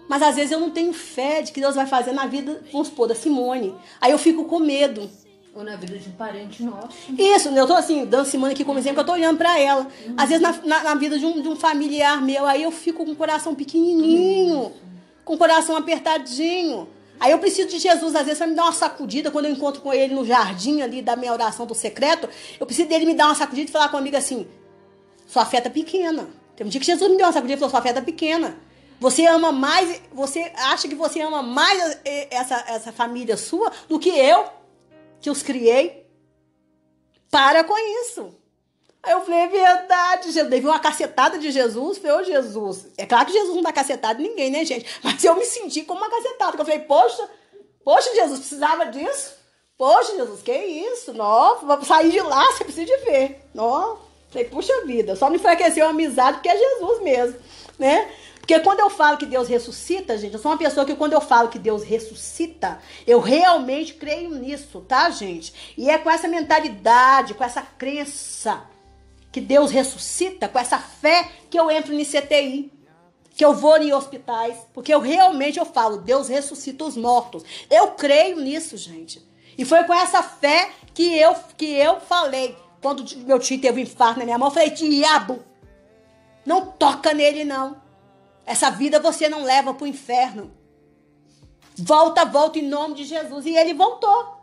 Mas 0.09 0.23
às 0.23 0.35
vezes 0.35 0.51
eu 0.51 0.61
não 0.61 0.71
tenho 0.71 0.93
fé 0.93 1.41
de 1.41 1.53
que 1.53 1.61
Deus 1.61 1.77
vai 1.77 1.87
fazer 1.87 2.13
na 2.13 2.27
vida, 2.27 2.63
vamos 2.73 2.89
supor, 2.89 3.07
da 3.07 3.15
Simone. 3.15 3.75
Aí 4.01 4.11
eu 4.11 4.19
fico 4.19 4.45
com 4.45 4.59
medo. 4.59 5.09
Ou 5.55 5.65
na 5.65 5.77
vida 5.77 5.97
de 5.97 6.09
um 6.09 6.13
parente 6.13 6.63
nosso. 6.63 6.97
Isso, 7.17 7.49
eu 7.49 7.67
tô 7.67 7.75
assim, 7.75 8.05
dando 8.05 8.27
Simone 8.27 8.53
aqui 8.53 8.65
como 8.65 8.79
exemplo, 8.79 9.01
eu 9.01 9.07
tô 9.07 9.13
olhando 9.13 9.39
pra 9.39 9.59
ela. 9.59 9.87
Às 10.17 10.29
vezes 10.29 10.43
na, 10.43 10.53
na, 10.65 10.83
na 10.83 10.95
vida 10.95 11.19
de 11.19 11.25
um, 11.25 11.41
de 11.41 11.49
um 11.49 11.57
familiar 11.57 12.21
meu, 12.21 12.45
aí 12.45 12.65
eu 12.65 12.71
fico 12.71 13.05
com 13.05 13.13
o 13.13 13.17
coração 13.17 13.55
pequenininho, 13.55 14.73
com 15.31 15.35
o 15.35 15.39
coração 15.39 15.77
apertadinho. 15.77 16.89
Aí 17.21 17.31
eu 17.31 17.39
preciso 17.39 17.69
de 17.69 17.79
Jesus, 17.79 18.17
às 18.17 18.25
vezes, 18.25 18.39
pra 18.39 18.49
me 18.49 18.55
dar 18.57 18.65
uma 18.65 18.73
sacudida, 18.73 19.31
quando 19.31 19.45
eu 19.45 19.53
encontro 19.53 19.81
com 19.81 19.93
ele 19.93 20.13
no 20.13 20.27
jardim 20.27 20.81
ali 20.83 21.01
da 21.01 21.15
minha 21.15 21.33
oração 21.33 21.67
do 21.67 21.73
secreto, 21.73 22.29
eu 22.59 22.67
preciso 22.67 22.89
dele 22.89 23.07
me 23.07 23.15
dar 23.15 23.27
uma 23.27 23.35
sacudida 23.37 23.71
e 23.71 23.73
falar 23.73 23.91
comigo 23.91 24.17
assim, 24.17 24.49
sua 25.29 25.47
fé 25.47 25.61
tá 25.61 25.71
pequena. 25.71 26.29
Tem 26.57 26.67
um 26.67 26.69
dia 26.69 26.81
que 26.81 26.87
Jesus 26.87 27.09
me 27.09 27.17
deu 27.17 27.27
uma 27.27 27.33
sacudida 27.33 27.55
e 27.55 27.59
falou, 27.59 27.71
sua 27.71 27.81
fé 27.81 27.93
tá 27.93 28.03
pequena. 28.03 28.57
Você 28.99 29.25
ama 29.25 29.53
mais, 29.53 30.03
você 30.13 30.51
acha 30.57 30.89
que 30.89 30.97
você 30.97 31.21
ama 31.21 31.45
mais 31.45 32.01
eh, 32.05 32.27
essa, 32.29 32.65
essa 32.67 32.91
família 32.91 33.37
sua 33.37 33.71
do 33.89 34.01
que 34.01 34.09
eu, 34.09 34.47
que 35.21 35.31
os 35.31 35.45
criei. 35.45 36.05
Para 37.31 37.63
com 37.63 37.79
isso. 38.03 38.35
Aí 39.03 39.13
eu 39.13 39.21
falei, 39.23 39.41
é 39.41 39.49
verdade, 39.49 40.31
Jesus. 40.31 40.51
Dei 40.51 40.61
uma 40.61 40.79
cacetada 40.79 41.39
de 41.39 41.51
Jesus. 41.51 41.99
Falei, 41.99 42.17
ô 42.19 42.23
Jesus. 42.25 42.87
É 42.99 43.07
claro 43.07 43.27
que 43.27 43.33
Jesus 43.33 43.55
não 43.55 43.63
dá 43.63 43.73
cacetada 43.73 44.21
em 44.21 44.29
ninguém, 44.29 44.51
né, 44.51 44.65
gente? 44.65 44.87
Mas 45.03 45.23
eu 45.25 45.35
me 45.37 45.45
senti 45.45 45.83
como 45.83 46.01
uma 46.01 46.11
cacetada. 46.11 46.53
que 46.53 46.61
Eu 46.61 46.67
falei, 46.67 46.81
poxa, 46.81 47.29
poxa, 47.83 48.15
Jesus, 48.15 48.41
precisava 48.41 48.87
disso? 48.87 49.41
Poxa, 49.79 50.15
Jesus, 50.15 50.43
que 50.43 50.53
isso? 50.53 51.15
Nossa, 51.15 51.83
sair 51.87 52.11
de 52.11 52.21
lá, 52.21 52.45
você 52.53 52.65
precisa 52.65 52.85
de 52.85 52.97
ver. 52.99 53.41
Nossa, 53.55 53.99
falei, 54.29 54.47
puxa 54.47 54.85
vida, 54.85 55.17
só 55.17 55.31
me 55.31 55.37
enfraqueceu 55.37 55.87
a 55.87 55.91
amizade 55.91 56.37
porque 56.37 56.51
é 56.51 56.59
Jesus 56.59 57.01
mesmo, 57.01 57.41
né? 57.79 58.11
Porque 58.41 58.61
quando 58.61 58.81
eu 58.81 58.91
falo 58.91 59.17
que 59.17 59.25
Deus 59.25 59.49
ressuscita, 59.49 60.19
gente, 60.19 60.35
eu 60.35 60.39
sou 60.39 60.51
uma 60.51 60.59
pessoa 60.59 60.85
que 60.85 60.95
quando 60.95 61.15
eu 61.15 61.21
falo 61.21 61.49
que 61.49 61.59
Deus 61.59 61.83
ressuscita, 61.83 62.79
eu 63.07 63.21
realmente 63.21 63.95
creio 63.95 64.31
nisso, 64.31 64.85
tá, 64.87 65.09
gente? 65.09 65.73
E 65.79 65.89
é 65.89 65.97
com 65.97 66.11
essa 66.11 66.29
mentalidade, 66.29 67.33
com 67.33 67.45
essa 67.45 67.63
crença 67.63 68.69
que 69.33 69.41
Deus 69.41 69.71
ressuscita, 69.71 70.49
com 70.49 70.59
essa 70.59 70.79
fé 70.79 71.31
que 71.49 71.59
eu 71.59 71.71
entro 71.71 71.95
em 71.95 72.05
CTI, 72.05 72.73
que 73.35 73.45
eu 73.45 73.55
vou 73.55 73.77
em 73.79 73.93
hospitais, 73.93 74.57
porque 74.75 74.93
eu 74.93 75.01
realmente 75.01 75.59
eu 75.59 75.65
falo, 75.65 75.99
Deus 75.99 76.29
ressuscita 76.29 76.85
os 76.85 76.97
mortos. 76.97 77.43
Eu 77.71 77.93
creio 77.93 78.41
nisso, 78.41 78.77
gente. 78.77 79.27
E 79.57 79.65
foi 79.65 79.85
com 79.85 79.95
essa 79.95 80.23
fé 80.23 80.71
que 80.93 81.17
eu 81.17 81.35
que 81.57 81.67
eu 81.67 82.01
falei, 82.01 82.57
quando 82.83 83.05
meu 83.19 83.39
tio 83.39 83.61
teve 83.61 83.81
um 83.81 83.85
infarto 83.85 84.19
na 84.19 84.25
minha 84.25 84.39
mão, 84.39 84.49
eu 84.49 84.55
falei, 84.55 84.71
diabo, 84.71 85.45
não 86.45 86.67
toca 86.67 87.13
nele 87.13 87.45
não. 87.45 87.81
Essa 88.45 88.71
vida 88.71 88.99
você 88.99 89.29
não 89.29 89.45
leva 89.45 89.75
pro 89.75 89.87
inferno. 89.87 90.53
Volta, 91.77 92.25
volta 92.25 92.59
em 92.59 92.69
nome 92.69 92.95
de 92.95 93.05
Jesus. 93.05 93.47
E 93.47 93.57
ele 93.57 93.75
voltou. 93.75 94.40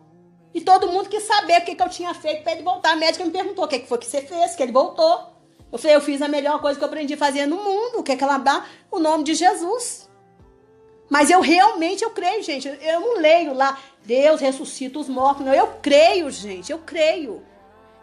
E 0.58 0.62
todo 0.62 0.88
mundo 0.88 1.08
quis 1.08 1.22
saber 1.22 1.62
o 1.62 1.66
que, 1.66 1.76
que 1.76 1.84
eu 1.84 1.88
tinha 1.88 2.12
feito 2.16 2.42
para 2.42 2.54
ele 2.54 2.64
voltar. 2.64 2.94
A 2.94 2.96
médica 2.96 3.24
me 3.24 3.30
perguntou 3.30 3.66
o 3.66 3.68
que, 3.68 3.78
que 3.78 3.88
foi 3.88 4.00
que 4.00 4.08
você 4.08 4.24
fez, 4.24 4.56
que 4.56 4.64
ele 4.64 4.72
voltou. 4.72 5.28
Eu 5.72 5.78
falei, 5.78 5.96
eu 5.96 6.02
fiz 6.02 6.20
a 6.20 6.28
melhor 6.28 6.60
coisa 6.60 6.80
que 6.80 6.84
eu 6.84 6.88
aprendi 6.88 7.14
a 7.14 7.18
fazer 7.18 7.46
no 7.46 7.58
mundo, 7.58 8.02
que 8.02 8.12
é 8.12 8.16
que 8.16 8.24
ela 8.24 8.40
dá 8.40 8.66
o 8.90 8.98
nome 8.98 9.24
de 9.24 9.36
Jesus. 9.36 10.10
Mas 11.12 11.30
eu 11.30 11.42
realmente, 11.42 12.04
eu 12.04 12.10
creio, 12.10 12.42
gente. 12.42 12.68
Eu 12.68 13.00
não 13.02 13.20
leio 13.20 13.54
lá, 13.54 13.80
Deus 14.04 14.42
ressuscita 14.42 14.98
os 14.98 15.08
mortos. 15.08 15.46
Não, 15.46 15.54
eu 15.54 15.68
creio, 15.80 16.32
gente, 16.32 16.72
eu 16.72 16.80
creio. 16.80 17.44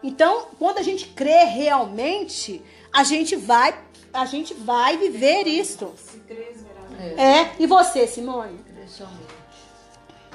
Então, 0.01 0.47
quando 0.57 0.79
a 0.79 0.83
gente 0.83 1.09
crê 1.09 1.43
realmente, 1.47 2.63
a 2.93 3.03
gente 3.03 3.35
vai, 3.35 3.77
a 4.13 4.27
gente 4.27 4.55
vai 4.55 4.97
viver 4.97 5.49
isso. 5.49 5.93
Verás. 6.29 7.19
É. 7.19 7.51
E 7.59 7.67
você, 7.67 8.07
Simone? 8.07 8.61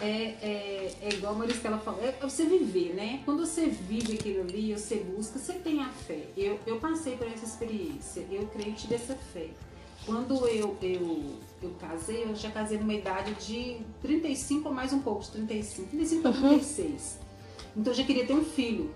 É, 0.02 0.36
é, 0.42 0.94
é 1.02 1.10
igual 1.14 1.34
a 1.34 1.38
Maristela 1.38 1.78
falou, 1.78 2.04
é 2.04 2.12
você 2.22 2.46
viver, 2.46 2.94
né? 2.94 3.22
Quando 3.26 3.46
você 3.46 3.68
vive 3.68 4.14
aquilo 4.14 4.42
ali, 4.42 4.74
você 4.74 4.96
busca, 4.98 5.38
você 5.38 5.54
tem 5.54 5.82
a 5.82 5.90
fé. 5.90 6.28
Eu, 6.38 6.60
eu 6.66 6.80
passei 6.80 7.16
por 7.18 7.28
essa 7.28 7.46
experiência, 7.46 8.26
eu 8.32 8.48
creio 8.48 8.74
que 8.74 8.82
tive 8.82 8.96
essa 8.96 9.16
fé. 9.16 9.50
Quando 10.06 10.48
eu, 10.48 10.78
eu, 10.82 11.36
eu 11.62 11.70
casei, 11.80 12.24
eu 12.24 12.36
já 12.36 12.50
casei 12.50 12.78
numa 12.78 12.94
idade 12.94 13.34
de 13.36 13.78
35 14.02 14.70
ou 14.70 14.74
mais 14.74 14.94
um 14.94 15.00
pouco, 15.00 15.22
de 15.24 15.32
35, 15.32 15.90
35 15.90 16.22
para 16.22 16.32
36. 16.32 17.20
Então 17.76 17.94
eu 17.94 17.98
já 17.98 18.04
queria 18.04 18.26
ter 18.26 18.34
um 18.34 18.44
filho. 18.44 18.94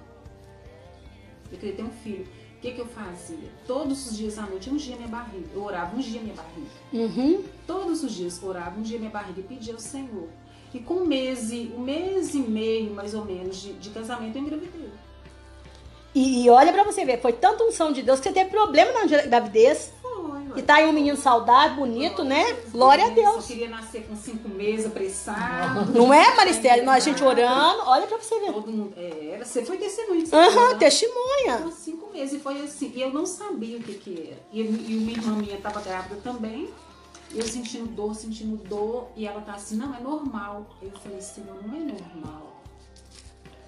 Eu 1.51 1.57
queria 1.57 1.75
ter 1.75 1.83
um 1.83 1.91
filho. 1.91 2.25
O 2.57 2.61
que, 2.61 2.71
que 2.71 2.79
eu 2.79 2.87
fazia? 2.87 3.49
Todos 3.67 4.09
os 4.09 4.17
dias 4.17 4.37
à 4.39 4.43
noite, 4.43 4.69
um 4.69 4.77
dia 4.77 4.95
minha 4.95 5.09
barriga. 5.09 5.45
Eu 5.53 5.63
orava 5.63 5.95
um 5.95 5.99
dia 5.99 6.21
minha 6.21 6.33
barriga. 6.33 6.69
Uhum. 6.93 7.43
Todos 7.67 8.03
os 8.03 8.11
dias 8.13 8.41
orava 8.41 8.79
um 8.79 8.81
dia 8.81 8.97
minha 8.97 9.11
barriga 9.11 9.41
e 9.41 9.43
pedia 9.43 9.73
ao 9.73 9.79
Senhor. 9.79 10.29
E 10.73 10.79
com 10.79 10.95
um 10.95 11.05
mês, 11.05 11.51
e, 11.51 11.71
um 11.75 11.81
mês 11.81 12.33
e 12.33 12.39
meio, 12.39 12.91
mais 12.91 13.13
ou 13.13 13.23
menos, 13.23 13.61
de, 13.61 13.73
de 13.73 13.89
casamento, 13.91 14.37
eu 14.37 14.41
engravidei. 14.41 14.89
E, 16.15 16.45
e 16.45 16.49
olha 16.49 16.71
pra 16.71 16.83
você 16.83 17.05
ver, 17.05 17.21
foi 17.21 17.33
tanta 17.33 17.63
unção 17.63 17.91
de 17.91 18.01
Deus 18.01 18.19
que 18.19 18.27
você 18.29 18.33
teve 18.33 18.49
problema 18.49 18.91
na 18.91 19.05
gravidez. 19.05 19.91
E 20.55 20.61
tá 20.61 20.75
aí 20.75 20.85
um 20.85 20.93
menino 20.93 21.17
saudável, 21.17 21.77
bonito, 21.77 22.23
né? 22.23 22.55
Glória 22.71 23.05
a 23.05 23.07
Eu 23.07 23.15
Deus. 23.15 23.47
queria 23.47 23.67
nascer 23.69 24.05
com 24.07 24.15
cinco 24.15 24.47
meses, 24.47 24.85
apressado. 24.85 25.91
Não 25.91 26.13
é, 26.13 26.35
Maristela? 26.35 26.83
Nós, 26.83 26.97
a 26.97 27.09
gente 27.09 27.23
orando, 27.23 27.81
olha 27.87 28.05
pra 28.05 28.19
você 28.19 28.39
ver. 28.39 28.53
Todo 28.53 28.71
mundo, 28.71 28.93
é, 28.95 29.31
era, 29.33 29.45
você 29.45 29.65
foi 29.65 29.77
testemunha. 29.77 30.23
Aham, 30.31 30.73
né? 30.73 30.75
testemunha. 30.77 31.57
Por 31.57 31.71
cinco 31.71 32.11
meses, 32.13 32.33
e 32.33 32.39
foi 32.39 32.61
assim. 32.61 32.91
E 32.95 33.01
eu 33.01 33.11
não 33.11 33.25
sabia 33.25 33.77
o 33.77 33.81
que 33.81 33.93
que 33.95 34.27
era. 34.29 34.39
E, 34.51 34.61
e 34.61 34.97
uma 34.97 35.11
irmã 35.11 35.35
minha 35.37 35.55
estava 35.55 35.81
grávida 35.81 36.17
também. 36.23 36.69
Eu 37.33 37.43
sentindo 37.43 37.87
dor, 37.95 38.13
sentindo 38.15 38.57
dor. 38.67 39.07
E 39.15 39.25
ela 39.25 39.41
tá 39.41 39.53
assim, 39.53 39.75
não, 39.75 39.93
é 39.95 39.99
normal. 39.99 40.67
Eu 40.81 40.91
falei, 40.91 41.21
Senhor, 41.21 41.55
não 41.65 41.75
é 41.75 41.79
normal. 41.79 42.61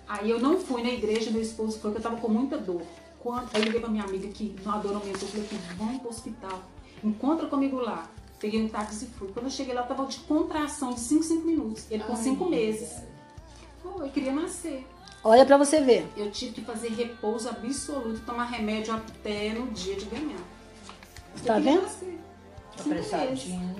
Aí 0.07 0.29
eu 0.29 0.39
não 0.39 0.59
fui 0.59 0.83
na 0.83 0.89
igreja, 0.89 1.31
meu 1.31 1.41
esposo 1.41 1.79
foi, 1.79 1.91
porque 1.91 2.05
eu 2.05 2.11
tava 2.11 2.21
com 2.21 2.29
muita 2.29 2.57
dor. 2.57 2.81
Quando, 3.19 3.49
aí 3.53 3.61
eu 3.61 3.65
liguei 3.65 3.79
pra 3.79 3.89
minha 3.89 4.03
amiga 4.03 4.27
que 4.27 4.55
no 4.63 4.71
adoramento, 4.71 5.19
eu 5.19 5.27
falei, 5.27 5.47
vamos 5.77 5.99
pro 5.99 6.09
hospital. 6.09 6.61
Encontra 7.03 7.47
comigo 7.47 7.77
lá. 7.77 8.09
Peguei 8.39 8.61
um 8.63 8.69
táxi 8.69 9.05
e 9.05 9.07
fui. 9.07 9.29
Quando 9.29 9.45
eu 9.45 9.51
cheguei 9.51 9.73
lá, 9.73 9.81
eu 9.81 9.87
tava 9.87 10.05
de 10.05 10.19
contração 10.19 10.93
de 10.93 10.99
5, 10.99 11.23
5 11.23 11.47
minutos. 11.47 11.85
Ele 11.89 12.03
com 12.03 12.15
5 12.15 12.45
meses. 12.45 13.01
Foi, 13.81 14.09
queria 14.09 14.31
nascer. 14.31 14.85
Olha 15.23 15.43
para 15.43 15.57
você 15.57 15.81
ver. 15.81 16.07
Eu 16.15 16.29
tive 16.29 16.51
que 16.53 16.61
fazer 16.61 16.89
repouso 16.89 17.49
absoluto, 17.49 18.21
tomar 18.25 18.45
remédio 18.45 18.93
até 18.93 19.53
no 19.53 19.71
dia 19.71 19.95
de 19.95 20.05
ganhar. 20.05 20.39
Tá 21.43 21.57
vendo? 21.57 21.87
Apressadinho. 22.79 23.75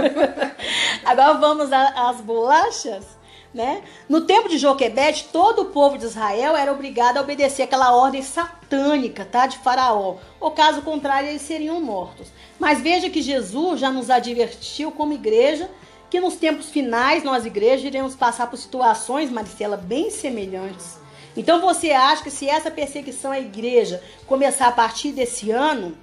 Agora 1.04 1.34
vamos 1.34 1.72
às 1.72 2.20
bolachas, 2.20 3.04
né? 3.52 3.82
No 4.08 4.22
tempo 4.22 4.48
de 4.48 4.58
Joquebede, 4.58 5.28
todo 5.32 5.62
o 5.62 5.66
povo 5.66 5.98
de 5.98 6.06
Israel 6.06 6.56
era 6.56 6.72
obrigado 6.72 7.18
a 7.18 7.20
obedecer 7.20 7.62
aquela 7.62 7.94
ordem 7.94 8.22
satânica, 8.22 9.24
tá? 9.24 9.46
De 9.46 9.58
Faraó. 9.58 10.16
Ou 10.38 10.50
caso 10.50 10.82
contrário, 10.82 11.28
eles 11.28 11.42
seriam 11.42 11.80
mortos. 11.80 12.28
Mas 12.58 12.80
veja 12.80 13.10
que 13.10 13.22
Jesus 13.22 13.80
já 13.80 13.90
nos 13.90 14.10
advertiu 14.10 14.92
como 14.92 15.12
igreja 15.12 15.70
que 16.10 16.20
nos 16.20 16.34
tempos 16.34 16.68
finais 16.68 17.22
nós 17.22 17.46
igrejas 17.46 17.86
iremos 17.86 18.16
passar 18.16 18.50
por 18.50 18.56
situações, 18.56 19.30
Maricela, 19.30 19.76
bem 19.76 20.10
semelhantes. 20.10 20.98
Então 21.36 21.60
você 21.60 21.92
acha 21.92 22.24
que 22.24 22.30
se 22.30 22.48
essa 22.48 22.70
perseguição 22.70 23.30
à 23.30 23.38
igreja 23.38 24.02
começar 24.26 24.66
a 24.66 24.72
partir 24.72 25.12
desse 25.12 25.52
ano, 25.52 25.96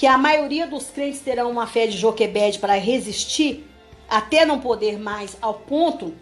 que 0.00 0.06
a 0.06 0.16
maioria 0.16 0.66
dos 0.66 0.88
crentes 0.88 1.20
terão 1.20 1.50
uma 1.50 1.66
fé 1.66 1.86
de 1.86 1.98
Joquebede 1.98 2.58
para 2.58 2.72
resistir 2.72 3.68
até 4.08 4.46
não 4.46 4.58
poder 4.58 4.98
mais, 4.98 5.36
ao 5.42 5.52
ponto 5.52 6.14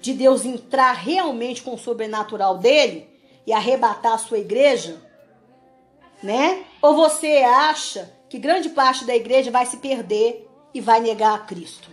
de 0.00 0.12
Deus 0.12 0.44
entrar 0.44 0.94
realmente 0.94 1.62
com 1.62 1.74
o 1.74 1.78
sobrenatural 1.78 2.58
dele 2.58 3.08
e 3.46 3.52
arrebatar 3.52 4.14
a 4.14 4.18
sua 4.18 4.38
igreja, 4.38 5.00
né? 6.20 6.64
Ou 6.82 6.96
você 6.96 7.44
acha 7.44 8.12
que 8.28 8.36
grande 8.36 8.68
parte 8.70 9.04
da 9.04 9.14
igreja 9.14 9.48
vai 9.48 9.64
se 9.64 9.76
perder 9.76 10.48
e 10.74 10.80
vai 10.80 10.98
negar 10.98 11.32
a 11.36 11.38
Cristo? 11.38 11.88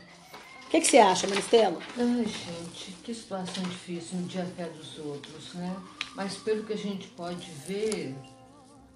O 0.65 0.69
que, 0.71 0.81
que 0.81 0.87
você 0.87 0.97
acha, 0.97 1.27
Maristela? 1.27 1.77
Ai, 1.99 2.25
gente, 2.25 2.93
que 3.03 3.13
situação 3.13 3.61
difícil 3.61 4.17
medir 4.17 4.41
a 4.41 4.45
fé 4.45 4.63
dos 4.69 4.97
outros, 4.97 5.53
né? 5.53 5.75
Mas 6.15 6.35
pelo 6.37 6.63
que 6.63 6.73
a 6.73 6.77
gente 6.77 7.09
pode 7.09 7.47
ver, 7.67 8.15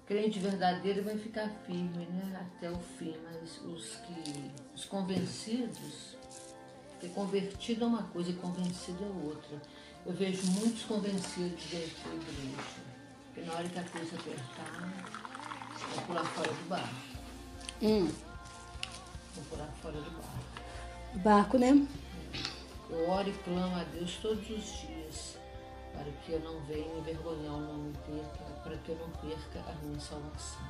crente 0.06 0.38
verdadeiro 0.38 1.02
vai 1.02 1.16
ficar 1.16 1.48
firme, 1.66 2.06
né? 2.06 2.46
Até 2.56 2.70
o 2.70 2.78
fim, 2.98 3.14
mas 3.24 3.60
os 3.64 3.96
que. 3.96 4.50
os 4.74 4.84
convencidos, 4.84 6.16
porque 6.92 7.08
convertido 7.08 7.84
é 7.84 7.88
uma 7.88 8.02
coisa 8.04 8.30
e 8.30 8.34
convencido 8.34 9.04
é 9.04 9.26
outra. 9.26 9.60
Eu 10.04 10.12
vejo 10.12 10.44
muitos 10.52 10.82
convencidos 10.84 11.64
dentro 11.70 12.08
da 12.08 12.14
igreja. 12.14 12.92
Porque 13.26 13.40
na 13.42 13.54
hora 13.54 13.68
que 13.68 13.78
a 13.78 13.84
coisa 13.84 14.16
apertar, 14.16 14.92
vão 15.94 16.04
pular 16.04 16.24
fora 16.24 16.52
do 16.52 16.68
barco. 16.68 16.94
Hum. 17.80 18.10
Vão 19.34 19.44
pular 19.48 19.68
fora 19.80 20.00
do 20.00 20.10
barco. 20.10 21.22
Barco, 21.22 21.58
né? 21.58 21.86
Eu 22.90 23.08
oro 23.08 23.28
e 23.28 23.32
clamo 23.32 23.76
a 23.76 23.84
Deus 23.84 24.16
todos 24.16 24.50
os 24.50 24.80
dias 24.80 25.41
para 25.92 26.10
que 26.24 26.32
eu 26.32 26.40
não 26.40 26.60
venha 26.66 26.98
envergonhar 26.98 27.54
o 27.54 27.60
nome 27.60 27.92
dele, 28.06 28.26
para 28.62 28.76
que 28.76 28.90
eu 28.90 28.96
não 28.96 29.10
perca 29.10 29.60
a 29.70 29.84
minha 29.84 30.00
salvação. 30.00 30.62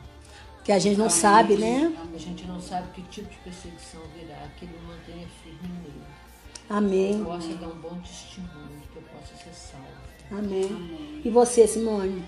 Que 0.64 0.72
a 0.72 0.78
gente 0.78 0.96
não 0.96 1.10
sabe, 1.10 1.56
né? 1.56 1.92
A 2.14 2.18
gente 2.18 2.46
não 2.46 2.60
sabe 2.60 2.88
que 2.92 3.02
tipo 3.02 3.28
de 3.28 3.36
perseguição 3.38 4.00
virá, 4.14 4.48
que 4.56 4.64
ele 4.64 4.78
me 4.78 4.86
mantenha 4.86 5.26
firme 5.42 5.68
nele. 5.82 6.02
Que 6.66 6.72
Amém. 6.72 7.18
eu 7.18 7.24
possa 7.24 7.54
dar 7.54 7.66
um 7.66 7.80
bom 7.80 8.00
testemunho, 8.00 8.80
que 8.92 8.96
eu 8.96 9.02
possa 9.02 9.34
ser 9.36 9.52
salvo. 9.52 10.12
Amém. 10.30 11.20
E 11.24 11.30
você, 11.30 11.66
Simone? 11.66 12.24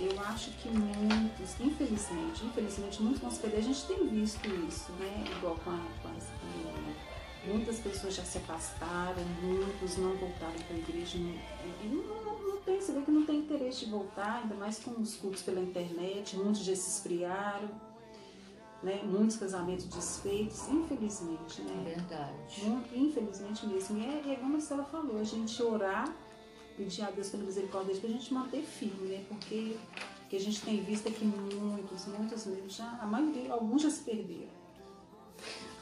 Eu 0.00 0.20
acho 0.20 0.50
que 0.52 0.68
muitos, 0.68 1.60
infelizmente, 1.60 2.44
infelizmente, 2.44 3.02
muitos 3.02 3.22
nossos 3.22 3.38
PD, 3.38 3.56
a 3.56 3.60
gente 3.60 3.84
tem 3.86 4.06
visto 4.08 4.48
isso, 4.68 4.92
né? 4.92 5.24
Igual 5.36 5.56
com 5.64 5.70
a, 5.70 5.80
com 6.02 6.08
a 6.08 6.12
é, 6.12 6.83
Muitas 7.46 7.78
pessoas 7.78 8.14
já 8.14 8.24
se 8.24 8.38
afastaram, 8.38 9.22
muitos 9.42 9.96
não 9.98 10.16
voltaram 10.16 10.54
para 10.66 10.76
a 10.76 10.78
igreja. 10.78 11.18
E 11.18 11.86
não, 11.86 12.02
não, 12.24 12.42
não 12.42 12.56
tem, 12.62 12.80
você 12.80 12.92
vê 12.92 13.02
que 13.02 13.10
não 13.10 13.26
tem 13.26 13.40
interesse 13.40 13.84
de 13.84 13.90
voltar, 13.90 14.40
ainda 14.42 14.54
mais 14.54 14.78
com 14.78 14.92
os 14.92 15.16
cultos 15.16 15.42
pela 15.42 15.60
internet, 15.60 16.36
muitos 16.36 16.64
já 16.64 16.74
se 16.74 16.88
esfriaram, 16.88 17.68
né? 18.82 19.02
Muitos 19.04 19.36
casamentos 19.36 19.84
desfeitos, 19.86 20.66
infelizmente, 20.68 21.60
É 21.60 21.64
né? 21.64 21.82
verdade. 21.94 22.64
Muito, 22.64 22.94
infelizmente 22.96 23.66
mesmo. 23.66 23.98
E 23.98 24.04
é, 24.06 24.32
é 24.32 24.36
como 24.36 24.54
a 24.54 24.58
Estela 24.58 24.84
falou, 24.84 25.18
a 25.18 25.24
gente 25.24 25.62
orar, 25.62 26.14
pedir 26.78 27.02
a 27.02 27.10
Deus 27.10 27.28
pela 27.28 27.44
misericórdia 27.44 27.88
dele, 27.94 28.00
pra 28.06 28.10
gente 28.10 28.32
manter 28.32 28.62
firme, 28.62 29.08
né? 29.08 29.24
Porque 29.28 29.76
que 30.30 30.36
a 30.36 30.40
gente 30.40 30.62
tem 30.62 30.82
visto 30.82 31.06
é 31.06 31.10
que 31.10 31.24
muitos, 31.24 32.06
muitos 32.06 32.46
mesmo 32.46 32.70
já, 32.70 32.98
a 33.00 33.06
maioria, 33.06 33.52
alguns 33.52 33.82
já 33.82 33.90
se 33.90 34.02
perderam. 34.02 34.53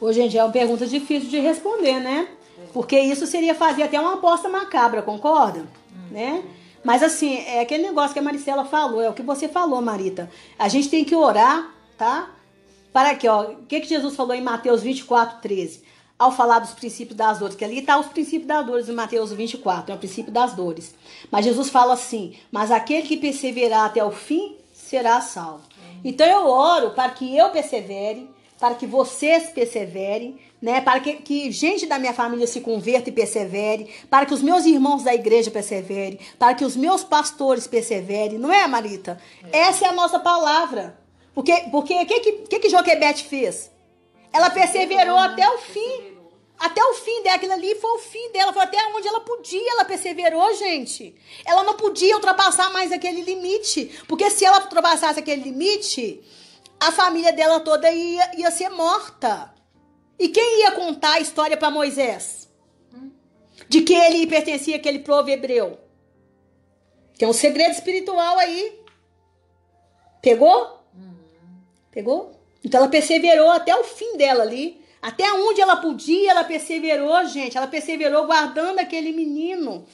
Ô, 0.02 0.12
gente, 0.12 0.36
é 0.36 0.42
uma 0.42 0.50
pergunta 0.50 0.84
difícil 0.84 1.30
de 1.30 1.38
responder, 1.38 2.00
né? 2.00 2.26
Porque 2.72 2.98
isso 2.98 3.24
seria 3.24 3.54
fazer 3.54 3.84
até 3.84 4.00
uma 4.00 4.14
aposta 4.14 4.48
macabra, 4.48 5.00
concorda? 5.00 5.64
Né? 6.10 6.42
Mas 6.82 7.04
assim, 7.04 7.36
é 7.36 7.60
aquele 7.60 7.84
negócio 7.84 8.12
que 8.12 8.18
a 8.18 8.22
Maricela 8.22 8.64
falou, 8.64 9.00
é 9.00 9.08
o 9.08 9.12
que 9.12 9.22
você 9.22 9.46
falou, 9.46 9.80
Marita. 9.80 10.28
A 10.58 10.66
gente 10.66 10.88
tem 10.88 11.04
que 11.04 11.14
orar, 11.14 11.72
tá? 11.96 12.30
Para 12.92 13.10
aqui, 13.10 13.28
ó. 13.28 13.42
O 13.42 13.64
que, 13.64 13.78
que 13.78 13.88
Jesus 13.88 14.16
falou 14.16 14.34
em 14.34 14.42
Mateus 14.42 14.82
24, 14.82 15.40
13? 15.40 15.84
Ao 16.18 16.32
falar 16.32 16.58
dos 16.58 16.72
princípios 16.72 17.16
das 17.16 17.38
dores, 17.38 17.54
que 17.54 17.64
ali 17.64 17.78
está 17.78 17.96
os 17.96 18.06
princípios 18.06 18.48
das 18.48 18.66
dores 18.66 18.88
em 18.88 18.92
Mateus 18.94 19.32
24, 19.32 19.92
é 19.92 19.94
o 19.94 19.98
princípio 19.98 20.32
das 20.32 20.52
dores. 20.52 20.96
Mas 21.30 21.44
Jesus 21.44 21.70
fala 21.70 21.94
assim: 21.94 22.34
Mas 22.50 22.72
aquele 22.72 23.06
que 23.06 23.16
perseverar 23.16 23.86
até 23.86 24.04
o 24.04 24.10
fim 24.10 24.56
será 24.72 25.20
salvo. 25.20 25.62
Então 26.04 26.26
eu 26.26 26.48
oro 26.48 26.90
para 26.90 27.10
que 27.10 27.36
eu 27.36 27.50
persevere, 27.50 28.28
para 28.62 28.76
que 28.76 28.86
vocês 28.86 29.50
perseverem, 29.50 30.38
né? 30.60 30.80
Para 30.80 31.00
que, 31.00 31.14
que 31.14 31.50
gente 31.50 31.84
da 31.84 31.98
minha 31.98 32.14
família 32.14 32.46
se 32.46 32.60
converta 32.60 33.08
e 33.08 33.12
persevere, 33.12 33.92
para 34.08 34.24
que 34.24 34.32
os 34.32 34.40
meus 34.40 34.64
irmãos 34.64 35.02
da 35.02 35.12
igreja 35.12 35.50
perseverem, 35.50 36.20
para 36.38 36.54
que 36.54 36.64
os 36.64 36.76
meus 36.76 37.02
pastores 37.02 37.66
perseverem, 37.66 38.38
não 38.38 38.52
é, 38.52 38.64
Marita? 38.68 39.20
Essa 39.50 39.86
é 39.86 39.88
a 39.88 39.92
nossa 39.92 40.20
palavra. 40.20 40.96
Porque 41.34 41.52
porque 41.72 41.92
o 41.92 42.06
que 42.06 42.20
que, 42.20 42.32
que 42.32 42.58
que 42.60 42.68
Joquebete 42.68 43.24
fez? 43.24 43.68
Ela 44.32 44.48
perseverou 44.48 45.18
até 45.18 45.48
o 45.50 45.58
fim. 45.58 46.12
Até 46.56 46.80
o 46.84 46.94
fim 46.94 47.20
dela, 47.24 47.34
aquilo 47.34 47.54
ali 47.54 47.74
foi 47.74 47.90
o 47.90 47.98
fim 47.98 48.30
dela, 48.30 48.52
foi 48.52 48.62
até 48.62 48.78
onde 48.94 49.08
ela 49.08 49.18
podia, 49.18 49.72
ela 49.72 49.84
perseverou, 49.84 50.54
gente. 50.54 51.12
Ela 51.44 51.64
não 51.64 51.74
podia 51.74 52.14
ultrapassar 52.14 52.72
mais 52.72 52.92
aquele 52.92 53.22
limite, 53.22 53.90
porque 54.06 54.30
se 54.30 54.44
ela 54.44 54.60
ultrapassasse 54.60 55.18
aquele 55.18 55.42
limite, 55.42 56.22
a 56.88 56.92
família 56.92 57.32
dela 57.32 57.60
toda 57.60 57.90
ia, 57.90 58.38
ia 58.38 58.50
ser 58.50 58.68
morta. 58.70 59.52
E 60.18 60.28
quem 60.28 60.60
ia 60.60 60.72
contar 60.72 61.14
a 61.14 61.20
história 61.20 61.56
para 61.56 61.70
Moisés? 61.70 62.48
De 63.68 63.82
que 63.82 63.94
ele 63.94 64.26
pertencia 64.26 64.76
àquele 64.76 65.00
povo 65.00 65.30
hebreu? 65.30 65.78
Tem 67.16 67.28
um 67.28 67.32
segredo 67.32 67.72
espiritual 67.72 68.38
aí. 68.38 68.80
Pegou? 70.20 70.80
Pegou? 71.90 72.40
Então 72.64 72.80
ela 72.80 72.88
perseverou 72.88 73.50
até 73.50 73.74
o 73.76 73.84
fim 73.84 74.16
dela 74.16 74.42
ali. 74.42 74.80
Até 75.00 75.32
onde 75.32 75.60
ela 75.60 75.76
podia, 75.76 76.30
ela 76.30 76.44
perseverou, 76.44 77.24
gente. 77.26 77.56
Ela 77.56 77.66
perseverou 77.66 78.26
guardando 78.26 78.78
aquele 78.78 79.12
menino. 79.12 79.84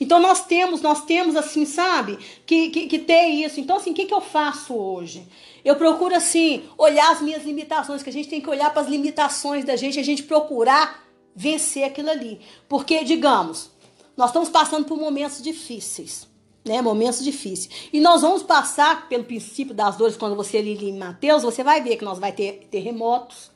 Então 0.00 0.20
nós 0.20 0.44
temos, 0.44 0.80
nós 0.80 1.04
temos 1.04 1.34
assim, 1.36 1.64
sabe, 1.64 2.18
que, 2.46 2.70
que, 2.70 2.86
que 2.86 2.98
ter 2.98 3.28
isso. 3.28 3.58
Então, 3.58 3.76
assim, 3.76 3.90
o 3.90 3.94
que, 3.94 4.06
que 4.06 4.14
eu 4.14 4.20
faço 4.20 4.74
hoje? 4.74 5.26
Eu 5.64 5.76
procuro, 5.76 6.14
assim, 6.14 6.64
olhar 6.76 7.10
as 7.10 7.20
minhas 7.20 7.44
limitações, 7.44 8.02
que 8.02 8.10
a 8.10 8.12
gente 8.12 8.28
tem 8.28 8.40
que 8.40 8.50
olhar 8.50 8.70
para 8.70 8.82
as 8.82 8.88
limitações 8.88 9.64
da 9.64 9.76
gente, 9.76 9.98
a 9.98 10.04
gente 10.04 10.22
procurar 10.22 11.04
vencer 11.34 11.84
aquilo 11.84 12.10
ali. 12.10 12.40
Porque, 12.68 13.04
digamos, 13.04 13.70
nós 14.16 14.30
estamos 14.30 14.48
passando 14.48 14.84
por 14.84 14.98
momentos 14.98 15.42
difíceis 15.42 16.28
né? 16.68 16.82
Momentos 16.82 17.24
difíceis. 17.24 17.88
E 17.92 18.00
nós 18.00 18.20
vamos 18.20 18.42
passar 18.42 19.08
pelo 19.08 19.24
princípio 19.24 19.74
das 19.74 19.96
dores, 19.96 20.16
quando 20.16 20.36
você 20.36 20.60
ler 20.60 20.82
em 20.82 20.96
Mateus, 20.96 21.42
você 21.42 21.64
vai 21.64 21.82
ver 21.82 21.96
que 21.96 22.04
nós 22.04 22.18
vai 22.18 22.30
ter 22.30 22.68
terremotos, 22.70 23.50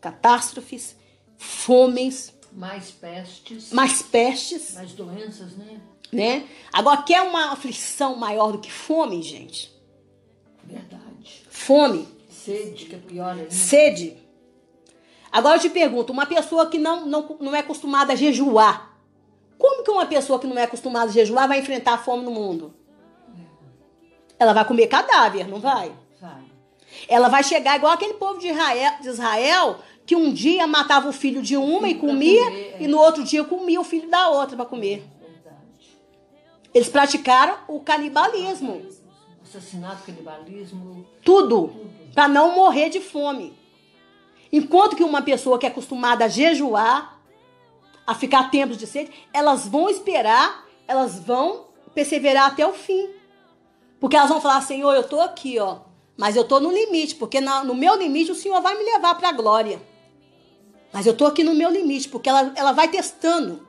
catástrofes, 0.00 0.96
fomes, 1.36 2.34
Mais 2.52 2.90
pestes, 2.90 3.70
mais 3.70 4.02
pestes, 4.02 4.74
mais 4.74 4.92
doenças, 4.92 5.52
né? 5.56 5.80
né? 6.10 6.48
Agora, 6.72 7.02
quer 7.02 7.20
uma 7.22 7.52
aflição 7.52 8.16
maior 8.16 8.52
do 8.52 8.58
que 8.58 8.72
fome, 8.72 9.22
gente? 9.22 9.70
Verdade. 10.64 11.05
Fome, 11.56 12.06
Sede, 12.28 12.84
que 12.84 12.94
é 12.94 12.98
pior 12.98 13.30
ainda. 13.30 13.50
sede. 13.50 14.16
Agora 15.32 15.56
eu 15.56 15.60
te 15.60 15.68
pergunto, 15.68 16.12
uma 16.12 16.26
pessoa 16.26 16.66
que 16.66 16.78
não, 16.78 17.06
não, 17.06 17.36
não 17.40 17.56
é 17.56 17.58
acostumada 17.58 18.12
a 18.12 18.16
jejuar, 18.16 18.96
como 19.58 19.82
que 19.82 19.90
uma 19.90 20.06
pessoa 20.06 20.38
que 20.38 20.46
não 20.46 20.56
é 20.56 20.62
acostumada 20.62 21.10
a 21.10 21.12
jejuar 21.12 21.48
vai 21.48 21.58
enfrentar 21.58 21.94
a 21.94 21.98
fome 21.98 22.24
no 22.24 22.30
mundo? 22.30 22.72
Ela 24.38 24.52
vai 24.52 24.64
comer 24.64 24.86
cadáver, 24.86 25.48
não 25.48 25.58
vai? 25.58 25.90
Vai. 26.20 26.44
Ela 27.08 27.28
vai 27.28 27.42
chegar 27.42 27.76
igual 27.76 27.92
aquele 27.92 28.14
povo 28.14 28.38
de 28.38 28.48
Israel, 28.48 28.92
de 29.00 29.08
Israel 29.08 29.78
que 30.04 30.14
um 30.14 30.32
dia 30.32 30.66
matava 30.68 31.08
o 31.08 31.12
filho 31.12 31.42
de 31.42 31.56
uma 31.56 31.88
e 31.88 31.96
comia, 31.96 32.44
comer, 32.44 32.74
é. 32.74 32.82
e 32.82 32.86
no 32.86 32.98
outro 32.98 33.24
dia 33.24 33.42
comia 33.42 33.80
o 33.80 33.84
filho 33.84 34.08
da 34.08 34.28
outra 34.28 34.56
para 34.56 34.66
comer. 34.66 35.04
Verdade. 35.18 35.98
Eles 36.72 36.88
praticaram 36.88 37.58
o 37.66 37.80
canibalismo, 37.80 38.86
Assassinato, 39.56 40.04
canibalismo, 40.04 41.06
tudo, 41.24 41.72
para 42.14 42.28
não 42.28 42.54
morrer 42.54 42.90
de 42.90 43.00
fome. 43.00 43.56
Enquanto 44.52 44.96
que 44.96 45.02
uma 45.02 45.22
pessoa 45.22 45.58
que 45.58 45.66
é 45.66 45.68
acostumada 45.68 46.26
a 46.26 46.28
jejuar, 46.28 47.18
a 48.06 48.14
ficar 48.14 48.50
tempos 48.50 48.76
de 48.76 48.86
sede, 48.86 49.10
elas 49.32 49.66
vão 49.66 49.88
esperar 49.88 50.66
elas 50.86 51.18
vão 51.18 51.66
perseverar 51.94 52.46
até 52.46 52.66
o 52.66 52.72
fim. 52.72 53.10
Porque 54.00 54.16
elas 54.16 54.28
vão 54.28 54.40
falar, 54.40 54.60
Senhor, 54.60 54.94
eu 54.94 55.04
tô 55.04 55.20
aqui, 55.20 55.58
ó. 55.58 55.80
Mas 56.16 56.36
eu 56.36 56.44
tô 56.44 56.60
no 56.60 56.70
limite, 56.70 57.14
porque 57.14 57.40
no 57.40 57.74
meu 57.74 57.94
limite 57.96 58.30
o 58.30 58.34
Senhor 58.34 58.60
vai 58.60 58.76
me 58.76 58.84
levar 58.84 59.14
para 59.16 59.30
a 59.30 59.32
glória. 59.32 59.80
Mas 60.92 61.06
eu 61.06 61.16
tô 61.16 61.26
aqui 61.26 61.42
no 61.44 61.54
meu 61.54 61.70
limite, 61.70 62.08
porque 62.08 62.28
ela, 62.28 62.52
ela 62.54 62.72
vai 62.72 62.88
testando. 62.88 63.66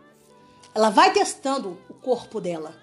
Ela 0.74 0.90
vai 0.90 1.12
testando 1.12 1.78
o 1.90 1.94
corpo 1.94 2.40
dela. 2.40 2.74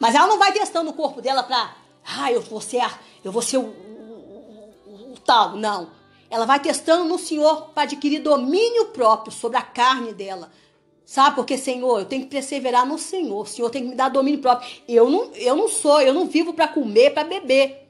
Mas 0.00 0.14
ela 0.14 0.26
não 0.26 0.38
vai 0.38 0.52
testando 0.52 0.90
o 0.90 0.94
corpo 0.94 1.20
dela 1.20 1.42
para, 1.42 1.76
ah, 2.16 2.32
eu 2.32 2.40
vou 2.40 2.60
ser, 2.60 2.82
eu 3.22 3.30
vou 3.30 3.42
ser 3.42 3.58
o, 3.58 3.62
o, 3.62 4.74
o, 4.86 5.12
o 5.12 5.18
tal. 5.24 5.56
Não. 5.56 5.90
Ela 6.30 6.46
vai 6.46 6.60
testando 6.60 7.04
no 7.04 7.18
Senhor 7.18 7.70
para 7.74 7.84
adquirir 7.84 8.20
domínio 8.20 8.86
próprio 8.86 9.32
sobre 9.32 9.58
a 9.58 9.62
carne 9.62 10.12
dela. 10.12 10.50
Sabe? 11.04 11.36
Porque, 11.36 11.56
Senhor, 11.56 12.00
eu 12.00 12.04
tenho 12.04 12.24
que 12.24 12.28
perseverar 12.28 12.86
no 12.86 12.98
Senhor. 12.98 13.40
O 13.40 13.46
Senhor 13.46 13.70
tem 13.70 13.82
que 13.82 13.88
me 13.88 13.94
dar 13.94 14.10
domínio 14.10 14.40
próprio. 14.40 14.68
Eu 14.86 15.08
não, 15.08 15.30
eu 15.34 15.56
não 15.56 15.68
sou, 15.68 16.00
eu 16.00 16.12
não 16.12 16.26
vivo 16.26 16.52
para 16.52 16.68
comer, 16.68 17.14
para 17.14 17.24
beber. 17.24 17.88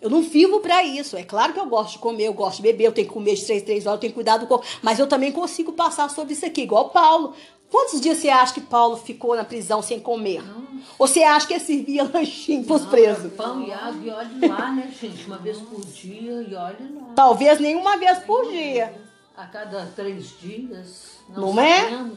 Eu 0.00 0.10
não 0.10 0.22
vivo 0.22 0.60
para 0.60 0.82
isso. 0.84 1.16
É 1.16 1.22
claro 1.22 1.52
que 1.52 1.60
eu 1.60 1.66
gosto 1.66 1.92
de 1.92 1.98
comer, 1.98 2.24
eu 2.24 2.32
gosto 2.32 2.56
de 2.56 2.62
beber, 2.62 2.84
eu 2.84 2.92
tenho 2.92 3.06
que 3.06 3.12
comer 3.12 3.34
de 3.34 3.44
três, 3.44 3.62
três 3.62 3.86
horas, 3.86 3.96
eu 3.96 4.00
tenho 4.00 4.12
que 4.12 4.16
cuidar 4.16 4.36
do 4.38 4.46
corpo. 4.46 4.66
Mas 4.82 4.98
eu 4.98 5.06
também 5.06 5.32
consigo 5.32 5.72
passar 5.72 6.08
sobre 6.10 6.34
isso 6.34 6.46
aqui, 6.46 6.62
igual 6.62 6.90
Paulo. 6.90 7.34
Quantos 7.70 8.00
dias 8.00 8.18
você 8.18 8.28
acha 8.28 8.54
que 8.54 8.60
Paulo 8.60 8.96
ficou 8.96 9.36
na 9.36 9.44
prisão 9.44 9.82
sem 9.82 10.00
comer? 10.00 10.42
Não. 10.42 10.68
Ou 10.98 11.06
você 11.06 11.22
acha 11.22 11.46
que 11.46 11.54
ele 11.54 11.60
servia 11.60 12.10
lanchinho 12.12 12.64
pros 12.64 12.82
não, 12.82 12.90
presos? 12.90 13.32
Pão 13.34 13.62
e 13.62 13.72
água, 13.72 14.00
e 14.02 14.10
olhe 14.10 14.48
lá, 14.48 14.72
né, 14.72 14.90
gente? 15.00 15.26
Uma 15.26 15.38
vez 15.38 15.58
por 15.58 15.84
dia, 15.84 16.32
e 16.32 16.54
olhe 16.54 16.94
lá. 16.94 17.12
Talvez 17.14 17.60
nem 17.60 17.76
uma 17.76 17.96
vez 17.96 18.18
por 18.20 18.50
dia. 18.50 18.94
A 19.36 19.46
cada 19.46 19.86
três 19.94 20.38
dias. 20.40 21.18
Não, 21.28 21.52
não 21.52 21.62
é? 21.62 21.90
né? 21.90 22.10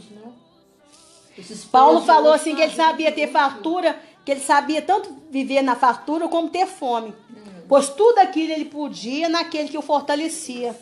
Paulo 1.72 2.02
falou 2.02 2.34
assim 2.34 2.56
que 2.56 2.62
ele 2.62 2.74
sabia 2.74 3.12
ter 3.12 3.28
fartura, 3.28 4.00
que 4.26 4.32
ele 4.32 4.42
sabia 4.42 4.82
tanto 4.82 5.16
viver 5.30 5.62
na 5.62 5.76
fartura 5.76 6.28
como 6.28 6.50
ter 6.50 6.66
fome. 6.66 7.14
Pois 7.68 7.90
tudo 7.90 8.20
aquilo 8.20 8.52
ele 8.52 8.66
podia 8.66 9.30
naquele 9.30 9.70
que 9.70 9.78
o 9.78 9.82
fortalecia. 9.82 10.78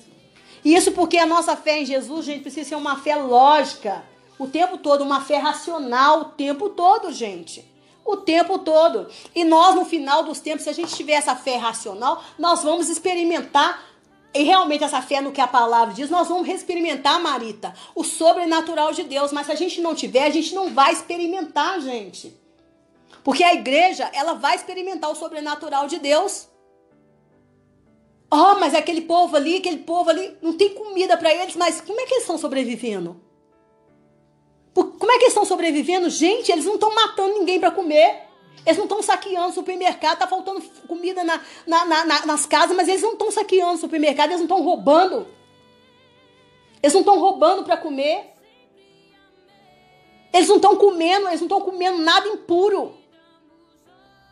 E 0.64 0.76
isso 0.76 0.92
porque 0.92 1.18
a 1.18 1.26
nossa 1.26 1.56
fé 1.56 1.82
em 1.82 1.86
Jesus, 1.86 2.26
gente, 2.26 2.42
precisa 2.42 2.70
ser 2.70 2.76
uma 2.76 2.98
fé 2.98 3.16
lógica. 3.16 4.04
O 4.39 4.47
tempo 4.47 4.78
todo, 4.78 5.04
uma 5.04 5.19
fé 5.19 5.38
racional, 5.38 6.21
o 6.21 6.25
tempo 6.25 6.69
todo, 6.69 7.12
gente. 7.12 7.69
O 8.06 8.15
tempo 8.15 8.58
todo. 8.60 9.08
E 9.36 9.43
nós, 9.43 9.75
no 9.75 9.84
final 9.84 10.23
dos 10.23 10.39
tempos, 10.39 10.63
se 10.63 10.69
a 10.69 10.73
gente 10.73 10.95
tiver 10.95 11.13
essa 11.13 11.36
fé 11.36 11.58
racional, 11.58 12.23
nós 12.39 12.63
vamos 12.63 12.88
experimentar 12.88 13.84
e 14.34 14.43
realmente 14.43 14.84
essa 14.84 15.02
fé 15.02 15.21
no 15.21 15.32
que 15.32 15.41
a 15.41 15.47
palavra 15.47 15.93
diz, 15.93 16.10
nós 16.10 16.28
vamos 16.28 16.47
experimentar, 16.47 17.19
Marita, 17.19 17.73
o 17.93 18.04
sobrenatural 18.04 18.93
de 18.93 19.04
Deus. 19.04 19.32
Mas 19.34 19.47
se 19.47 19.52
a 19.52 19.56
gente 19.56 19.82
não 19.82 19.93
tiver, 19.93 20.23
a 20.23 20.30
gente 20.30 20.56
não 20.56 20.69
vai 20.73 20.93
experimentar, 20.93 21.82
gente. 21.82 22.34
Porque 23.23 23.43
a 23.43 23.54
igreja, 23.54 24.10
ela 24.13 24.36
vai 24.36 24.56
experimentar 24.56 25.12
o 25.12 25.15
sobrenatural 25.15 25.88
de 25.88 25.99
Deus. 25.99 26.47
Oh, 28.32 28.56
mas 28.60 28.73
é 28.73 28.78
aquele 28.78 29.02
povo 29.02 29.36
ali, 29.36 29.58
aquele 29.58 29.80
povo 29.80 30.12
ali, 30.12 30.38
não 30.41 30.54
tem 30.54 30.73
comida 30.75 31.17
para 31.17 31.34
eles, 31.34 31.56
mas 31.56 31.82
como 31.82 31.99
é 31.99 32.06
que 32.06 32.13
eles 32.13 32.23
estão 32.23 32.38
sobrevivendo? 32.38 33.19
Como 34.84 35.12
é 35.12 35.18
que 35.18 35.24
eles 35.24 35.34
estão 35.34 35.46
sobrevivendo? 35.46 36.10
Gente, 36.10 36.52
eles 36.52 36.65
não 36.65 36.76
estão 36.76 36.94
matando 36.94 37.34
ninguém 37.34 37.60
para 37.60 37.72
comer. 37.72 38.28
Eles 38.65 38.78
não 38.78 38.86
estão 38.86 39.02
saqueando 39.02 39.50
o 39.50 39.54
supermercado, 39.54 40.20
tá 40.20 40.28
faltando 40.28 40.62
comida 40.88 41.24
na, 41.24 41.42
na, 41.65 41.86
na, 41.86 42.26
nas 42.26 42.46
casas, 42.46 42.76
mas 42.76 42.88
eles 42.88 43.02
não 43.02 43.13
estão 43.13 43.32
saqueando 43.32 43.74
o 43.74 43.78
supermercado, 43.78 44.30
eles 44.30 44.39
não 44.39 44.46
estão 44.46 44.62
roubando. 44.62 45.28
Eles 46.82 46.94
não 46.94 47.02
estão 47.02 47.20
roubando 47.20 47.63
para 47.63 47.78
comer. 47.78 48.34
Eles 50.34 50.48
não 50.48 50.58
estão 50.58 50.76
comendo, 50.76 51.28
eles 51.28 51.39
não 51.39 51.48
estão 51.48 51.62
comendo 51.62 51.98
nada 52.00 52.28
impuro. 52.28 52.94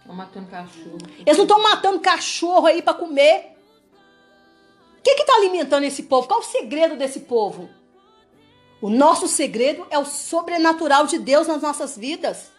Estão 0.02 0.16
matando 0.16 0.48
cachorro. 0.48 0.98
Eles 1.20 1.38
não 1.38 1.46
estão 1.46 1.62
matando 1.62 2.00
cachorro 2.00 2.68
aí 2.68 2.82
para 2.82 2.94
comer 2.94 3.58
que 5.18 5.24
está 5.24 5.36
alimentando 5.36 5.84
esse 5.84 6.04
povo? 6.04 6.28
Qual 6.28 6.40
o 6.40 6.44
segredo 6.44 6.96
desse 6.96 7.22
povo? 7.22 7.70
O 8.80 8.90
nosso 8.90 9.28
segredo 9.28 9.88
é 9.90 9.98
o 9.98 10.06
sobrenatural 10.06 11.08
de 11.08 11.18
Deus 11.18 11.48
nas 11.48 11.62
nossas 11.62 11.98
vidas, 11.98 12.52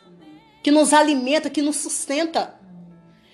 que 0.62 0.70
nos 0.70 0.92
alimenta, 0.92 1.48
que 1.48 1.62
nos 1.62 1.76
sustenta. 1.76 2.58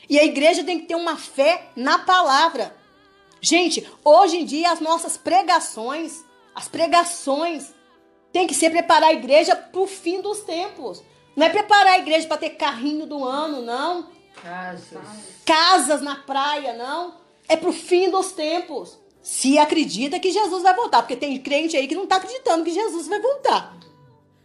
E 0.09 0.18
a 0.18 0.25
igreja 0.25 0.62
tem 0.62 0.81
que 0.81 0.87
ter 0.87 0.94
uma 0.94 1.16
fé 1.16 1.70
na 1.75 1.99
palavra. 2.01 2.77
Gente, 3.40 3.88
hoje 4.05 4.37
em 4.37 4.44
dia 4.44 4.70
as 4.70 4.81
nossas 4.81 5.16
pregações, 5.16 6.23
as 6.55 6.68
pregações, 6.68 7.75
tem 8.31 8.47
que 8.47 8.55
ser 8.55 8.70
preparar 8.70 9.11
a 9.11 9.14
igreja 9.14 9.57
para 9.57 9.81
o 9.81 9.87
fim 9.87 10.20
dos 10.20 10.40
tempos. 10.40 11.03
Não 11.35 11.47
é 11.47 11.51
preparar 11.51 11.94
a 11.94 11.99
igreja 11.99 12.27
para 12.27 12.37
ter 12.37 12.51
carrinho 12.51 13.07
do 13.07 13.25
ano, 13.25 13.62
não. 13.62 14.09
Casas. 14.42 15.01
Casas 15.44 16.03
na 16.03 16.16
praia, 16.16 16.75
não. 16.75 17.14
É 17.49 17.57
para 17.57 17.70
o 17.70 17.73
fim 17.73 18.11
dos 18.11 18.33
tempos 18.33 18.99
se 19.25 19.59
acredita 19.59 20.21
que 20.21 20.31
Jesus 20.31 20.63
vai 20.63 20.77
voltar, 20.77 21.01
porque 21.01 21.17
tem 21.17 21.39
crente 21.41 21.75
aí 21.75 21.89
que 21.89 21.95
não 21.95 22.05
está 22.05 22.17
acreditando 22.17 22.63
que 22.63 22.71
Jesus 22.71 23.09
vai 23.09 23.19
voltar. 23.19 23.75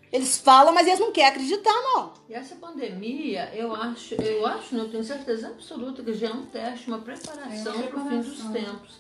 Eles 0.10 0.38
falam, 0.38 0.74
mas 0.74 0.88
eles 0.88 1.02
não 1.02 1.12
querem 1.12 1.30
acreditar, 1.30 1.74
não. 1.74 2.14
E 2.30 2.34
essa 2.34 2.56
pandemia, 2.56 3.52
eu 3.54 3.76
acho, 3.76 4.16
eu 4.16 4.46
acho, 4.48 4.74
não 4.76 4.90
tenho 4.90 5.04
certeza 5.04 5.50
absoluta 5.50 6.02
que 6.02 6.14
já 6.14 6.30
é 6.30 6.32
um 6.32 6.46
teste, 6.46 6.88
uma 6.88 7.00
preparação 7.00 7.78
é, 7.78 7.88
para 7.88 8.00
o 8.00 8.10
fim 8.10 8.22
dos 8.22 8.40
tempos. 8.46 9.00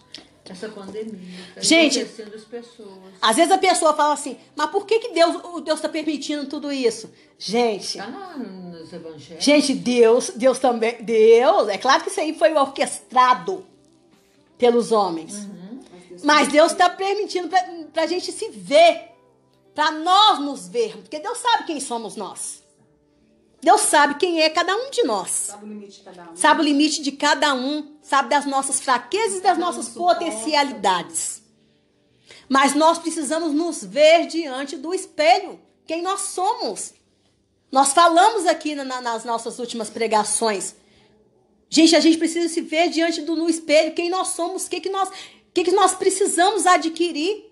Essa 0.50 0.68
pandemia. 0.68 1.40
Tá 1.56 1.62
Gente, 1.62 2.02
as 2.02 2.44
pessoas. 2.44 2.90
às 3.22 3.36
vezes 3.36 3.52
a 3.52 3.58
pessoa 3.58 3.94
fala 3.94 4.16
assim, 4.16 4.38
mas 4.56 4.70
por 4.72 4.86
que, 4.86 5.00
que 5.00 5.14
Deus 5.14 5.78
está 5.78 5.88
permitindo 5.88 6.46
tudo 6.48 6.72
isso? 6.72 7.10
Gente. 7.38 8.00
Está 8.00 8.36
nos 8.36 8.92
evangelhos. 8.92 9.44
Gente, 9.44 9.74
Deus, 9.76 10.32
Deus 10.36 10.60
também. 10.60 11.02
Deus, 11.04 11.70
é 11.70 11.78
claro 11.78 12.04
que 12.04 12.10
isso 12.10 12.20
aí 12.20 12.34
foi 12.34 12.54
orquestrado 12.54 13.66
pelos 14.58 14.92
homens. 14.92 15.36
Uhum. 15.36 15.59
Mas 16.24 16.48
Deus 16.48 16.72
está 16.72 16.90
permitindo 16.90 17.50
para 17.94 18.04
a 18.04 18.08
gente 18.08 18.32
se 18.32 18.50
ver, 18.50 19.12
para 19.74 19.92
nós 19.92 20.40
nos 20.40 20.68
vermos, 20.68 21.02
porque 21.02 21.20
Deus 21.20 21.38
sabe 21.38 21.66
quem 21.66 21.80
somos 21.80 22.16
nós. 22.16 22.64
Deus 23.62 23.82
sabe 23.82 24.16
quem 24.16 24.42
é 24.42 24.50
cada 24.50 24.74
um 24.76 24.90
de 24.90 25.04
nós. 25.04 25.30
Sabe 25.30 25.66
o 25.66 25.68
limite 25.68 25.92
de 25.92 26.04
cada 26.04 26.32
um. 26.32 26.36
Sabe 26.36 26.62
o 26.62 26.64
limite 26.64 27.02
de 27.02 27.12
cada 27.12 27.54
um, 27.54 27.98
sabe 28.02 28.30
das 28.30 28.46
nossas 28.46 28.80
fraquezas 28.80 29.40
e 29.40 29.42
das 29.42 29.58
nossas 29.58 29.90
potencialidades. 29.90 31.44
Mas 32.48 32.74
nós 32.74 32.98
precisamos 32.98 33.54
nos 33.54 33.84
ver 33.84 34.28
diante 34.28 34.78
do 34.78 34.94
espelho, 34.94 35.60
quem 35.86 36.02
nós 36.02 36.22
somos. 36.22 36.94
Nós 37.72 37.94
falamos 37.94 38.46
aqui 38.46 38.74
na, 38.76 39.02
nas 39.02 39.26
nossas 39.26 39.60
últimas 39.60 39.90
pregações. 39.90 40.76
Gente, 41.70 41.96
a 41.96 42.00
gente 42.00 42.18
precisa 42.18 42.50
se 42.50 42.62
ver 42.62 42.90
diante 42.90 43.22
do 43.22 43.36
no 43.36 43.48
espelho, 43.48 43.94
quem 43.94 44.10
nós 44.10 44.30
somos, 44.30 44.66
o 44.66 44.70
que, 44.70 44.80
que 44.80 44.90
nós 44.90 45.10
o 45.50 45.52
que, 45.52 45.64
que 45.64 45.72
nós 45.72 45.96
precisamos 45.96 46.66
adquirir? 46.66 47.50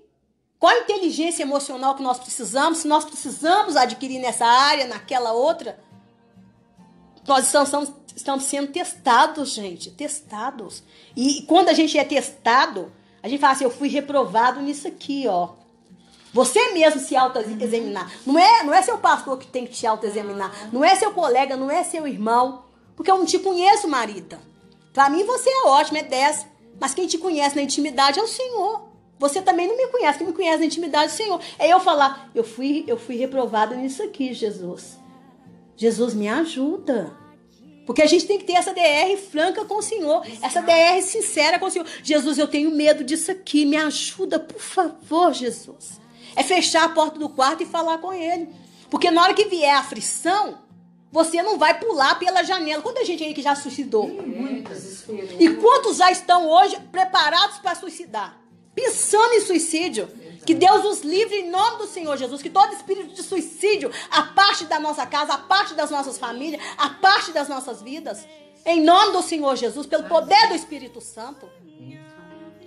Qual 0.59 0.73
a 0.73 0.79
inteligência 0.79 1.43
emocional 1.43 1.95
que 1.95 2.03
nós 2.03 2.19
precisamos? 2.19 2.79
Se 2.79 2.87
nós 2.87 3.05
precisamos 3.05 3.75
adquirir 3.75 4.19
nessa 4.19 4.45
área, 4.45 4.87
naquela 4.87 5.31
outra, 5.33 5.79
nós 7.27 7.45
estamos, 7.45 7.91
estamos 8.15 8.43
sendo 8.45 8.71
testados, 8.71 9.49
gente. 9.49 9.91
Testados. 9.91 10.83
E 11.15 11.43
quando 11.43 11.69
a 11.69 11.73
gente 11.73 11.97
é 11.97 12.03
testado, 12.03 12.91
a 13.21 13.27
gente 13.27 13.39
fala 13.39 13.53
assim: 13.53 13.65
eu 13.65 13.71
fui 13.71 13.89
reprovado 13.89 14.61
nisso 14.61 14.87
aqui, 14.87 15.27
ó. 15.27 15.49
Você 16.33 16.71
mesmo 16.71 16.99
se 16.99 17.15
autoexaminar. 17.15 18.11
Não 18.25 18.37
é, 18.37 18.63
não 18.63 18.73
é 18.73 18.81
seu 18.81 18.97
pastor 18.97 19.37
que 19.37 19.47
tem 19.47 19.65
que 19.65 19.73
te 19.73 19.87
autoexaminar. 19.87 20.69
Não 20.71 20.83
é 20.83 20.95
seu 20.95 21.11
colega, 21.11 21.55
não 21.55 21.69
é 21.69 21.83
seu 21.83 22.07
irmão. 22.07 22.63
Porque 22.95 23.09
eu 23.09 23.17
não 23.17 23.25
te 23.25 23.39
conheço, 23.39 23.87
Marita. 23.87 24.39
Para 24.93 25.09
mim 25.09 25.23
você 25.23 25.49
é 25.49 25.67
ótimo, 25.67 25.97
é 25.97 26.03
10. 26.03 26.47
Mas 26.79 26.93
quem 26.93 27.07
te 27.07 27.17
conhece 27.17 27.55
na 27.55 27.61
intimidade 27.61 28.19
é 28.19 28.23
o 28.23 28.27
Senhor. 28.27 28.87
Você 29.19 29.41
também 29.41 29.67
não 29.67 29.75
me 29.75 29.87
conhece, 29.87 30.19
quem 30.19 30.27
me 30.27 30.33
conhece 30.33 30.59
na 30.59 30.65
intimidade 30.65 31.11
é 31.11 31.13
o 31.13 31.17
Senhor. 31.17 31.41
É 31.57 31.73
eu 31.73 31.79
falar, 31.79 32.29
eu 32.35 32.43
fui, 32.43 32.83
eu 32.87 32.97
fui 32.97 33.15
reprovada 33.15 33.75
nisso 33.75 34.03
aqui, 34.03 34.33
Jesus. 34.33 34.97
Jesus 35.75 36.13
me 36.13 36.27
ajuda. 36.27 37.15
Porque 37.85 38.01
a 38.01 38.05
gente 38.05 38.27
tem 38.27 38.37
que 38.37 38.43
ter 38.43 38.53
essa 38.53 38.73
DR 38.73 39.17
franca 39.31 39.63
com 39.63 39.75
o 39.75 39.81
Senhor, 39.81 40.21
essa 40.41 40.61
DR 40.61 41.01
sincera 41.01 41.57
com 41.57 41.67
o 41.67 41.71
Senhor. 41.71 41.87
Jesus, 42.03 42.37
eu 42.37 42.47
tenho 42.47 42.69
medo 42.69 43.03
disso 43.03 43.31
aqui, 43.31 43.65
me 43.65 43.77
ajuda, 43.77 44.39
por 44.39 44.59
favor, 44.59 45.33
Jesus. 45.33 45.99
É 46.35 46.43
fechar 46.43 46.83
a 46.83 46.89
porta 46.89 47.17
do 47.17 47.29
quarto 47.29 47.63
e 47.63 47.65
falar 47.65 47.97
com 47.99 48.13
Ele. 48.13 48.49
Porque 48.89 49.09
na 49.09 49.23
hora 49.23 49.33
que 49.33 49.45
vier 49.45 49.73
a 49.73 49.79
aflição, 49.79 50.59
você 51.11 51.41
não 51.41 51.57
vai 51.57 51.79
pular 51.79 52.19
pela 52.19 52.43
janela. 52.43 52.81
Quanta 52.81 53.05
gente 53.05 53.23
aí 53.23 53.33
que 53.33 53.41
já 53.41 53.55
suicidou? 53.55 54.07
Muitas. 54.07 55.05
E 55.39 55.49
quantos 55.55 55.97
já 55.97 56.11
estão 56.11 56.47
hoje 56.47 56.77
preparados 56.91 57.59
para 57.59 57.75
suicidar? 57.75 58.37
Pensando 58.75 59.33
em 59.33 59.41
suicídio. 59.41 60.09
Que 60.45 60.53
Deus 60.53 60.85
os 60.85 61.01
livre 61.01 61.35
em 61.35 61.49
nome 61.49 61.79
do 61.79 61.87
Senhor 61.87 62.15
Jesus. 62.17 62.41
Que 62.41 62.49
todo 62.49 62.73
espírito 62.73 63.13
de 63.13 63.23
suicídio, 63.23 63.91
a 64.11 64.23
parte 64.23 64.65
da 64.65 64.79
nossa 64.79 65.05
casa, 65.05 65.33
a 65.33 65.37
parte 65.37 65.73
das 65.73 65.89
nossas 65.89 66.17
famílias, 66.17 66.61
a 66.77 66.89
parte 66.89 67.31
das 67.31 67.47
nossas 67.47 67.81
vidas. 67.81 68.25
Em 68.65 68.81
nome 68.83 69.13
do 69.13 69.21
Senhor 69.21 69.55
Jesus, 69.55 69.87
pelo 69.87 70.03
poder 70.03 70.49
do 70.49 70.55
Espírito 70.55 70.99
Santo. 70.99 71.49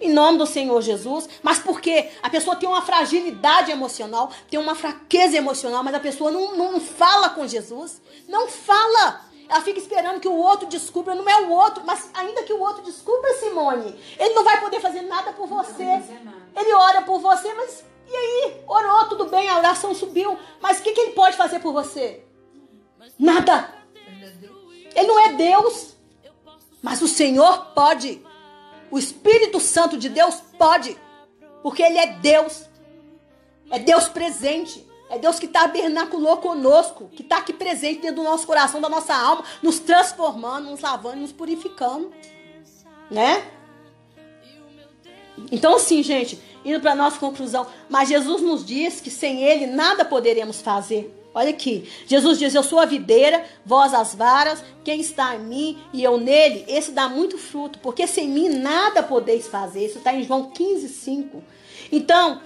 Em 0.01 0.13
nome 0.13 0.39
do 0.39 0.47
Senhor 0.47 0.81
Jesus, 0.81 1.29
mas 1.43 1.59
porque 1.59 2.09
a 2.23 2.31
pessoa 2.31 2.57
tem 2.57 2.69
uma 2.69 2.83
fragilidade 2.83 3.71
emocional, 3.71 4.31
tem 4.51 4.59
uma 4.59 4.75
fraqueza 4.75 5.37
emocional, 5.37 5.83
mas 5.83 5.95
a 5.95 6.01
pessoa 6.01 6.31
não, 6.31 6.57
não 6.57 6.81
fala 6.81 7.31
com 7.31 7.47
Jesus, 7.47 8.01
não 8.29 8.49
fala. 8.49 9.29
Ela 9.49 9.61
fica 9.63 9.81
esperando 9.81 10.21
que 10.21 10.29
o 10.29 10.37
outro 10.37 10.69
descubra, 10.69 11.15
não 11.15 11.29
é 11.29 11.43
o 11.43 11.51
outro, 11.51 11.83
mas 11.85 12.09
ainda 12.15 12.45
que 12.45 12.53
o 12.53 12.61
outro 12.61 12.83
descubra, 12.83 13.35
Simone, 13.35 13.99
ele 14.19 14.35
não 14.35 14.45
vai 14.45 14.61
poder 14.61 14.81
fazer 14.81 15.03
nada 15.03 15.33
por 15.33 15.47
você. 15.49 16.03
Ele 16.57 16.73
ora 16.73 17.03
por 17.03 17.19
você, 17.19 17.53
mas 17.55 17.85
e 18.11 18.17
aí? 18.17 18.61
Orou, 18.67 19.09
tudo 19.09 19.27
bem, 19.27 19.49
a 19.49 19.59
oração 19.59 19.95
subiu, 19.95 20.37
mas 20.61 20.81
o 20.81 20.83
que, 20.83 20.93
que 20.93 21.01
ele 21.01 21.13
pode 21.13 21.37
fazer 21.37 21.61
por 21.61 21.73
você? 21.73 22.25
Nada. 23.19 23.73
Ele 24.97 25.07
não 25.07 25.21
é 25.21 25.33
Deus, 25.35 25.95
mas 26.83 27.01
o 27.03 27.09
Senhor 27.09 27.67
pode. 27.67 28.25
O 28.91 28.99
Espírito 28.99 29.61
Santo 29.61 29.97
de 29.97 30.09
Deus 30.09 30.37
pode, 30.59 30.97
porque 31.63 31.83
Ele 31.83 31.99
é 31.99 32.07
Deus. 32.07 32.69
É 33.71 33.79
Deus 33.79 34.09
presente. 34.09 34.87
É 35.09 35.19
Deus 35.19 35.41
que 35.41 35.49
tabernaculou 35.49 36.37
conosco, 36.37 37.09
que 37.09 37.23
está 37.23 37.39
aqui 37.39 37.53
presente 37.53 38.01
dentro 38.01 38.17
do 38.17 38.23
nosso 38.23 38.47
coração, 38.47 38.81
da 38.81 38.89
nossa 38.89 39.13
alma, 39.13 39.45
nos 39.61 39.81
transformando, 39.81 40.71
nos 40.71 40.81
lavando, 40.81 41.17
nos 41.17 41.33
purificando. 41.33 42.13
Né? 43.11 43.45
Então, 45.51 45.75
assim, 45.75 46.01
gente, 46.01 46.41
indo 46.65 46.81
para 46.81 46.93
a 46.93 46.95
nossa 46.95 47.19
conclusão, 47.19 47.67
mas 47.89 48.09
Jesus 48.09 48.41
nos 48.41 48.65
diz 48.65 49.01
que 49.01 49.11
sem 49.11 49.43
Ele 49.43 49.67
nada 49.67 50.05
poderemos 50.05 50.61
fazer. 50.63 51.20
Olha 51.33 51.51
aqui, 51.51 51.89
Jesus 52.07 52.39
diz: 52.39 52.55
Eu 52.55 52.63
sou 52.63 52.81
a 52.81 52.87
videira, 52.87 53.45
vós 53.65 53.95
as 53.95 54.15
varas, 54.15 54.65
quem 54.83 55.01
está 55.01 55.37
em 55.37 55.41
mim 55.41 55.79
e 55.93 56.03
eu 56.03 56.19
nele, 56.19 56.65
esse 56.67 56.91
dá 56.91 57.09
muito 57.09 57.39
fruto, 57.39 57.79
porque 57.79 58.07
sem 58.07 58.29
mim 58.29 58.49
nada 58.49 59.03
podeis 59.03 59.47
fazer. 59.47 59.87
Isso 59.87 59.99
está 59.99 60.13
em 60.13 60.25
João 60.25 60.51
15, 60.51 60.89
5. 60.89 61.43
Então, 61.93 62.41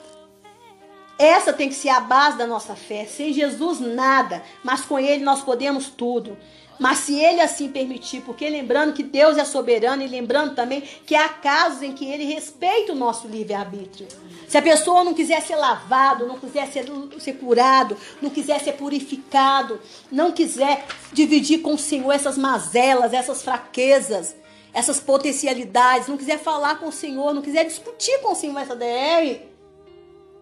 essa 1.19 1.53
tem 1.53 1.69
que 1.69 1.75
ser 1.75 1.91
a 1.91 2.01
base 2.01 2.37
da 2.37 2.47
nossa 2.47 2.75
fé. 2.75 3.07
Sem 3.07 3.33
Jesus, 3.33 3.81
nada, 3.81 4.43
mas 4.63 4.83
com 4.83 4.99
Ele 4.99 5.25
nós 5.25 5.41
podemos 5.43 5.89
tudo. 5.89 6.37
Mas 6.79 6.99
se 6.99 7.19
ele 7.19 7.41
assim 7.41 7.69
permitir, 7.69 8.21
porque 8.23 8.49
lembrando 8.49 8.93
que 8.93 9.03
Deus 9.03 9.39
é 9.39 9.45
soberano 9.45 10.03
e 10.03 10.09
lembrando 10.09 10.55
também 10.55 10.81
que 10.81 11.15
há 11.15 11.29
casos 11.29 11.83
em 11.83 11.93
que 11.93 12.05
ele 12.05 12.25
respeita 12.25 12.93
o 12.93 12.97
nosso 12.97 13.29
livre-arbítrio. 13.29 14.09
Se 14.49 14.59
a 14.59 14.63
pessoa 14.63 15.05
não 15.05 15.15
quiser 15.15 15.41
ser 15.43 15.57
lavado, 15.57 16.27
não 16.27 16.39
quiser 16.39 16.67
ser, 16.67 16.87
ser 17.19 17.35
curado, 17.35 17.97
não 18.21 18.31
quiser 18.31 18.61
ser 18.61 18.73
purificado, 18.73 19.81
não 20.11 20.33
quiser 20.33 20.87
dividir 21.13 21.61
com 21.61 21.75
o 21.75 21.79
Senhor 21.79 22.13
essas 22.13 22.37
mazelas, 22.37 23.13
essas 23.13 23.43
fraquezas, 23.43 24.35
essas 24.73 24.99
potencialidades, 24.99 26.09
não 26.09 26.17
quiser 26.17 26.39
falar 26.39 26.81
com 26.81 26.89
o 26.89 26.93
Senhor, 26.93 27.33
não 27.33 27.43
quiser 27.43 27.65
discutir 27.65 28.21
com 28.21 28.33
o 28.33 28.37
Senhor 28.37 28.59
essa 28.59 28.75
DR, 28.75 29.55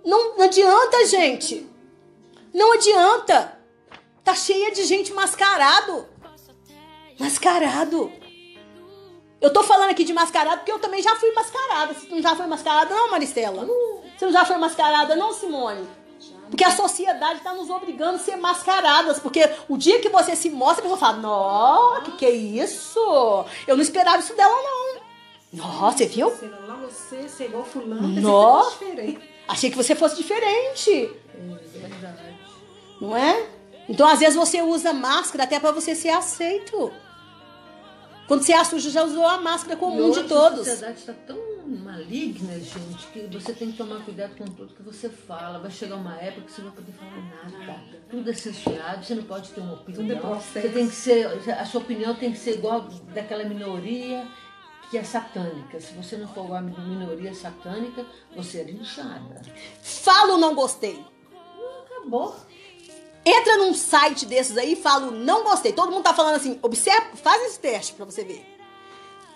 não, 0.04 0.36
não 0.36 0.44
adianta, 0.44 1.06
gente. 1.06 1.66
Não 2.52 2.72
adianta. 2.72 3.58
Tá 4.24 4.34
cheia 4.34 4.72
de 4.72 4.84
gente 4.84 5.12
mascarado. 5.12 6.06
Mascarado. 7.18 8.12
Eu 9.40 9.52
tô 9.52 9.62
falando 9.64 9.90
aqui 9.90 10.04
de 10.04 10.12
mascarado 10.12 10.58
porque 10.58 10.70
eu 10.70 10.78
também 10.78 11.02
já 11.02 11.16
fui 11.16 11.32
mascarada. 11.32 11.94
Você 11.94 12.06
não 12.08 12.22
já 12.22 12.36
foi 12.36 12.46
mascarada, 12.46 12.94
não, 12.94 13.10
Maristela? 13.10 13.66
Você 14.16 14.24
não 14.26 14.32
já 14.32 14.44
foi 14.44 14.56
mascarada, 14.56 15.16
não, 15.16 15.32
Simone? 15.32 15.84
Porque 16.48 16.64
a 16.64 16.70
sociedade 16.70 17.38
está 17.38 17.52
nos 17.54 17.70
obrigando 17.70 18.16
a 18.16 18.18
ser 18.18 18.36
mascaradas. 18.36 19.18
Porque 19.18 19.40
o 19.68 19.76
dia 19.76 20.00
que 20.00 20.08
você 20.08 20.36
se 20.36 20.50
mostra, 20.50 20.80
a 20.80 20.82
pessoa 20.82 20.98
fala: 20.98 21.16
Nossa, 21.16 22.02
que 22.02 22.12
que 22.18 22.26
é 22.26 22.30
isso? 22.30 23.00
Eu 23.66 23.74
não 23.74 23.82
esperava 23.82 24.18
isso 24.18 24.36
dela, 24.36 24.54
não. 24.54 25.02
Nossa, 25.52 25.98
você 25.98 26.06
viu? 26.06 26.28
Lá 26.66 26.76
você 26.76 27.28
chegou 27.28 27.64
fulano, 27.64 28.08
Nossa. 28.20 28.84
Achei 29.48 29.70
que 29.70 29.76
você 29.76 29.94
fosse 29.94 30.16
diferente. 30.16 31.10
É 31.34 31.78
verdade. 31.78 32.36
Não 33.00 33.16
é? 33.16 33.46
Então, 33.92 34.08
às 34.08 34.20
vezes, 34.20 34.34
você 34.34 34.62
usa 34.62 34.92
máscara 34.94 35.44
até 35.44 35.60
para 35.60 35.70
você 35.70 35.94
ser 35.94 36.08
aceito. 36.08 36.90
Quando 38.26 38.42
você 38.42 38.54
acha 38.54 38.78
já 38.78 39.04
usou 39.04 39.26
a 39.26 39.36
máscara 39.36 39.76
comum 39.76 40.10
de 40.10 40.22
todos. 40.24 40.60
A 40.60 40.64
sociedade 40.64 40.98
está 40.98 41.12
tão 41.12 41.38
maligna, 41.66 42.54
gente, 42.58 43.06
que 43.12 43.28
você 43.30 43.52
tem 43.52 43.70
que 43.70 43.76
tomar 43.76 44.02
cuidado 44.02 44.34
com 44.34 44.46
tudo 44.46 44.72
que 44.72 44.82
você 44.82 45.10
fala. 45.10 45.58
Vai 45.58 45.70
chegar 45.70 45.96
uma 45.96 46.16
época 46.16 46.46
que 46.46 46.52
você 46.52 46.62
não 46.62 46.70
vai 46.70 46.82
poder 46.82 46.92
falar 46.92 47.66
nada. 47.66 47.80
Tudo 48.10 48.30
é 48.30 48.32
censurado, 48.32 49.04
você 49.04 49.14
não 49.14 49.24
pode 49.24 49.50
ter 49.50 49.60
uma 49.60 49.74
opinião. 49.74 50.40
Você 50.40 50.68
tem 50.70 50.88
que 50.88 50.94
ser, 50.94 51.26
a 51.50 51.66
sua 51.66 51.82
opinião 51.82 52.14
tem 52.14 52.32
que 52.32 52.38
ser 52.38 52.54
igual 52.54 52.88
daquela 53.12 53.44
minoria 53.44 54.26
que 54.90 54.96
é 54.96 55.04
satânica. 55.04 55.78
Se 55.78 55.92
você 55.92 56.16
não 56.16 56.28
for 56.28 56.46
uma 56.46 56.62
minoria 56.62 57.34
satânica, 57.34 58.06
você 58.34 58.60
é 58.60 58.64
linchada. 58.64 59.42
Falo 59.82 60.38
não 60.38 60.54
gostei. 60.54 61.04
Acabou. 61.84 62.34
Entra 63.24 63.56
num 63.58 63.72
site 63.72 64.26
desses 64.26 64.56
aí 64.56 64.72
e 64.72 64.76
fala, 64.76 65.10
não 65.10 65.44
gostei. 65.44 65.72
Todo 65.72 65.92
mundo 65.92 66.02
tá 66.02 66.12
falando 66.12 66.36
assim, 66.36 66.58
observa, 66.60 67.16
faz 67.16 67.42
esse 67.44 67.60
teste 67.60 67.92
pra 67.92 68.04
você 68.04 68.24
ver. 68.24 68.52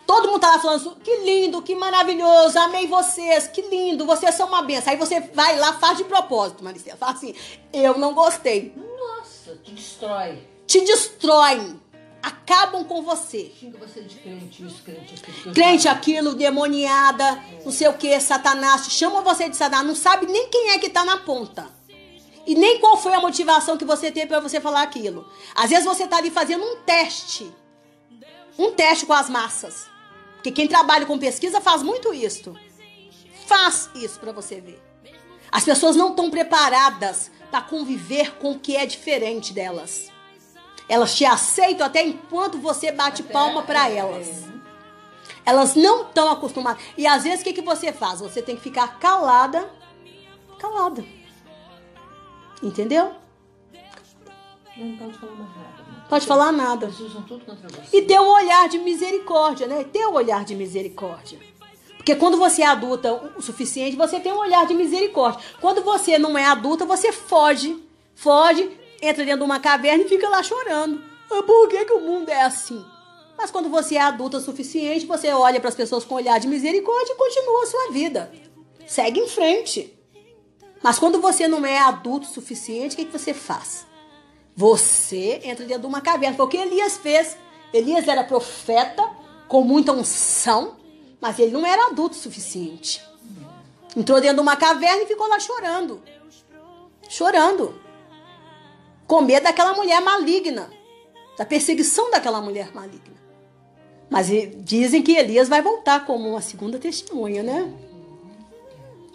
Todo 0.06 0.28
mundo 0.28 0.40
tá 0.40 0.52
lá 0.52 0.58
falando 0.60 0.76
assim, 0.76 1.00
que 1.02 1.16
lindo, 1.18 1.62
que 1.62 1.74
maravilhoso, 1.74 2.58
amei 2.58 2.86
vocês, 2.86 3.48
que 3.48 3.62
lindo, 3.62 4.06
vocês 4.06 4.34
são 4.34 4.46
uma 4.46 4.62
benção. 4.62 4.92
Aí 4.92 4.98
você 4.98 5.20
vai 5.20 5.58
lá, 5.58 5.72
faz 5.74 5.98
de 5.98 6.04
propósito, 6.04 6.62
Maricela. 6.62 6.96
Fala 6.96 7.12
assim, 7.12 7.34
eu 7.72 7.98
não 7.98 8.14
gostei. 8.14 8.72
Nossa, 8.76 9.56
te 9.56 9.72
destrói. 9.72 10.38
Te 10.66 10.80
destrói. 10.80 11.76
Acabam 12.22 12.84
com 12.84 13.02
você. 13.02 13.52
Xinga 13.58 13.78
você 13.78 14.02
de 14.02 14.16
crente, 14.16 14.64
isso, 14.64 14.82
crente 14.82 15.14
aquilo. 15.14 15.54
Crente 15.54 15.88
aquilo, 15.88 16.34
demoniada, 16.34 17.24
é. 17.24 17.64
não 17.64 17.70
sei 17.70 17.86
o 17.86 17.94
que, 17.94 18.18
satanás. 18.18 18.86
Chama 18.90 19.20
você 19.20 19.48
de 19.48 19.56
satanás, 19.56 19.86
não 19.86 19.94
sabe 19.94 20.26
nem 20.26 20.48
quem 20.48 20.70
é 20.70 20.78
que 20.78 20.88
tá 20.88 21.04
na 21.04 21.18
ponta. 21.18 21.75
E 22.46 22.54
nem 22.54 22.78
qual 22.78 22.96
foi 22.96 23.12
a 23.12 23.20
motivação 23.20 23.76
que 23.76 23.84
você 23.84 24.10
teve 24.10 24.28
para 24.28 24.40
você 24.40 24.60
falar 24.60 24.82
aquilo. 24.82 25.28
Às 25.54 25.70
vezes 25.70 25.84
você 25.84 26.04
está 26.04 26.18
ali 26.18 26.30
fazendo 26.30 26.64
um 26.64 26.76
teste. 26.76 27.52
Um 28.56 28.70
teste 28.70 29.04
com 29.04 29.12
as 29.12 29.28
massas. 29.28 29.88
Porque 30.36 30.52
quem 30.52 30.68
trabalha 30.68 31.04
com 31.04 31.18
pesquisa 31.18 31.60
faz 31.60 31.82
muito 31.82 32.14
isso. 32.14 32.54
Faz 33.46 33.90
isso 33.96 34.20
para 34.20 34.30
você 34.30 34.60
ver. 34.60 34.80
As 35.50 35.64
pessoas 35.64 35.96
não 35.96 36.10
estão 36.10 36.30
preparadas 36.30 37.30
para 37.50 37.62
conviver 37.62 38.36
com 38.36 38.52
o 38.52 38.58
que 38.58 38.76
é 38.76 38.86
diferente 38.86 39.52
delas. 39.52 40.10
Elas 40.88 41.16
te 41.16 41.24
aceitam 41.24 41.84
até 41.84 42.02
enquanto 42.02 42.58
você 42.58 42.92
bate 42.92 43.22
até 43.22 43.32
palma 43.32 43.62
para 43.62 43.90
é, 43.90 43.96
elas. 43.96 44.44
Elas 45.44 45.74
não 45.74 46.02
estão 46.02 46.30
acostumadas. 46.30 46.82
E 46.96 47.06
às 47.06 47.24
vezes 47.24 47.40
o 47.40 47.44
que, 47.44 47.52
que 47.52 47.62
você 47.62 47.92
faz? 47.92 48.20
Você 48.20 48.40
tem 48.40 48.56
que 48.56 48.62
ficar 48.62 48.98
calada. 48.98 49.68
Calada. 50.58 51.04
Entendeu? 52.62 53.12
Não 54.76 54.96
pode 54.96 55.18
falar 55.18 55.32
mais 55.32 55.56
nada. 55.56 55.82
Né? 55.82 56.04
Pode 56.08 56.26
falar 56.26 56.52
nada. 56.52 56.90
E 57.92 58.02
ter 58.02 58.20
um 58.20 58.28
olhar 58.28 58.68
de 58.68 58.78
misericórdia, 58.78 59.66
né? 59.66 59.84
Ter 59.84 60.06
um 60.06 60.12
olhar 60.12 60.44
de 60.44 60.54
misericórdia. 60.54 61.38
Porque 61.96 62.14
quando 62.14 62.36
você 62.36 62.62
é 62.62 62.66
adulta 62.66 63.32
o 63.36 63.42
suficiente, 63.42 63.96
você 63.96 64.20
tem 64.20 64.32
um 64.32 64.38
olhar 64.38 64.66
de 64.66 64.74
misericórdia. 64.74 65.40
Quando 65.60 65.82
você 65.82 66.18
não 66.18 66.36
é 66.36 66.44
adulta, 66.44 66.84
você 66.84 67.10
foge. 67.10 67.82
Foge, 68.14 68.70
entra 69.02 69.24
dentro 69.24 69.40
de 69.40 69.44
uma 69.44 69.58
caverna 69.58 70.04
e 70.04 70.08
fica 70.08 70.28
lá 70.28 70.42
chorando. 70.42 71.02
Ah, 71.30 71.42
por 71.42 71.68
que, 71.68 71.84
que 71.84 71.92
o 71.92 72.00
mundo 72.00 72.28
é 72.28 72.42
assim? 72.42 72.84
Mas 73.36 73.50
quando 73.50 73.68
você 73.68 73.96
é 73.96 74.00
adulta 74.00 74.36
o 74.36 74.40
suficiente, 74.40 75.04
você 75.04 75.32
olha 75.32 75.58
para 75.58 75.68
as 75.68 75.74
pessoas 75.74 76.04
com 76.04 76.14
um 76.14 76.18
olhar 76.18 76.38
de 76.38 76.46
misericórdia 76.46 77.12
e 77.12 77.16
continua 77.16 77.62
a 77.62 77.66
sua 77.66 77.90
vida. 77.90 78.32
Segue 78.86 79.20
em 79.20 79.28
frente. 79.28 79.95
Mas 80.82 80.98
quando 80.98 81.20
você 81.20 81.48
não 81.48 81.64
é 81.64 81.78
adulto 81.78 82.26
o 82.26 82.30
suficiente, 82.30 82.94
o 82.94 82.96
que, 82.96 83.04
que 83.06 83.18
você 83.18 83.34
faz? 83.34 83.86
Você 84.54 85.40
entra 85.44 85.64
dentro 85.66 85.82
de 85.82 85.86
uma 85.86 86.00
caverna. 86.00 86.36
Foi 86.36 86.46
o 86.46 86.48
que 86.48 86.56
Elias 86.56 86.96
fez. 86.96 87.36
Elias 87.72 88.08
era 88.08 88.24
profeta, 88.24 89.02
com 89.48 89.62
muita 89.62 89.92
unção, 89.92 90.76
mas 91.20 91.38
ele 91.38 91.52
não 91.52 91.66
era 91.66 91.88
adulto 91.88 92.16
o 92.16 92.18
suficiente. 92.18 93.02
Entrou 93.96 94.20
dentro 94.20 94.36
de 94.36 94.42
uma 94.42 94.56
caverna 94.56 95.02
e 95.02 95.06
ficou 95.06 95.26
lá 95.26 95.38
chorando. 95.38 96.02
Chorando. 97.08 97.80
Com 99.06 99.20
medo 99.22 99.44
daquela 99.44 99.74
mulher 99.74 100.00
maligna. 100.00 100.70
Da 101.36 101.44
perseguição 101.44 102.10
daquela 102.10 102.40
mulher 102.40 102.74
maligna. 102.74 103.16
Mas 104.08 104.28
dizem 104.58 105.02
que 105.02 105.12
Elias 105.16 105.48
vai 105.48 105.60
voltar 105.60 106.06
como 106.06 106.28
uma 106.30 106.40
segunda 106.40 106.78
testemunha, 106.78 107.42
né? 107.42 107.72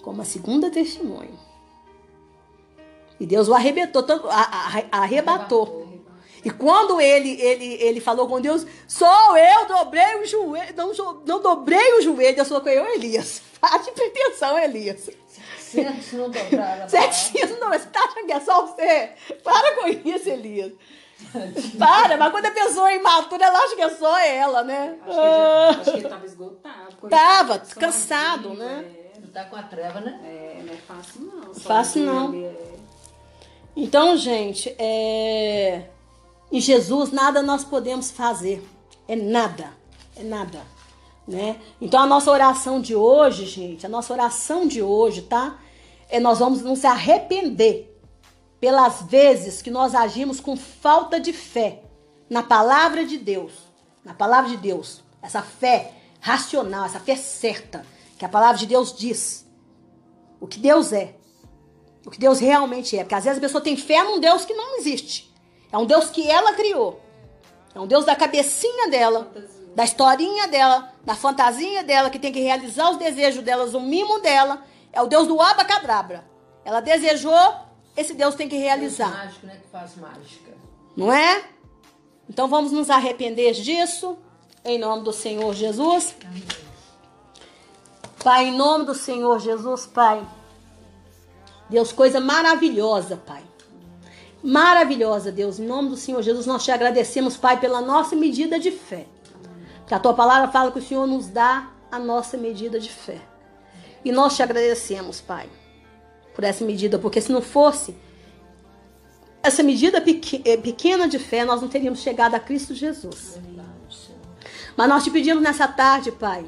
Como 0.02 0.18
uma 0.18 0.26
segunda 0.26 0.70
testemunha. 0.70 1.51
E 3.22 3.26
Deus 3.28 3.48
o 3.48 3.54
arrebentou, 3.54 4.04
arrebatou. 4.92 5.88
E 6.44 6.50
quando 6.50 7.00
ele, 7.00 7.40
ele, 7.40 7.76
ele 7.76 8.02
falou 8.02 8.28
com 8.28 8.42
Deus, 8.42 8.66
sou 8.88 9.38
eu, 9.38 9.68
dobrei 9.68 10.16
o 10.16 10.26
joelho, 10.26 10.74
não, 10.76 10.92
não 11.24 11.40
dobrei 11.40 12.00
o 12.00 12.02
joelho, 12.02 12.40
eu 12.40 12.46
sou 12.46 12.60
eu, 12.68 12.96
Elias. 12.96 13.44
Faz 13.62 13.86
de 13.86 13.92
pretensão, 13.92 14.58
Elias. 14.58 15.08
Setecentos 15.60 16.14
não 16.14 16.32
dobraram. 16.32 16.90
Setecentos 16.90 17.60
não, 17.60 17.70
você 17.70 17.86
tá 17.90 18.00
achando 18.00 18.26
que 18.26 18.34
é 18.34 18.40
só 18.40 18.66
você? 18.66 19.12
Para 19.44 19.76
com 19.76 19.88
isso, 19.88 20.28
Elias. 20.28 20.74
Para, 21.78 22.18
mas 22.18 22.32
quando 22.32 22.48
a 22.48 22.52
pessoa 22.52 22.92
é 22.92 22.96
imatura, 22.96 23.46
ela 23.46 23.60
acha 23.60 23.76
que 23.76 23.82
é 23.84 23.90
só 23.92 24.20
ela, 24.20 24.64
né? 24.64 24.98
Acho 25.06 25.10
que, 25.10 25.16
já, 25.16 25.70
acho 25.70 25.92
que 25.92 25.98
ele 25.98 26.10
tava 26.10 26.26
esgotado. 26.26 27.08
Tava, 27.08 27.60
cansado, 27.60 28.56
né? 28.56 28.84
É, 29.14 29.28
tá 29.32 29.44
com 29.44 29.58
a 29.58 29.62
treva, 29.62 30.00
né? 30.00 30.20
É, 30.24 30.64
não 30.64 30.74
é 30.74 30.78
fácil 30.78 31.22
não. 31.22 31.54
Fácil 31.54 32.02
não. 32.04 32.34
É... 32.34 32.81
Então, 33.76 34.18
gente, 34.18 34.70
é... 34.78 35.90
em 36.52 36.60
Jesus 36.60 37.12
nada 37.12 37.42
nós 37.42 37.64
podemos 37.64 38.12
fazer. 38.12 38.64
É 39.08 39.16
nada. 39.16 39.74
É 40.16 40.24
nada. 40.24 40.62
Né? 41.28 41.60
Então 41.80 42.02
a 42.02 42.06
nossa 42.06 42.32
oração 42.32 42.82
de 42.82 42.96
hoje, 42.96 43.46
gente, 43.46 43.86
a 43.86 43.90
nossa 43.90 44.12
oração 44.12 44.68
de 44.68 44.82
hoje, 44.82 45.22
tá? 45.22 45.60
É 46.10 46.20
nós 46.20 46.40
vamos 46.40 46.62
nos 46.62 46.84
arrepender 46.84 47.88
pelas 48.60 49.02
vezes 49.04 49.62
que 49.62 49.72
nós 49.72 49.96
agimos 49.96 50.40
com 50.40 50.58
falta 50.58 51.20
de 51.20 51.32
fé 51.32 51.84
na 52.30 52.44
palavra 52.44 53.06
de 53.06 53.18
Deus, 53.18 53.54
na 54.04 54.14
palavra 54.14 54.50
de 54.50 54.58
Deus, 54.58 55.04
essa 55.22 55.42
fé 55.42 55.94
racional, 56.20 56.86
essa 56.86 57.00
fé 57.00 57.16
certa, 57.16 57.86
que 58.18 58.26
a 58.26 58.30
palavra 58.30 58.58
de 58.58 58.68
Deus 58.68 58.94
diz. 58.96 59.48
O 60.40 60.48
que 60.48 60.60
Deus 60.60 60.92
é, 60.94 61.16
o 62.06 62.12
que 62.12 62.20
Deus 62.20 62.40
realmente 62.40 62.98
é. 62.98 63.04
Porque 63.04 63.16
às 63.16 63.24
vezes 63.24 63.38
a 63.38 63.42
pessoa 63.42 63.64
tem 63.64 63.78
fé 63.78 64.04
num 64.04 64.20
Deus 64.20 64.46
que 64.46 64.54
não 64.54 64.78
existe. 64.78 65.32
É 65.72 65.78
um 65.78 65.86
Deus 65.86 66.10
que 66.10 66.30
ela 66.30 66.54
criou. 66.54 67.02
É 67.74 67.80
um 67.80 67.88
Deus 67.88 68.04
da 68.04 68.16
cabecinha 68.16 68.90
dela, 68.90 69.32
da 69.76 69.84
historinha 69.84 70.48
dela, 70.48 70.92
da 71.04 71.16
fantasia 71.16 71.84
dela, 71.84 72.10
que 72.10 72.20
tem 72.20 72.32
que 72.32 72.42
realizar 72.42 72.90
os 72.90 72.98
desejos 72.98 73.44
delas, 73.44 73.74
o 73.74 73.80
mimo 73.80 74.20
dela. 74.20 74.64
É 74.92 75.02
o 75.02 75.08
Deus 75.08 75.28
do 75.28 75.40
abacadabra. 75.42 76.26
Ela 76.66 76.82
desejou, 76.82 77.54
esse 77.96 78.14
Deus 78.14 78.36
tem 78.36 78.50
que 78.50 78.58
realizar. 78.58 79.10
Deus 79.10 79.24
mágico, 79.24 79.46
né? 79.48 79.60
Que 79.62 79.70
faz 79.70 79.96
mágica. 79.96 80.52
Não 80.98 81.14
é? 81.14 81.44
Então 82.30 82.48
vamos 82.48 82.72
nos 82.72 82.90
arrepender 82.90 83.54
disso, 83.54 84.18
em 84.66 84.78
nome 84.78 85.04
do 85.04 85.14
Senhor 85.14 85.54
Jesus. 85.54 86.16
Amém. 86.26 86.44
Pai, 88.24 88.48
em 88.48 88.52
nome 88.52 88.86
do 88.86 88.94
Senhor 88.94 89.40
Jesus, 89.40 89.88
Pai. 89.88 90.24
Deus, 91.72 91.94
coisa 91.94 92.20
maravilhosa, 92.20 93.16
Pai. 93.16 93.42
Maravilhosa, 94.44 95.32
Deus. 95.32 95.58
Em 95.58 95.66
nome 95.66 95.88
do 95.88 95.96
Senhor 95.96 96.22
Jesus, 96.22 96.46
nós 96.46 96.66
te 96.66 96.70
agradecemos, 96.70 97.38
Pai, 97.38 97.62
pela 97.62 97.80
nossa 97.80 98.14
medida 98.14 98.60
de 98.60 98.72
fé. 98.72 99.06
Que 99.88 99.94
a 99.94 100.00
tua 100.00 100.14
palavra 100.14 100.52
fala 100.52 100.70
que 100.70 100.80
o 100.80 100.82
Senhor 100.82 101.08
nos 101.08 101.28
dá 101.28 101.70
a 101.90 101.98
nossa 101.98 102.36
medida 102.36 102.78
de 102.78 102.90
fé. 102.90 103.22
E 104.04 104.12
nós 104.12 104.36
te 104.36 104.44
agradecemos, 104.44 105.22
Pai, 105.22 105.50
por 106.36 106.44
essa 106.44 106.66
medida, 106.66 107.00
porque 107.00 107.22
se 107.22 107.32
não 107.32 107.42
fosse 107.42 107.96
essa 109.42 109.64
medida 109.64 110.04
eh, 110.44 110.58
pequena 110.58 111.08
de 111.08 111.20
fé, 111.20 111.46
nós 111.46 111.62
não 111.62 111.70
teríamos 111.70 112.00
chegado 112.00 112.36
a 112.36 112.40
Cristo 112.40 112.76
Jesus. 112.76 113.40
Mas 114.76 114.90
nós 114.90 115.06
te 115.06 115.10
pedimos 115.10 115.42
nessa 115.42 115.70
tarde, 115.70 116.12
Pai, 116.12 116.44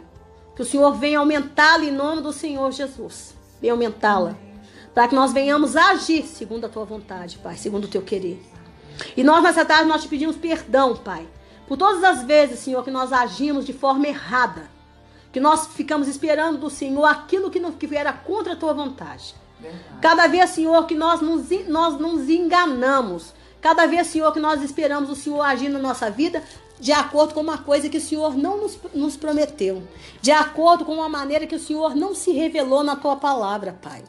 que 0.53 0.61
o 0.61 0.65
Senhor 0.65 0.93
venha 0.95 1.19
aumentá-la 1.19 1.85
em 1.85 1.91
nome 1.91 2.21
do 2.21 2.33
Senhor 2.33 2.69
Jesus. 2.73 3.33
Venha 3.61 3.71
aumentá-la. 3.71 4.42
Para 4.93 5.07
que 5.07 5.15
nós 5.15 5.33
venhamos 5.33 5.75
agir 5.75 6.23
segundo 6.23 6.65
a 6.65 6.69
tua 6.69 6.85
vontade, 6.85 7.37
Pai, 7.39 7.55
segundo 7.55 7.85
o 7.85 7.87
teu 7.87 8.01
querer. 8.01 8.41
E 9.17 9.23
nós 9.23 9.41
nessa 9.41 9.65
tarde 9.65 9.87
nós 9.87 10.03
te 10.03 10.07
pedimos 10.07 10.35
perdão, 10.35 10.95
Pai, 10.95 11.27
por 11.67 11.77
todas 11.77 12.03
as 12.03 12.23
vezes, 12.23 12.59
Senhor, 12.59 12.83
que 12.83 12.91
nós 12.91 13.11
agimos 13.11 13.65
de 13.65 13.73
forma 13.73 14.07
errada. 14.07 14.69
Que 15.31 15.39
nós 15.39 15.67
ficamos 15.67 16.07
esperando 16.07 16.59
do 16.59 16.69
Senhor 16.69 17.05
aquilo 17.05 17.49
que, 17.49 17.59
não, 17.59 17.71
que 17.71 17.95
era 17.95 18.13
contra 18.13 18.53
a 18.53 18.55
tua 18.55 18.73
vontade. 18.73 19.33
Verdade. 19.59 19.83
Cada 19.99 20.27
vez, 20.27 20.51
Senhor, 20.51 20.85
que 20.85 20.93
nós 20.93 21.21
nos, 21.21 21.49
nós 21.67 21.99
nos 21.99 22.29
enganamos. 22.29 23.33
Cada 23.59 23.87
vez, 23.87 24.07
Senhor, 24.07 24.31
que 24.31 24.39
nós 24.39 24.61
esperamos 24.61 25.09
o 25.09 25.15
Senhor 25.15 25.41
agir 25.41 25.69
na 25.69 25.79
nossa 25.79 26.11
vida 26.11 26.43
de 26.79 26.91
acordo 26.91 27.33
com 27.33 27.39
uma 27.39 27.57
coisa 27.57 27.87
que 27.87 27.97
o 27.97 28.01
Senhor 28.01 28.35
não 28.35 28.57
nos, 28.57 28.77
nos 28.93 29.15
prometeu. 29.15 29.83
De 30.21 30.31
acordo 30.31 30.83
com 30.83 30.93
uma 30.93 31.07
maneira 31.07 31.47
que 31.47 31.55
o 31.55 31.59
Senhor 31.59 31.95
não 31.95 32.13
se 32.13 32.31
revelou 32.31 32.83
na 32.83 32.95
tua 32.95 33.15
palavra, 33.15 33.77
Pai. 33.81 34.03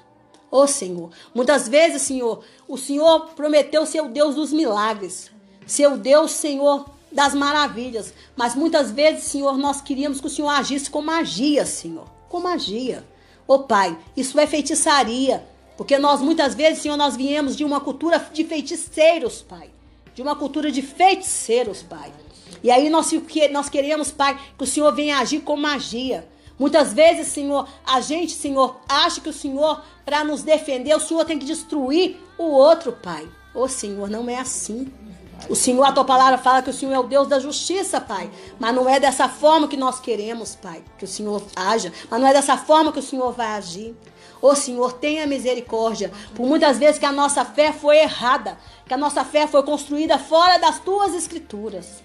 Ô 0.55 0.59
oh, 0.59 0.66
Senhor, 0.68 1.11
muitas 1.34 1.68
vezes, 1.68 2.02
Senhor, 2.02 2.44
o 2.68 2.78
Senhor 2.78 3.30
prometeu 3.34 3.84
ser 3.84 4.02
o 4.02 4.09
Deus 4.09 4.36
dos 4.36 4.52
milagres. 4.52 5.28
Ser 5.66 5.88
o 5.88 5.96
Deus, 5.96 6.30
Senhor, 6.30 6.88
das 7.11 7.34
maravilhas. 7.34 8.14
Mas 8.36 8.55
muitas 8.55 8.92
vezes, 8.92 9.24
Senhor, 9.24 9.59
nós 9.59 9.80
queríamos 9.80 10.20
que 10.20 10.28
o 10.28 10.30
Senhor 10.30 10.50
agisse 10.50 10.88
com 10.88 11.02
magia, 11.02 11.66
Senhor. 11.66 12.07
Com 12.28 12.38
magia. 12.38 13.05
Ô 13.48 13.59
Pai, 13.59 13.98
isso 14.16 14.38
é 14.38 14.46
feitiçaria. 14.46 15.44
Porque 15.76 15.98
nós 15.98 16.20
muitas 16.20 16.55
vezes, 16.55 16.82
Senhor, 16.82 16.96
nós 16.96 17.16
viemos 17.16 17.57
de 17.57 17.64
uma 17.64 17.80
cultura 17.80 18.24
de 18.32 18.44
feiticeiros, 18.44 19.42
Pai. 19.42 19.70
De 20.14 20.22
uma 20.22 20.36
cultura 20.36 20.70
de 20.70 20.82
feiticeiros, 20.82 21.82
Pai. 21.82 22.12
E 22.62 22.70
aí 22.70 22.88
nós, 22.88 23.11
nós 23.50 23.68
queremos, 23.68 24.12
Pai, 24.12 24.38
que 24.57 24.62
o 24.62 24.68
Senhor 24.68 24.94
venha 24.94 25.18
agir 25.18 25.40
com 25.40 25.57
magia. 25.57 26.28
Muitas 26.59 26.92
vezes, 26.92 27.28
Senhor, 27.28 27.68
a 27.84 28.00
gente, 28.00 28.32
Senhor, 28.32 28.76
acha 28.88 29.20
que 29.20 29.28
o 29.28 29.32
Senhor, 29.32 29.82
para 30.05 30.22
nos 30.22 30.42
defender, 30.42 30.94
o 30.94 31.00
Senhor 31.00 31.24
tem 31.24 31.38
que 31.38 31.46
destruir 31.46 32.16
o 32.38 32.44
outro, 32.44 32.92
Pai. 32.92 33.28
Ô 33.55 33.68
Senhor, 33.68 34.09
não 34.09 34.28
é 34.28 34.38
assim. 34.38 34.92
O 35.48 35.55
Senhor, 35.55 35.84
a 35.84 35.92
tua 35.92 36.05
palavra 36.05 36.38
fala 36.38 36.62
que 36.62 36.70
o 36.70 36.72
Senhor 36.72 36.92
é 36.92 36.98
o 36.98 37.02
Deus 37.02 37.28
da 37.28 37.38
justiça, 37.38 38.00
Pai. 38.00 38.30
Mas 38.59 38.74
não 38.74 38.88
é 38.88 38.98
dessa 38.98 39.28
forma 39.28 39.68
que 39.68 39.76
nós 39.76 40.00
queremos, 40.00 40.55
Pai, 40.55 40.82
que 40.96 41.05
o 41.05 41.09
Senhor 41.09 41.42
haja. 41.55 41.92
Mas 42.09 42.20
não 42.20 42.28
é 42.28 42.32
dessa 42.32 42.57
forma 42.57 42.92
que 42.92 42.98
o 42.98 43.02
Senhor 43.02 43.32
vai 43.32 43.48
agir. 43.48 43.94
Ô 44.40 44.55
Senhor, 44.55 44.92
tenha 44.92 45.26
misericórdia. 45.26 46.12
Por 46.34 46.46
muitas 46.46 46.78
vezes 46.78 46.98
que 46.98 47.07
a 47.07 47.12
nossa 47.12 47.44
fé 47.44 47.72
foi 47.72 47.98
errada, 47.98 48.59
que 48.86 48.94
a 48.94 48.96
nossa 48.96 49.24
fé 49.24 49.46
foi 49.46 49.62
construída 49.62 50.18
fora 50.18 50.59
das 50.59 50.78
tuas 50.78 51.14
escrituras. 51.14 52.02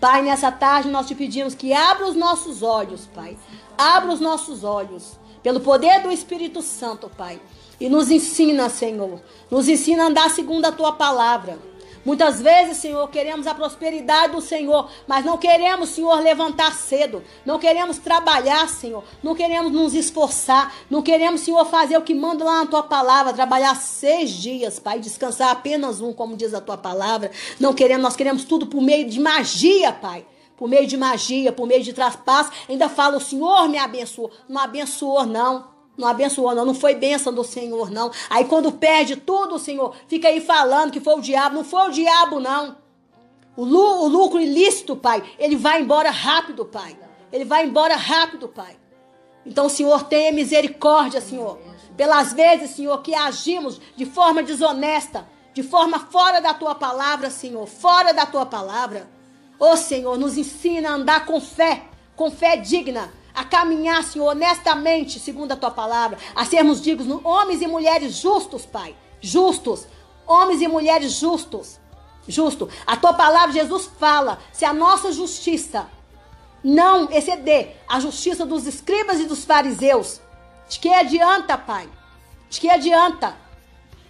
Pai, 0.00 0.22
nessa 0.22 0.50
tarde 0.50 0.88
nós 0.88 1.06
te 1.06 1.14
pedimos 1.14 1.54
que 1.54 1.74
abra 1.74 2.06
os 2.06 2.16
nossos 2.16 2.62
olhos, 2.62 3.06
Pai. 3.14 3.36
Abra 3.80 4.12
os 4.12 4.20
nossos 4.20 4.62
olhos. 4.62 5.18
Pelo 5.42 5.58
poder 5.58 6.02
do 6.02 6.12
Espírito 6.12 6.60
Santo, 6.60 7.10
Pai. 7.16 7.40
E 7.80 7.88
nos 7.88 8.10
ensina, 8.10 8.68
Senhor. 8.68 9.22
Nos 9.50 9.70
ensina 9.70 10.04
a 10.04 10.06
andar 10.08 10.28
segundo 10.28 10.66
a 10.66 10.72
tua 10.72 10.92
palavra. 10.92 11.58
Muitas 12.04 12.42
vezes, 12.42 12.76
Senhor, 12.76 13.08
queremos 13.08 13.46
a 13.46 13.54
prosperidade 13.54 14.34
do 14.34 14.42
Senhor, 14.42 14.90
mas 15.06 15.24
não 15.24 15.38
queremos, 15.38 15.88
Senhor, 15.88 16.20
levantar 16.20 16.74
cedo. 16.74 17.24
Não 17.46 17.58
queremos 17.58 17.96
trabalhar, 17.96 18.68
Senhor. 18.68 19.02
Não 19.22 19.34
queremos 19.34 19.72
nos 19.72 19.94
esforçar. 19.94 20.74
Não 20.90 21.00
queremos, 21.00 21.40
Senhor, 21.40 21.64
fazer 21.64 21.96
o 21.96 22.02
que 22.02 22.14
manda 22.14 22.44
lá 22.44 22.60
na 22.60 22.66
tua 22.66 22.82
palavra, 22.82 23.32
trabalhar 23.32 23.76
seis 23.76 24.30
dias, 24.30 24.78
Pai, 24.78 24.98
descansar 24.98 25.52
apenas 25.52 26.02
um, 26.02 26.12
como 26.12 26.36
diz 26.36 26.52
a 26.52 26.60
tua 26.60 26.76
palavra. 26.76 27.30
Não 27.58 27.72
queremos, 27.72 28.02
nós 28.02 28.16
queremos 28.16 28.44
tudo 28.44 28.66
por 28.66 28.82
meio 28.82 29.08
de 29.08 29.18
magia, 29.18 29.90
Pai 29.90 30.26
por 30.60 30.68
meio 30.68 30.86
de 30.86 30.94
magia, 30.98 31.50
por 31.50 31.66
meio 31.66 31.82
de 31.82 31.90
traspasso, 31.90 32.52
ainda 32.68 32.86
fala, 32.86 33.16
o 33.16 33.20
Senhor 33.20 33.66
me 33.66 33.78
abençoou. 33.78 34.30
Não 34.46 34.60
abençoou, 34.60 35.24
não. 35.24 35.70
Não 35.96 36.06
abençoou, 36.06 36.54
não. 36.54 36.66
Não 36.66 36.74
foi 36.74 36.94
bênção 36.94 37.32
do 37.32 37.42
Senhor, 37.42 37.90
não. 37.90 38.10
Aí 38.28 38.44
quando 38.44 38.70
perde 38.70 39.16
tudo, 39.16 39.54
o 39.54 39.58
Senhor 39.58 39.96
fica 40.06 40.28
aí 40.28 40.38
falando 40.38 40.92
que 40.92 41.00
foi 41.00 41.14
o 41.14 41.20
diabo. 41.22 41.54
Não 41.54 41.64
foi 41.64 41.88
o 41.88 41.90
diabo, 41.90 42.38
não. 42.40 42.76
O, 43.56 43.64
o 43.64 44.06
lucro 44.06 44.38
ilícito, 44.38 44.94
Pai, 44.94 45.22
ele 45.38 45.56
vai 45.56 45.80
embora 45.80 46.10
rápido, 46.10 46.66
Pai. 46.66 46.94
Ele 47.32 47.46
vai 47.46 47.64
embora 47.64 47.96
rápido, 47.96 48.46
Pai. 48.46 48.76
Então, 49.46 49.66
Senhor, 49.66 50.02
tenha 50.02 50.30
misericórdia, 50.30 51.22
Senhor. 51.22 51.58
Pelas 51.96 52.34
vezes, 52.34 52.72
Senhor, 52.72 53.00
que 53.00 53.14
agimos 53.14 53.80
de 53.96 54.04
forma 54.04 54.42
desonesta, 54.42 55.26
de 55.54 55.62
forma 55.62 55.98
fora 55.98 56.38
da 56.38 56.52
tua 56.52 56.74
palavra, 56.74 57.30
Senhor, 57.30 57.66
fora 57.66 58.12
da 58.12 58.26
tua 58.26 58.44
palavra. 58.44 59.19
Ô, 59.60 59.72
oh, 59.72 59.76
Senhor, 59.76 60.16
nos 60.16 60.38
ensina 60.38 60.88
a 60.88 60.94
andar 60.94 61.26
com 61.26 61.38
fé, 61.38 61.82
com 62.16 62.30
fé 62.30 62.56
digna, 62.56 63.12
a 63.34 63.44
caminhar, 63.44 64.02
Senhor, 64.02 64.26
honestamente, 64.26 65.20
segundo 65.20 65.52
a 65.52 65.56
tua 65.56 65.70
palavra, 65.70 66.16
a 66.34 66.46
sermos 66.46 66.80
dignos, 66.80 67.20
homens 67.22 67.60
e 67.60 67.66
mulheres 67.66 68.14
justos, 68.14 68.64
Pai, 68.64 68.96
justos, 69.20 69.86
homens 70.26 70.62
e 70.62 70.66
mulheres 70.66 71.12
justos, 71.12 71.78
justo. 72.26 72.70
A 72.86 72.96
tua 72.96 73.12
palavra, 73.12 73.52
Jesus 73.52 73.90
fala, 73.98 74.38
se 74.50 74.64
a 74.64 74.72
nossa 74.72 75.12
justiça 75.12 75.86
não 76.64 77.10
exceder 77.10 77.76
a 77.86 78.00
justiça 78.00 78.46
dos 78.46 78.66
escribas 78.66 79.20
e 79.20 79.26
dos 79.26 79.44
fariseus, 79.44 80.22
de 80.70 80.78
que 80.78 80.88
adianta, 80.88 81.58
Pai? 81.58 81.86
De 82.48 82.58
que 82.58 82.70
adianta? 82.70 83.36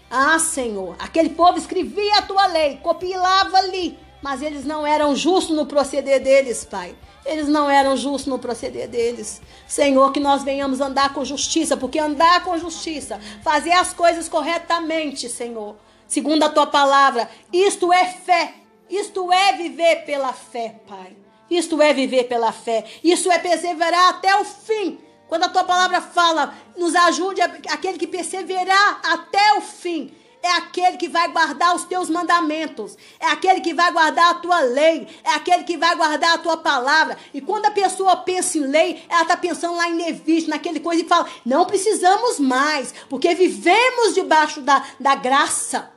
Ah, 0.09 0.39
Senhor, 0.39 0.95
aquele 1.01 1.31
povo 1.31 1.59
escrevia 1.59 2.19
a 2.19 2.23
tua 2.23 2.47
lei, 2.47 2.77
copiava 2.77 3.57
ali, 3.59 3.99
mas 4.23 4.43
eles 4.43 4.65
não 4.65 4.87
eram 4.87 5.15
justos 5.17 5.57
no 5.57 5.67
proceder 5.67 6.23
deles, 6.23 6.65
Pai. 6.65 6.95
Eles 7.25 7.49
não 7.49 7.71
eram 7.71 7.97
justos 7.97 8.27
no 8.27 8.39
proceder 8.39 8.89
deles. 8.89 9.41
Senhor, 9.67 10.13
que 10.13 10.21
nós 10.21 10.43
venhamos 10.43 10.81
andar 10.81 11.13
com 11.13 11.25
justiça, 11.25 11.77
porque 11.77 11.99
andar 11.99 12.45
com 12.45 12.59
justiça, 12.59 13.21
fazer 13.43 13.73
as 13.73 13.93
coisas 13.93 14.29
corretamente, 14.29 15.29
Senhor, 15.29 15.77
segundo 16.07 16.43
a 16.43 16.49
tua 16.49 16.67
palavra, 16.67 17.29
isto 17.53 17.93
é 17.93 18.07
fé. 18.07 18.55
Isto 18.89 19.33
é 19.33 19.53
viver 19.53 20.05
pela 20.05 20.33
fé, 20.33 20.75
Pai. 20.89 21.17
Isto 21.49 21.81
é 21.81 21.93
viver 21.93 22.25
pela 22.25 22.51
fé. 22.51 22.85
Isso 23.05 23.31
é 23.31 23.39
perseverar 23.39 24.11
até 24.11 24.35
o 24.37 24.45
fim. 24.45 24.99
Quando 25.29 25.45
a 25.45 25.49
tua 25.49 25.63
palavra 25.63 26.01
fala, 26.01 26.55
nos 26.77 26.95
ajude 26.97 27.41
aquele 27.41 27.97
que 27.97 28.07
perseverar 28.07 29.01
até 29.05 29.55
o 29.55 29.61
fim. 29.61 30.13
É 30.43 30.53
aquele 30.53 30.97
que 30.97 31.09
vai 31.09 31.29
guardar 31.29 31.75
os 31.77 31.85
teus 31.85 32.09
mandamentos, 32.09 32.97
é 33.19 33.27
aquele 33.27 33.61
que 33.61 33.75
vai 33.75 33.93
guardar 33.93 34.31
a 34.31 34.35
tua 34.35 34.61
lei, 34.61 35.07
é 35.23 35.31
aquele 35.35 35.65
que 35.65 35.77
vai 35.77 35.95
guardar 35.95 36.35
a 36.35 36.39
tua 36.39 36.57
palavra. 36.57 37.19
E 37.35 37.41
quando 37.41 37.67
a 37.67 37.71
pessoa 37.71 38.17
pensa 38.17 38.59
em 38.59 38.63
lei, 38.63 39.05
ela 39.09 39.23
está 39.23 39.37
pensando 39.37 39.77
lá 39.77 39.89
em 39.89 39.97
Levítico, 39.97 40.51
naquele 40.51 40.81
coisa, 40.81 41.03
e 41.03 41.09
fala: 41.09 41.29
não 41.45 41.67
precisamos 41.67 42.39
mais, 42.39 42.95
porque 43.09 43.35
vivemos 43.35 44.15
debaixo 44.15 44.61
da, 44.63 44.85
da 44.99 45.15
graça. 45.15 45.91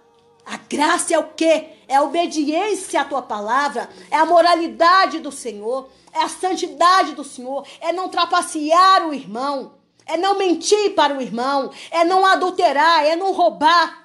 A 0.45 0.57
graça 0.57 1.13
é 1.13 1.19
o 1.19 1.23
quê? 1.23 1.69
É 1.87 1.95
a 1.95 2.03
obediência 2.03 2.99
à 2.99 3.05
tua 3.05 3.21
palavra, 3.21 3.89
é 4.11 4.17
a 4.17 4.25
moralidade 4.25 5.19
do 5.19 5.31
Senhor, 5.31 5.89
é 6.11 6.21
a 6.21 6.27
santidade 6.27 7.13
do 7.13 7.23
Senhor, 7.23 7.65
é 7.79 7.93
não 7.93 8.09
trapacear 8.09 9.07
o 9.07 9.13
irmão, 9.13 9.75
é 10.05 10.17
não 10.17 10.37
mentir 10.37 10.93
para 10.95 11.17
o 11.17 11.21
irmão, 11.21 11.71
é 11.89 12.03
não 12.03 12.25
adulterar, 12.25 13.05
é 13.05 13.15
não 13.15 13.31
roubar, 13.31 14.02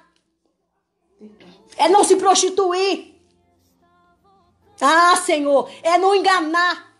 é 1.79 1.87
não 1.87 2.03
se 2.03 2.17
prostituir. 2.17 3.15
Ah, 4.81 5.15
Senhor, 5.15 5.71
é 5.81 5.97
não 5.97 6.13
enganar, 6.13 6.93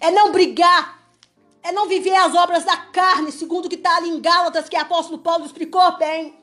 é 0.00 0.10
não 0.12 0.30
brigar, 0.30 1.02
é 1.62 1.72
não 1.72 1.88
viver 1.88 2.14
as 2.14 2.34
obras 2.34 2.64
da 2.64 2.76
carne, 2.76 3.32
segundo 3.32 3.66
o 3.66 3.68
que 3.68 3.74
está 3.74 3.96
ali 3.96 4.08
em 4.08 4.20
Gálatas, 4.20 4.68
que 4.68 4.76
o 4.76 4.80
apóstolo 4.80 5.18
Paulo 5.18 5.44
explicou 5.44 5.98
bem. 5.98 6.38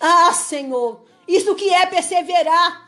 Ah, 0.00 0.32
Senhor, 0.32 1.04
isso 1.28 1.54
que 1.54 1.72
é 1.72 1.86
perseverar. 1.86 2.84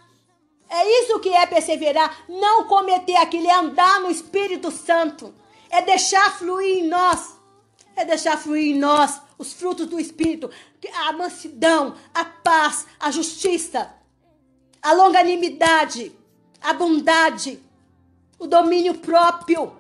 É 0.70 1.00
isso 1.00 1.18
que 1.20 1.30
é 1.30 1.46
perseverar. 1.46 2.24
Não 2.28 2.64
cometer 2.64 3.16
aquilo, 3.16 3.48
é 3.48 3.54
andar 3.54 4.00
no 4.00 4.10
Espírito 4.10 4.70
Santo. 4.70 5.34
É 5.70 5.80
deixar 5.80 6.36
fluir 6.36 6.78
em 6.78 6.88
nós. 6.88 7.38
É 7.96 8.04
deixar 8.04 8.36
fluir 8.36 8.76
em 8.76 8.78
nós 8.78 9.20
os 9.38 9.52
frutos 9.52 9.86
do 9.86 9.98
Espírito: 9.98 10.50
a 11.06 11.12
mansidão, 11.12 11.94
a 12.12 12.24
paz, 12.24 12.86
a 12.98 13.10
justiça, 13.10 13.90
a 14.82 14.92
longanimidade, 14.92 16.12
a 16.60 16.72
bondade, 16.72 17.60
o 18.38 18.46
domínio 18.46 18.94
próprio. 18.94 19.72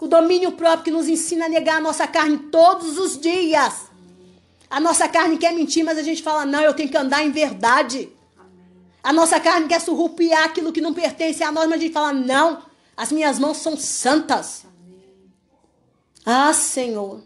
O 0.00 0.06
domínio 0.06 0.52
próprio 0.52 0.84
que 0.84 0.90
nos 0.92 1.08
ensina 1.08 1.46
a 1.46 1.48
negar 1.48 1.78
a 1.78 1.80
nossa 1.80 2.06
carne 2.06 2.38
todos 2.52 2.98
os 2.98 3.18
dias. 3.18 3.88
A 4.70 4.78
nossa 4.78 5.08
carne 5.08 5.36
quer 5.38 5.52
mentir, 5.52 5.84
mas 5.84 5.98
a 5.98 6.02
gente 6.02 6.22
fala, 6.22 6.46
não, 6.46 6.60
eu 6.60 6.72
tenho 6.72 6.88
que 6.88 6.96
andar 6.96 7.24
em 7.24 7.32
verdade. 7.32 8.12
A 9.02 9.12
nossa 9.12 9.40
carne 9.40 9.66
quer 9.66 9.80
surrupiar 9.80 10.44
aquilo 10.44 10.72
que 10.72 10.80
não 10.80 10.94
pertence 10.94 11.42
a 11.42 11.50
nós, 11.50 11.68
mas 11.68 11.80
a 11.80 11.82
gente 11.82 11.92
fala, 11.92 12.12
não, 12.12 12.62
as 12.96 13.10
minhas 13.10 13.38
mãos 13.40 13.56
são 13.56 13.76
santas. 13.76 14.66
Ah, 16.24 16.52
Senhor, 16.52 17.22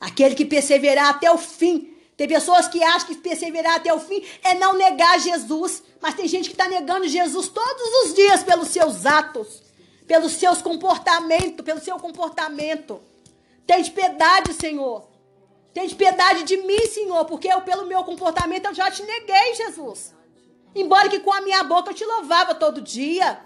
aquele 0.00 0.34
que 0.34 0.44
perseverar 0.44 1.08
até 1.08 1.30
o 1.30 1.38
fim. 1.38 1.94
Tem 2.16 2.26
pessoas 2.26 2.66
que 2.66 2.82
acham 2.82 3.06
que 3.08 3.14
perseverar 3.16 3.76
até 3.76 3.94
o 3.94 4.00
fim 4.00 4.24
é 4.42 4.54
não 4.54 4.74
negar 4.74 5.20
Jesus, 5.20 5.82
mas 6.00 6.14
tem 6.14 6.26
gente 6.26 6.48
que 6.48 6.54
está 6.54 6.68
negando 6.68 7.06
Jesus 7.06 7.48
todos 7.48 8.04
os 8.04 8.14
dias 8.14 8.42
pelos 8.42 8.68
seus 8.68 9.06
atos, 9.06 9.62
pelos 10.06 10.32
seus 10.32 10.60
comportamentos, 10.60 11.64
pelo 11.64 11.80
seu 11.80 11.96
comportamento. 11.98 13.00
Tem 13.66 13.82
de 13.82 13.90
piedade, 13.90 14.52
Senhor. 14.54 15.06
Tem 15.72 15.88
piedade 15.90 16.42
de 16.42 16.56
mim, 16.56 16.86
Senhor, 16.86 17.24
porque 17.26 17.46
eu, 17.46 17.60
pelo 17.60 17.86
meu 17.86 18.02
comportamento, 18.02 18.66
eu 18.66 18.74
já 18.74 18.90
te 18.90 19.02
neguei, 19.04 19.54
Jesus. 19.54 20.12
Embora 20.74 21.08
que 21.08 21.20
com 21.20 21.32
a 21.32 21.40
minha 21.40 21.62
boca 21.62 21.90
eu 21.90 21.94
te 21.94 22.04
louvava 22.04 22.54
todo 22.54 22.80
dia. 22.80 23.40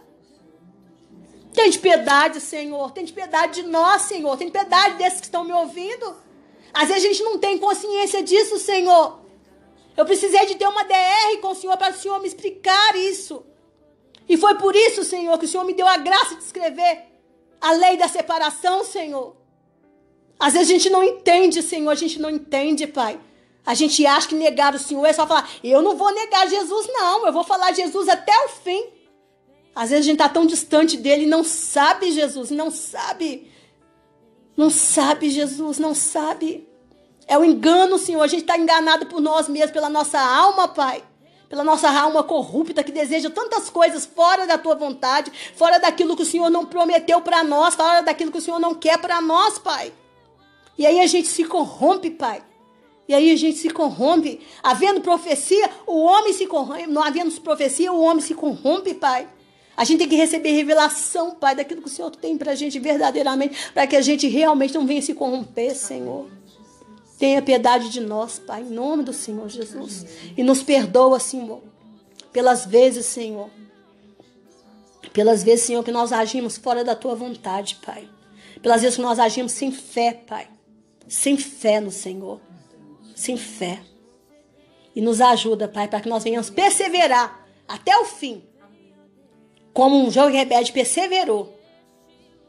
Tem 1.53 1.70
piedade, 1.72 2.40
Senhor. 2.40 2.90
Tem 2.92 3.07
piedade 3.07 3.62
de 3.62 3.68
nós, 3.68 4.03
Senhor. 4.03 4.36
Tem 4.38 4.50
piedade 4.50 4.96
desses 4.96 5.20
que 5.20 5.26
estão 5.26 5.44
me 5.44 5.53
ouvindo. 5.53 6.22
Às 6.73 6.89
vezes 6.89 7.05
a 7.05 7.09
gente 7.09 7.23
não 7.23 7.39
tem 7.39 7.59
consciência 7.59 8.23
disso, 8.23 8.59
Senhor. 8.59 9.20
Eu 9.97 10.07
precisei 10.07 10.47
de 10.47 10.55
ter 10.55 10.66
uma 10.66 10.85
DR 10.85 11.39
com 11.41 11.49
o 11.49 11.55
Senhor 11.55 11.77
para 11.77 11.95
o 11.95 11.99
Senhor 11.99 12.18
me 12.20 12.29
explicar 12.29 12.97
isso. 12.97 13.45
E 14.29 14.37
foi 14.37 14.55
por 14.55 14.75
isso, 14.75 15.05
Senhor, 15.05 15.39
que 15.39 15.45
o 15.45 15.49
Senhor 15.49 15.64
me 15.64 15.75
deu 15.75 15.87
a 15.87 15.99
graça 15.99 16.35
de 16.35 16.43
escrever 16.43 17.12
a 17.61 17.73
lei 17.73 17.97
da 17.97 18.09
separação, 18.09 18.85
Senhor. 18.85 19.37
Às 20.39 20.55
vezes 20.55 20.68
a 20.68 20.73
gente 20.73 20.91
não 20.91 21.05
entende, 21.05 21.62
Senhor, 21.62 21.91
a 21.91 21.95
gente 21.95 22.20
não 22.20 22.31
entende, 22.31 22.87
Pai. 22.87 23.20
A 23.64 23.75
gente 23.75 24.05
acha 24.05 24.27
que 24.27 24.35
negar 24.35 24.75
o 24.75 24.79
Senhor 24.79 25.05
é 25.07 25.12
só 25.12 25.27
falar, 25.27 25.49
eu 25.62 25.81
não 25.81 25.97
vou 25.97 26.12
negar 26.12 26.49
Jesus, 26.49 26.89
não, 26.89 27.25
eu 27.25 27.33
vou 27.33 27.45
falar 27.45 27.73
Jesus 27.73 28.09
até 28.09 28.37
o 28.45 28.49
fim. 28.49 28.87
Às 29.75 29.91
vezes 29.91 30.05
a 30.05 30.07
gente 30.07 30.20
está 30.20 30.29
tão 30.29 30.45
distante 30.45 30.97
dele 30.97 31.25
e 31.25 31.29
não 31.29 31.45
sabe 31.45 32.11
Jesus, 32.11 32.51
não 32.51 32.70
sabe. 32.70 33.51
Não 34.57 34.70
sabe 34.70 35.30
Jesus, 35.30 35.78
não 35.78 35.94
sabe. 35.94 36.68
É 37.26 37.38
o 37.38 37.44
engano, 37.44 37.98
Senhor. 37.98 38.22
A 38.22 38.26
gente 38.26 38.42
está 38.42 38.59
enganado 38.59 39.07
por 39.07 39.20
nós 39.20 39.48
mesmos, 39.48 39.72
pela 39.72 39.88
nossa 39.88 40.20
alma, 40.20 40.68
Pai. 40.68 41.03
Pela 41.48 41.64
nossa 41.64 41.90
alma 41.90 42.22
corrupta 42.22 42.82
que 42.82 42.92
deseja 42.92 43.28
tantas 43.28 43.68
coisas 43.68 44.07
fora 44.07 44.46
da 44.46 44.57
tua 44.57 44.74
vontade, 44.74 45.30
fora 45.55 45.78
daquilo 45.78 46.16
que 46.16 46.22
o 46.22 46.26
Senhor 46.26 46.48
não 46.48 46.64
prometeu 46.64 47.20
para 47.20 47.44
nós, 47.44 47.74
fora 47.74 48.00
daquilo 48.00 48.32
que 48.32 48.38
o 48.38 48.40
Senhor 48.40 48.59
não 48.59 48.74
quer 48.74 48.98
para 48.98 49.20
nós, 49.20 49.59
Pai. 49.59 49.92
E 50.78 50.86
aí 50.86 51.00
a 51.00 51.07
gente 51.07 51.28
se 51.28 51.44
corrompe, 51.44 52.11
Pai. 52.11 52.42
E 53.07 53.14
aí 53.14 53.30
a 53.30 53.36
gente 53.36 53.59
se 53.59 53.68
corrompe. 53.68 54.40
Havendo 54.62 55.00
profecia, 55.03 55.70
o 55.86 56.03
homem 56.05 56.32
se 56.32 56.46
corrompe. 56.46 56.86
Não 56.86 57.03
havendo 57.03 57.30
profecia, 57.40 57.92
o 57.92 58.00
homem 58.00 58.22
se 58.22 58.34
corrompe, 58.34 58.94
Pai. 58.94 59.28
A 59.83 59.85
gente 59.85 59.99
tem 59.99 60.09
que 60.09 60.16
receber 60.16 60.53
revelação, 60.53 61.35
Pai, 61.35 61.57
daquilo 61.57 61.83
que 61.83 61.89
o 61.89 61.91
Senhor 61.91 62.11
tem 62.11 62.39
pra 62.39 62.55
gente 62.55 62.78
verdadeiramente, 62.78 63.72
para 63.72 63.87
que 63.87 63.97
a 63.97 64.01
gente 64.01 64.28
realmente 64.28 64.74
não 64.74 64.87
venha 64.87 65.03
se 65.03 65.14
corromper, 65.14 65.74
Senhor. 65.74 66.28
Tenha 67.18 67.43
piedade 67.43 67.89
de 67.89 68.01
nós, 68.01 68.39
Pai, 68.39 68.62
em 68.62 68.70
nome 68.70 69.03
do 69.03 69.12
Senhor 69.12 69.49
Jesus. 69.49 70.07
E 70.37 70.43
nos 70.43 70.62
perdoa, 70.62 71.18
Senhor, 71.18 71.61
pelas 72.33 72.64
vezes, 72.64 73.07
Senhor. 73.07 73.51
Pelas 75.12 75.43
vezes, 75.43 75.66
Senhor, 75.66 75.83
que 75.83 75.91
nós 75.91 76.12
agimos 76.12 76.57
fora 76.57 76.85
da 76.85 76.95
tua 76.95 77.14
vontade, 77.14 77.80
Pai. 77.85 78.09
Pelas 78.62 78.83
vezes 78.83 78.97
que 78.97 79.03
nós 79.03 79.18
agimos 79.18 79.53
sem 79.53 79.72
fé, 79.72 80.12
Pai 80.12 80.49
sem 81.12 81.37
fé 81.37 81.80
no 81.80 81.91
Senhor. 81.91 82.41
Sem 83.14 83.37
fé. 83.37 83.80
E 84.95 85.01
nos 85.01 85.20
ajuda, 85.20 85.68
Pai, 85.68 85.89
para 85.89 86.01
que 86.01 86.09
nós 86.09 86.24
venhamos 86.24 86.51
perseverar 86.51 87.47
até 87.68 87.97
o 87.99 88.05
fim. 88.05 88.43
Como 89.73 89.97
um 89.97 90.11
João 90.11 90.31
Rebelde 90.31 90.73
perseverou. 90.73 91.59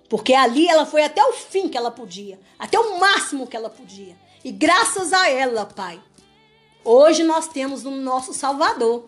Porque 0.09 0.33
ali 0.33 0.67
ela 0.67 0.85
foi 0.85 1.03
até 1.03 1.23
o 1.23 1.33
fim 1.33 1.69
que 1.69 1.77
ela 1.77 1.89
podia. 1.89 2.39
Até 2.59 2.79
o 2.79 2.99
máximo 2.99 3.47
que 3.47 3.55
ela 3.55 3.69
podia. 3.69 4.15
E 4.43 4.51
graças 4.51 5.13
a 5.13 5.29
ela, 5.29 5.65
Pai, 5.65 5.99
hoje 6.83 7.23
nós 7.23 7.47
temos 7.47 7.85
o 7.85 7.91
nosso 7.91 8.33
Salvador, 8.33 9.05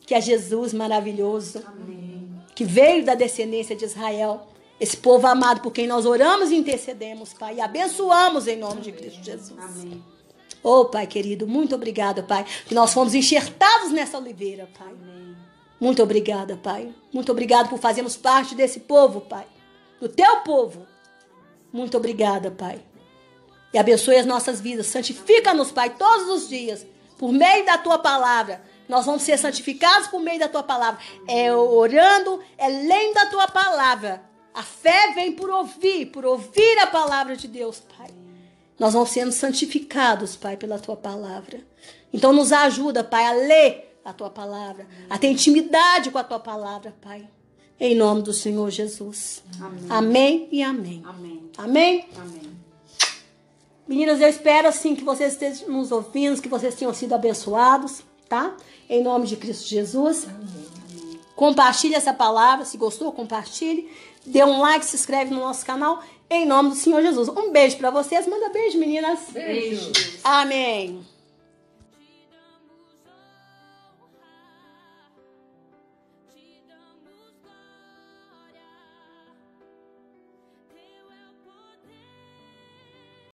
que 0.00 0.14
é 0.14 0.20
Jesus 0.20 0.72
maravilhoso. 0.72 1.62
Amém. 1.66 2.28
Que 2.54 2.64
veio 2.64 3.04
da 3.04 3.14
descendência 3.14 3.76
de 3.76 3.84
Israel 3.84 4.48
esse 4.80 4.96
povo 4.96 5.26
amado 5.26 5.60
por 5.60 5.72
quem 5.72 5.86
nós 5.86 6.06
oramos 6.06 6.50
e 6.50 6.56
intercedemos, 6.56 7.32
Pai, 7.34 7.56
e 7.56 7.60
abençoamos 7.60 8.46
em 8.46 8.56
nome 8.56 8.74
Amém. 8.74 8.84
de 8.84 8.92
Cristo 8.92 9.24
Jesus. 9.24 9.58
Amém. 9.58 10.02
Oh, 10.62 10.84
Pai 10.84 11.06
querido, 11.06 11.46
muito 11.46 11.74
obrigada, 11.74 12.22
Pai, 12.22 12.44
que 12.66 12.74
nós 12.74 12.92
fomos 12.92 13.14
enxertados 13.14 13.90
nessa 13.90 14.18
oliveira, 14.18 14.68
Pai. 14.78 14.88
Amém. 14.88 15.27
Muito 15.80 16.02
obrigada, 16.02 16.56
Pai. 16.56 16.92
Muito 17.12 17.30
obrigada 17.30 17.68
por 17.68 17.78
fazermos 17.78 18.16
parte 18.16 18.54
desse 18.54 18.80
povo, 18.80 19.20
Pai. 19.20 19.46
Do 20.00 20.08
teu 20.08 20.40
povo. 20.40 20.86
Muito 21.72 21.96
obrigada, 21.96 22.50
Pai. 22.50 22.80
E 23.72 23.78
abençoe 23.78 24.16
as 24.16 24.26
nossas 24.26 24.60
vidas. 24.60 24.86
Santifica-nos, 24.86 25.70
Pai, 25.70 25.90
todos 25.90 26.28
os 26.28 26.48
dias, 26.48 26.86
por 27.16 27.32
meio 27.32 27.64
da 27.64 27.78
tua 27.78 27.98
palavra. 27.98 28.62
Nós 28.88 29.06
vamos 29.06 29.22
ser 29.22 29.38
santificados 29.38 30.08
por 30.08 30.20
meio 30.20 30.40
da 30.40 30.48
tua 30.48 30.62
palavra. 30.62 31.00
É 31.28 31.52
orando, 31.54 32.40
é 32.56 32.68
lendo 32.68 33.18
a 33.18 33.26
tua 33.26 33.46
palavra 33.46 34.28
a 34.58 34.62
fé 34.64 35.12
vem 35.14 35.30
por 35.30 35.48
ouvir, 35.48 36.06
por 36.06 36.26
ouvir 36.26 36.78
a 36.80 36.86
palavra 36.88 37.36
de 37.36 37.46
Deus, 37.46 37.80
Pai. 37.96 38.08
Nós 38.76 38.92
vamos 38.92 39.10
sendo 39.10 39.30
santificados, 39.30 40.34
Pai, 40.34 40.56
pela 40.56 40.80
tua 40.80 40.96
palavra. 40.96 41.60
Então 42.12 42.32
nos 42.32 42.50
ajuda, 42.50 43.04
Pai, 43.04 43.24
a 43.24 43.32
ler 43.34 43.87
a 44.10 44.12
tua 44.12 44.30
palavra, 44.30 44.86
a 45.08 45.18
ter 45.18 45.28
intimidade 45.28 46.10
com 46.10 46.18
a 46.18 46.24
tua 46.24 46.40
palavra, 46.40 46.94
Pai. 47.00 47.28
Em 47.80 47.94
nome 47.94 48.22
do 48.22 48.32
Senhor 48.32 48.70
Jesus. 48.70 49.42
Amém, 49.60 49.86
amém 49.88 50.48
e 50.50 50.62
amém. 50.62 51.02
Amém. 51.06 51.50
Amém? 51.56 52.08
Amém. 52.16 52.58
Meninas, 53.86 54.20
eu 54.20 54.28
espero 54.28 54.68
assim 54.68 54.94
que 54.94 55.04
vocês 55.04 55.32
estejam 55.32 55.68
nos 55.68 55.90
ouvindo, 55.92 56.40
que 56.42 56.48
vocês 56.48 56.74
tenham 56.74 56.92
sido 56.92 57.14
abençoados, 57.14 58.02
tá? 58.28 58.54
Em 58.88 59.02
nome 59.02 59.26
de 59.26 59.36
Cristo 59.36 59.66
Jesus. 59.66 60.26
Amém. 60.26 60.68
Compartilhe 61.38 61.94
essa 61.94 62.12
palavra, 62.12 62.64
se 62.64 62.76
gostou, 62.76 63.12
compartilhe. 63.12 63.88
Dê 64.26 64.42
um 64.42 64.60
like, 64.60 64.84
se 64.84 64.96
inscreve 64.96 65.32
no 65.32 65.38
nosso 65.38 65.64
canal. 65.64 66.02
Em 66.28 66.44
nome 66.44 66.70
do 66.70 66.74
Senhor 66.74 67.00
Jesus. 67.00 67.28
Um 67.28 67.52
beijo 67.52 67.76
para 67.76 67.90
vocês. 67.90 68.26
Manda 68.26 68.50
beijo, 68.50 68.76
meninas. 68.76 69.20
Beijo. 69.32 69.92
Amém. 70.24 71.06